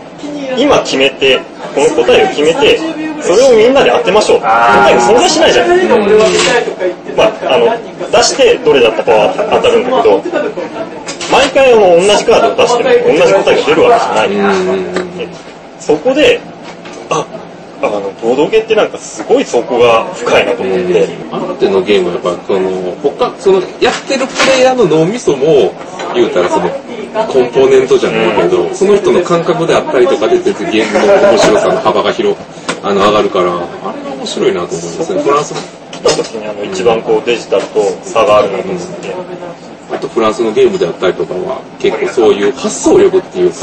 [0.58, 1.40] 今決めて、
[1.76, 2.80] この答えを決めて、
[3.22, 4.40] それをみんなで当てましょう。
[4.40, 5.98] 答えが存在しないじゃないですか。
[7.16, 10.24] まあ、あの、出してどれだったかは当たるんだけど、
[11.34, 14.30] 毎回あの同じカードを出しても同じ答えが出るわけじゃない。
[15.18, 15.28] で
[15.80, 16.40] そこで、
[17.10, 17.26] あ、
[17.82, 25.74] あの、ボードゲーってなんかすごいそこが深いなと思って、あの手のゲームはやっぱその他そのやってるプレイヤーの脳みそも
[26.14, 32.38] 言うたらそのコンポーネントじゃないけど、その人の感覚であったりとかで全然ゲームの面白さの幅が広
[32.84, 33.60] あの上がるからあ
[33.92, 35.22] れが面白いなと思いますね。
[35.22, 35.54] フランス
[35.92, 39.12] 来た時にあの一番こうデジタルと差があるなと思って、
[39.94, 43.56] あとフランスのゲームであったりとかは結構そういう発想力っていうか。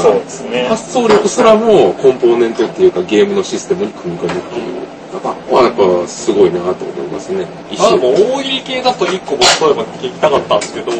[0.69, 4.81] 発想力すらもコンポーネントっていうかゲームのシステムに組み込むっていう。
[5.11, 5.29] やっぱ、
[5.61, 7.45] やっぱすごいなと思いますね。
[7.69, 10.91] 一あでも大喜利系だと1個僕例えば聞きたかったんですけど、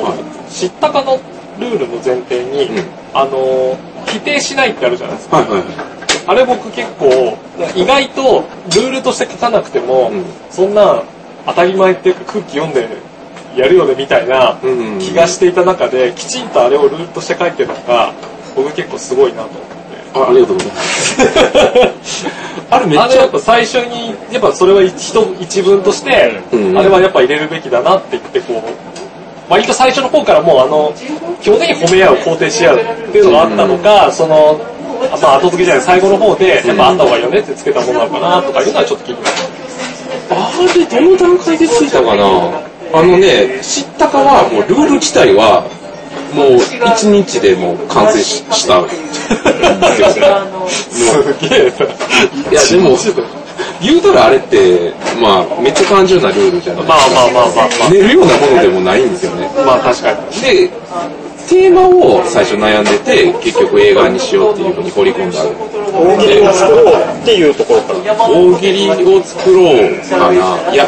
[0.49, 1.17] 知ったかの
[1.57, 3.77] ルールの前提に、うんあの、
[4.07, 5.37] 否定しないってあるじゃないですか。
[5.37, 5.65] はいはいはい。
[6.27, 7.37] あれ僕結構、
[7.75, 8.43] 意外と
[8.75, 11.03] ルールとして書かなくても、うんそんな
[11.45, 12.87] 当たり前っていうか空気読んで
[13.55, 18.13] やるよねみたいなうん気がしていた中で、きちんとあれをルールとして書いてるのが、
[18.55, 19.81] 僕結構すごいなと思って。
[20.13, 20.81] あありがとうございま
[22.03, 22.27] す。
[22.69, 30.93] あれめっちゃやっぱ最初に、やっぱそれは一一文として、うんあれはやっぱ入れるべきだなって言ってこう、割と最初の方からもうあの、
[31.41, 32.79] 基本的に褒め合う、肯定し合うっ
[33.11, 34.59] ていうのがあったのか、その、
[35.13, 39.35] あまあ後付けじゃない、最後の方で、やっぱあった方がいいよねってつけたものなのかなとかいうのはちょっと気になる。
[40.29, 42.23] あれどの段階でついたかな？
[42.93, 45.63] あのね、知ったかはもうルール自体は
[46.35, 48.99] もう一日でもう完成ししたんです
[51.49, 51.85] げえな。
[52.51, 52.97] いやでも、
[53.81, 59.49] 言うたらあれって、まあめっちゃ単純なルールじゃないまあまあまあまあま寝るようなものでもないんですよね。
[59.57, 60.41] あ、まあ確かに。
[60.41, 60.69] で、
[61.49, 65.43] テーマを最初悩んでて、結局映画にしようっていうふうに掘り込んだ。
[65.91, 67.99] 大喜利を作ろうっていうところから。
[68.29, 70.73] 大喜利を作ろうかな。
[70.73, 70.87] いや、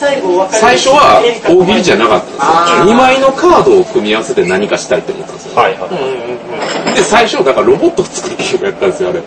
[0.00, 2.94] 最初は大喜利じゃなかったんですよ。
[2.94, 5.56] 2枚のカードを組み合わせて何かしたいって思ったんですよ。
[5.60, 6.94] はいはい。
[6.96, 9.18] で、最初、だからロボットを作るゲームやったんですよ、あれ。
[9.20, 9.26] うん。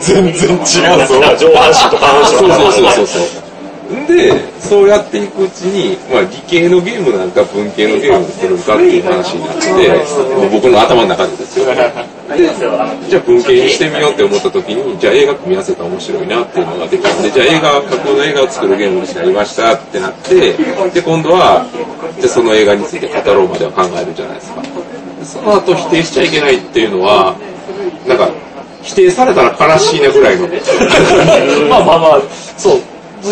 [0.00, 1.16] 全然違うぞ。
[1.40, 3.46] 上半身と下半身そうのそうそうそうそう。
[4.06, 11.66] で、そうやっていくうちに、まあ理系のゲームなんか文系のゲームを作るかっていう話になって、僕の頭の中でですよ。
[12.34, 20.52] で、じゃあ文系にしてみようって思った時に、じゃあ映画組み合わせたら面白いなっていうのができたんで、じゃあ映画、架空の映画を作るゲームになりましたってなって、
[20.92, 21.66] で、今度は、
[22.18, 24.62] じゃあその映画について語ろうまでは考えるじゃないですか。
[25.24, 27.36] その後否定しちゃいけないっていうのは、
[28.06, 28.30] なんか、
[28.82, 30.46] 否定されたら悲しいなぐらいの。
[31.68, 32.22] まあまあまあ、
[32.56, 32.80] そう。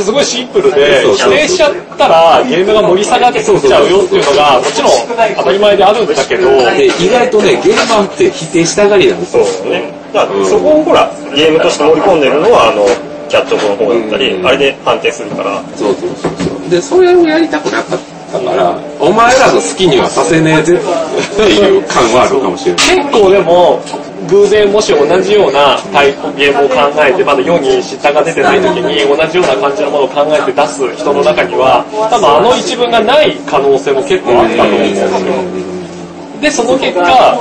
[0.03, 4.91] すごいシンプルで、そうそう否定しちゃったらゲームが盛り下がっちゃうよっていうのが、もちろん
[5.37, 9.47] 当たり前であるんだけど、で、意外とね、ゲーマーって否定したがりなんですそうよ。
[9.47, 9.93] ですね。
[10.13, 12.87] だからそこをほら、ゲームとして盛り込んでるのは、あの、
[13.29, 16.71] キャットボの方だったり、うんあれで判定するから、そうそうそうそう。
[16.71, 17.99] で、それをやりたくなかっ
[18.33, 23.11] たから、お前らの好きにはさせねえぜっていう感はあるかもしれない。
[23.11, 23.81] 結構でも、
[24.35, 35.75] 偶然もし同じようなタイプゲームを考えて、まだ世に知ったが出てない時に同じような感じのものを考えて出す人の中には、多分あの一文がない可能性も結構あったと思うんですよ。
[36.43, 37.39] で、その結果、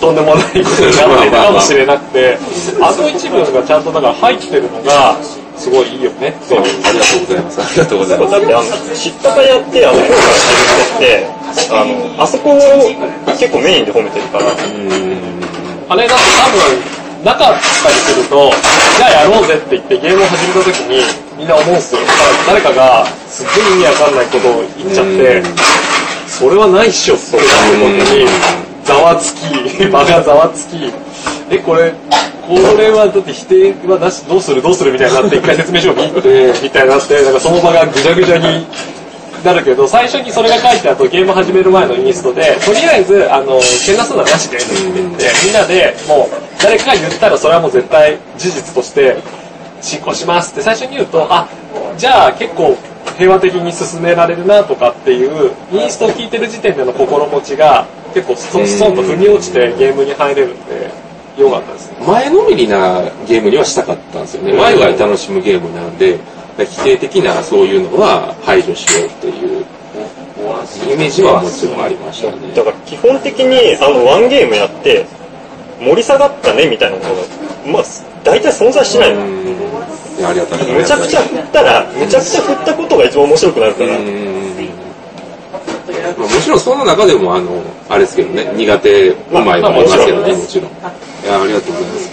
[0.00, 2.36] とんでもないことになっていたかもしれなくて、
[2.82, 5.16] あの一文がちゃんとだから入ってるのが、
[5.56, 6.58] すごいいいよねって。
[6.58, 6.68] あり
[6.98, 7.60] がとうございます。
[7.62, 8.32] ありがとうございます。
[8.32, 8.64] だってあの、
[8.94, 12.58] 知ったかやって、あの、評価してる人って、あの、あそこを
[13.38, 14.44] 結構メインで褒めてるから、
[15.88, 18.50] あれだって多分、なかったりすると、
[18.96, 21.02] じゃあやろうぜって言ってゲームを始めた時に
[21.38, 22.00] みんな思うんすよ。
[22.00, 25.42] だから誰かがすっごい意味わかんないことを言っちゃって、
[26.28, 28.28] それはないっしょってなった時に、
[28.84, 30.92] ざわつき、場がざわつき、
[31.50, 31.92] え、これ、
[32.46, 38.66] これはだって否定はなし、どうするどうするみたいになって、一回説明書を見て、みたいになって、なんかその場がぐちゃぐちゃに
[39.44, 49.16] なるけど、最初にそれが書いてあるとゲーム始める前のインストで、とりあえず、あの、けなすのはなしでって言って、みんなでもう、誰かが言ったらそれはもう絶対事実として
[49.82, 51.46] 進行しますって最初に言うと、あ、
[51.98, 52.76] じゃあ結構
[53.18, 60.90] 平和的に進められるなとかっていう、インストを聞いてる時点での心持ちが結構ストンストンと踏み落ちてゲームに入れるんで、
[61.38, 62.06] よかったですね。
[62.06, 64.56] 前のめりなゲームにはしたかったんですよね。
[64.56, 66.18] ワイワイ楽しむゲームなんで、
[66.58, 69.64] 否定的なそういうのは排除しようっていう
[70.92, 72.54] イメージはもちろんありましたね。
[72.54, 75.06] だから基本的にあのワンゲームやって
[75.80, 77.82] 盛り下がったねみたいなことがまあ
[78.22, 79.44] 大体存在しないの、うん
[80.16, 80.72] いやありがたい。
[80.72, 84.34] めちゃくちゃ振ったらめちゃくちゃ振ったことが一番面白くなるから、うん
[86.18, 90.70] まあ、もちろんその中でもあの、あれですけどね、苦手、うまいもありますけどね、もちろん。
[90.70, 90.74] い
[91.26, 92.03] や、ありがとうございます。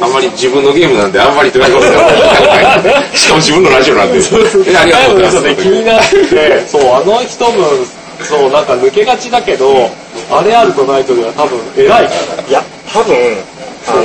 [0.00, 4.18] あんまり自分のゲームなんであんまりということでしかも自分のラジオなんで。
[4.18, 5.42] ありがとうございます。
[5.42, 7.86] ね、気になって、そう、あの一文、
[8.22, 9.90] そう、なんか抜けがちだけど、
[10.30, 12.48] あれあるとないとでは多分偉いから。
[12.48, 12.62] いや
[12.92, 13.14] 多分
[13.88, 14.02] あの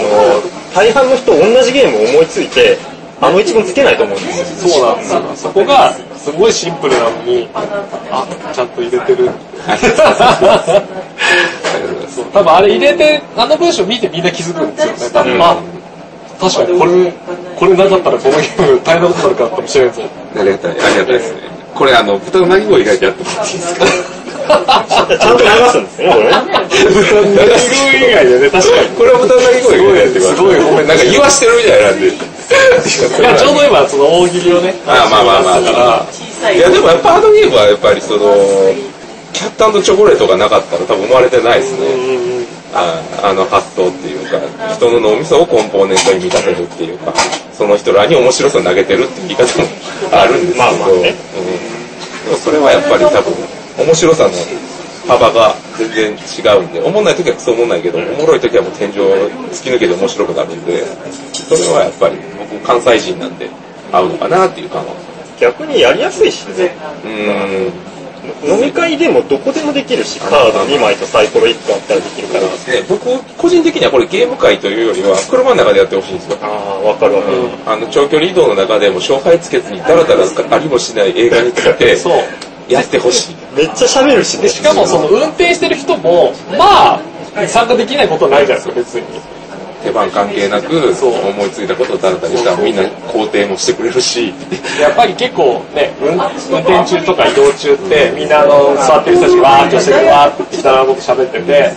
[0.74, 2.78] 大半の人同じゲームを思いついて
[3.22, 5.22] あの一文つけないと思うんですよそうなんですよ。
[5.36, 9.30] そこが、すごいシンプルなのに、あ、ちゃんと入れてる。
[12.34, 15.10] 多分あれ入れて、あの文章見てみんな気づくんですよね。
[15.14, 15.56] 多分、あ、
[16.44, 17.14] 確かにこれ、
[17.56, 20.02] これなかったらこのゲーム大変なことになるかもしれんぞ。
[20.36, 21.40] ありがたい、ありがたいですね。
[21.74, 23.86] これあの、豚の鳴き声以外でやってもらっていいですか
[24.44, 26.32] ちゃんと流すんですねこれね
[26.92, 28.90] 豚の鳴き声以外でね、確かに。
[28.90, 30.36] これは豚の鳴き声以外でやってください。
[30.36, 32.08] すごいごめんなんか言わしてるみたいなんで。
[32.08, 32.12] い
[33.24, 36.06] や、ちょうど今、その大喜利をね、まあまあまあまあだか
[36.44, 38.36] ら、いやでもやっぱあのゲームはやっぱりその、
[39.32, 42.13] キャットチョコレートがなかったら多分生まれてないですね。
[42.74, 44.40] ああの発想っていうか、
[44.74, 47.14] 人の脳みそをコンポーネントに見立てるっていうか、
[47.54, 49.68] その人らに面白さを投げてるっていう言い方も
[50.12, 54.32] あるんですけど、まあまあねうん、でもそれはやっぱり多分、面白さの
[55.08, 58.94] 幅が全然違うんで、おもんない時はクソおもんないけど、おもろい時はもう天井
[59.54, 60.84] 突き抜けて面白くなるんで、
[61.34, 62.18] それはやっぱり
[62.50, 63.50] 僕関西人なんで
[63.92, 64.96] 合うのかなっていう感は。
[65.40, 67.93] 逆にやりやすいしねうーん。
[68.44, 72.50] 飲み会でもどこでもできるしカード2枚とサイコロ1個あったらできるからね、
[72.88, 76.38] 僕、個人的にはこれゲーム会というよりは、車の中でやってほしいんですよ。
[76.42, 82.14] ああわかるわかる、あの、長距離移動の中でも勝敗つけずにダラダラありもしない映画について、そう。
[82.70, 83.36] やってほしい。
[83.56, 87.02] めっちゃ喋るしねで、しかもその運転してる人も、まあ、
[87.48, 89.33] 参加できないことはないじゃないですか、別に。
[89.84, 91.14] 手番関係なく、そう。
[91.14, 94.34] 思いついたことをただただ言ったらみんな肯定もしてくれるし、
[94.80, 96.18] やっぱり結構ね、運運
[96.62, 101.72] 転中とか移動中って、みんなあの、座ってる人たちがわーっとしてる、わーって北川僕喋ってて、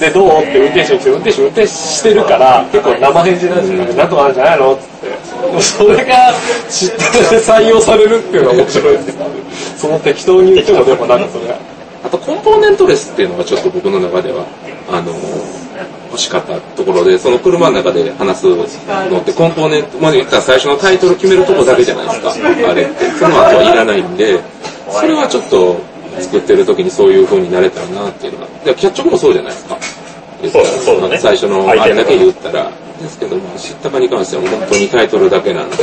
[0.00, 0.42] で、どう？
[0.42, 3.94] って運転手に来て、運転手運転してるから、結構生返事なんですよね。
[3.94, 4.74] なんとかなんじゃないの？
[4.74, 4.82] って。
[5.60, 6.32] それが
[6.70, 7.02] 知ってて
[7.40, 9.24] 採用されるっていうのは面白いですね。
[9.76, 11.58] その適当に言ってもでもなんかそれが。
[12.04, 14.44] あとコンポーネントレスっていうのがちょっと僕の中では、
[14.90, 15.14] あの、
[16.12, 22.32] 欲しかったところで、その車の中で話すのってコンポーネント、まで言ったら最初のタイトル決めるとこだけじゃないですか、
[22.70, 23.10] あれって。
[23.18, 24.38] その後はいらないんで、
[24.90, 25.80] それはちょっと
[26.20, 28.46] 作ってる時にそういう風になれたらなっていうのが。
[28.64, 29.78] でキャッチョコもそうじゃないですか。
[30.52, 32.70] そうそうだね最初のあれだけ言ったら。
[33.02, 35.76] ですけども、知ったかに関しては本当にタイトルだけなんで、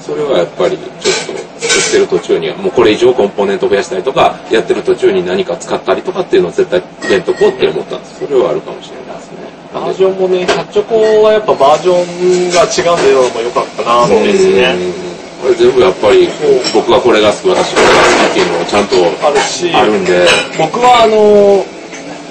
[0.00, 8.20] それはやっぱりちょっと作ってる途中には、もうこれ以上コンポーネント増やしたりとか、やってる途中に何か使ったりとかっていうのを絶対入れんとこうって思ったんです。
[8.20, 9.41] それはあるかもしれないですね。
[9.72, 14.76] バージョンもね、キャッチョコはやっぱバージョンが違うんでのも良かったなそうですね。
[15.40, 16.28] これ全部やっぱり
[16.74, 20.28] 僕はこれが好き、私これが好きっていうのをちゃんとあるし、あるんで、
[20.60, 21.64] 僕はあの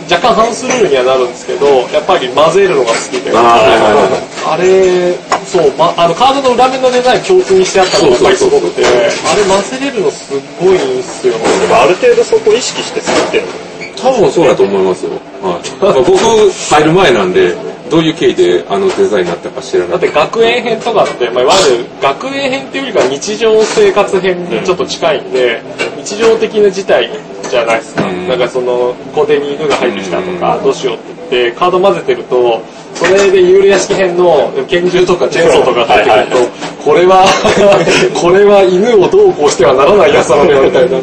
[0.06, 5.14] 若干反数ルールにはなるんですけど、やっぱり混ぜるのが好きで、あーはいはいはいあれ、
[5.46, 8.90] そう、ま、あのカードの裏面のデザイン共通にしてあったのがやっぱりすごくて、あ
[9.36, 11.34] れ混ぜれるのすっごいいいんすよ。
[11.34, 13.71] でもある程度そこ意識して作ってるの
[14.02, 15.12] 多分そうだと思いますよ。
[15.42, 15.84] はい。
[15.84, 17.56] まあ僕入る前なんで、
[17.90, 19.92] どういう経緯であのデザインになったか知らない。
[19.92, 25.62] だって学園編とかって、まあ、いわゆる学園編っていうよりかは日常生活編にちょっと近いんで、
[25.98, 27.10] 日常的な事態
[27.50, 28.08] じゃないですか。
[28.08, 32.62] うんなんかその、校庭に犬が入ってきたとか、どうしようって言って、カード混ぜてると、
[32.96, 37.26] それで幽霊屋敷編の拳銃とかチェーンソーとか入ってくると、これは、
[38.22, 40.98] これは犬をどうこうしてはならないやつなのよみたいな。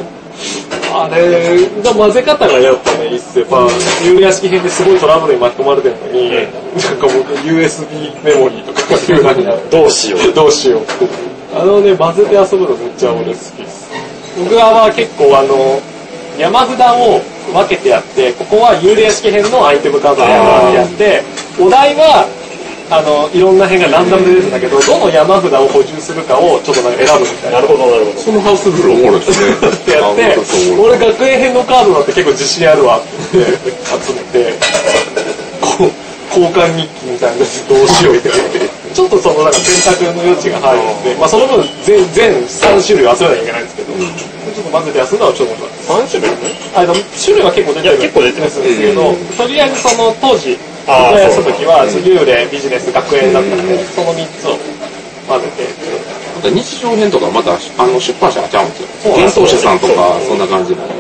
[0.91, 3.45] あれが混ぜ方がやっぱね、いいっすよ。
[3.45, 3.67] やっぱ、
[4.05, 10.83] 幽霊屋敷編ですごいトラブルに巻き込まれてるのに、なんか僕 USB メモリーとかいうなんか、どうしようどうしよう。
[11.55, 13.91] あのね、混ぜて遊ぶのめっちゃ俺好きです。
[14.39, 15.81] 僕は結構あの、
[16.39, 17.21] 山札を
[17.53, 20.27] 分けてやって、ここは幽霊屋敷編のアイテムカードを
[20.75, 21.23] やって、
[21.59, 22.27] お題は、
[22.91, 27.61] あの、いろんな辺がランダムで出るんだけど、どの山札を補充するかをちょっとなんか選ぶみたいなな。
[27.61, 29.53] るほどなるほそのハウスルールおもろいですね。
[29.53, 30.37] ってやって
[30.81, 34.57] 俺学園編のカードだって結構自信あるわって言って、集めて、
[36.33, 41.03] 交換日記みたいなやつどうしようって言って、ちょっとそのなんか選択の余地が入るん。
[41.05, 45.93] で、まあその分全、全3種類集めなきゃいけないんですけど、ちょっと混ぜて休んだのはちょっと面白いです。
[45.93, 46.31] 3種類
[46.75, 47.99] あの、種類は結構出てる。
[47.99, 48.61] 結構出てます。
[48.61, 48.63] ん。
[48.63, 50.59] ですけど、とりあえずその当時、
[50.89, 54.57] あーやった時は、幽霊、ビジネス、学園だったんで、その3つを
[55.29, 59.13] 混ぜて、日常編とかまたあの出版社がちゃうんですよ。
[59.13, 60.89] 幻冬者さんとかそんな感じなの。
[60.89, 60.95] で。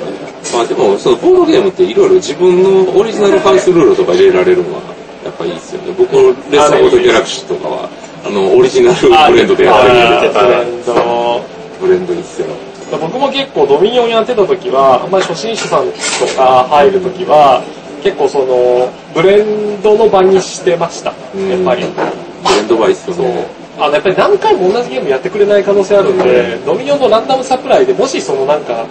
[0.53, 5.95] まあでもそのボードゲームっていろいろ自分のオリジナルハウスルールとか入れられるのはやっぱいいですよね。
[5.97, 6.13] 僕
[6.51, 7.89] レッサーオートギャラクシーとかは
[8.25, 11.59] あのオリジナルブレンドでやってるんでブレンド。
[11.81, 12.49] ブレンドいいっすよ。
[12.91, 17.63] 僕も結構ドミニオンやってた時は、あんまり初心者さんとか入る時は、
[18.03, 21.11] 結構その、ブレンドの場にしてました。
[21.11, 21.85] やっぱり。
[21.85, 23.47] ブレンドがいいっすよね。
[23.79, 28.87] あの、やっぱり何回も同じゲームやってくれない可能性あるんで、ドミニオンのランダムサプライでもしそのなんか、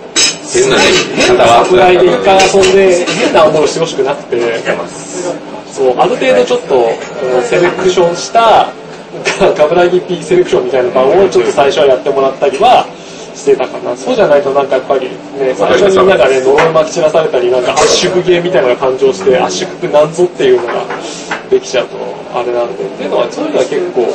[0.54, 0.84] 変なね、
[1.16, 4.38] 変なサプライで一回遊んで、変な思いをしてほしくなくて、
[5.78, 8.68] そう、ある程度ちょっと、うんセレクションした、
[9.56, 12.86] ガブラギ P セレクションみたいな版をちょっと最初はやってもらったりは
[13.36, 13.96] してたかな。
[13.96, 15.06] そうじゃないとなんかやっぱり
[15.38, 20.74] ね、最初にみんながね、呪いまき散らされたり、なんか圧縮ゲーみたいなのが誕生して、圧縮ってなんぞっていうのが
[21.50, 21.98] できちゃうと、
[22.34, 22.84] あれなんで。
[22.84, 24.10] っていうのは、そういうのは結構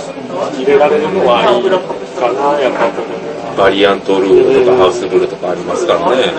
[0.58, 1.70] 入れられるのはいい
[2.18, 6.32] かな、やっぱ僕バリアントルールとかハウスルールとかありますからね。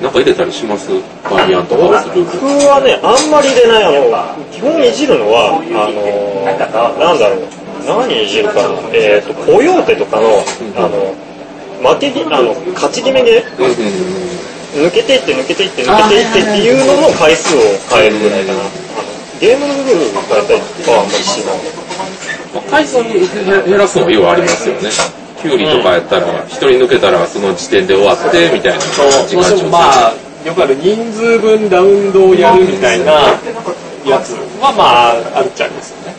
[0.00, 0.88] なんか入れたりします？
[1.28, 2.40] バリアントハウスルール。
[2.40, 3.84] 僕はね、あんまり出ない。
[3.84, 4.08] あの、
[4.48, 6.00] 基本いじるのは、あの、
[6.96, 7.44] なんだろう。
[7.84, 8.80] 何いじるかな？
[8.96, 10.40] えっ、と、コヨーテとかの、
[10.80, 11.12] あの、
[11.84, 13.44] 負けぎ、あの、勝ち決めで、
[14.72, 17.60] 抜けていって抜けていって抜けていってっていうのの回数を
[17.92, 18.60] 変えるぐらいかな。
[19.40, 21.60] ゲームのルールを変えたりとかはあんまりしない。
[22.54, 24.88] まあ回数減らすのはようありますよね。
[25.40, 28.80] キュウリとかやったら、一人抜けたらその時点で終わって、みたいな。
[28.80, 30.14] そう、どうしてもまあ、
[30.44, 33.12] よくある人数分ラウンドをやるみたいな
[34.04, 36.14] やつはまあ、あるっちゃうんですよね。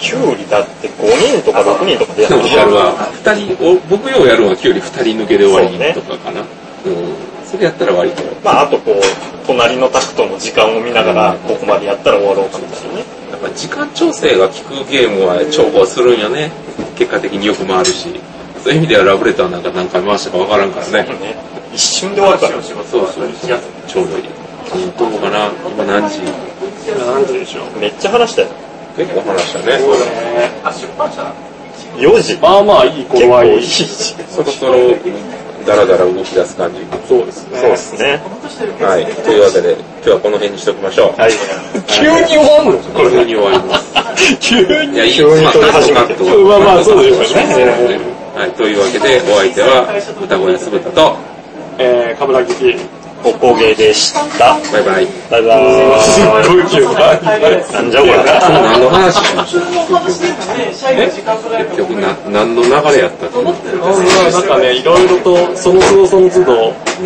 [0.00, 2.92] キュウリだって5人とか6人とかでやるやるわ。
[3.12, 6.40] 二人、お僕ようやるのはキュウリ二人抜けで終わりとかかな。
[6.40, 6.46] うん。
[7.46, 8.22] それやったら割と。
[8.42, 13.04] まあ、あとこう、隣のタクトの時間を見ながら、ここまでやったら終わろうかみたいなね。
[13.30, 14.54] やっぱ時間調整が効
[14.84, 16.50] くゲームは重宝するんよね。
[16.96, 18.08] 結果的によく回るし。
[18.62, 21.02] そういう意味ではラブレターなんか何回回したかわからんからね。
[21.02, 21.34] ね
[21.74, 22.52] 一瞬で終わるから。
[22.62, 23.28] そうそうそう。
[23.88, 24.24] ちょうどいい。
[24.24, 26.20] うんどうかな今何時？
[26.96, 27.78] 何時でしょう。
[27.80, 28.48] めっちゃ話したよ。
[28.96, 29.78] 結構話したね。
[31.96, 32.36] 4時。
[32.36, 33.62] まあまあいい結構いい頃合い。
[33.62, 33.84] 時。
[34.30, 34.72] そろそろ、
[35.66, 36.78] だらだら動き出す感じ。
[37.08, 37.58] そうですね。
[37.60, 38.20] そうですね。
[38.80, 39.06] はい。
[39.06, 41.20] というわけで、今日はこの辺にしときましょう。
[41.20, 41.32] はい。
[41.88, 42.78] 急に終わんの？
[42.94, 43.92] これに終わります。
[44.40, 48.21] 急にいや、いい急に始めてカットカットまあまあそうですよね。
[48.34, 48.52] はい。
[48.52, 49.86] というわけで、お相手は、
[50.22, 51.16] 歌声すぶたと、
[51.78, 53.01] えー、カムラギキ。
[53.24, 54.58] おこげでした。
[54.72, 55.06] バイバイ。
[55.30, 56.02] バイバーイ。
[56.02, 57.20] すっごい急な。
[57.20, 58.12] なんじゃこれ。
[58.24, 59.62] 何の話しました
[61.62, 66.98] 結局な、何の流れやったっなんかね、いろいろと、その都度その都度、こう、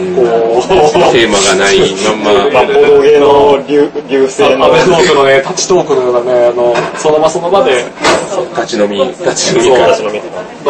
[1.12, 7.84] テーマがないまんま、まあ、ボードゲーの流流星のアベトークのね、立ちトークのようなね、あの、その場その場で、
[8.56, 9.68] 立ち飲み、立ち飲み。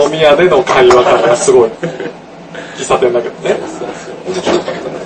[0.03, 1.71] 飲み屋での会話感がすごい。
[2.77, 3.57] 喫茶店だけどね。
[4.27, 5.06] 面白かった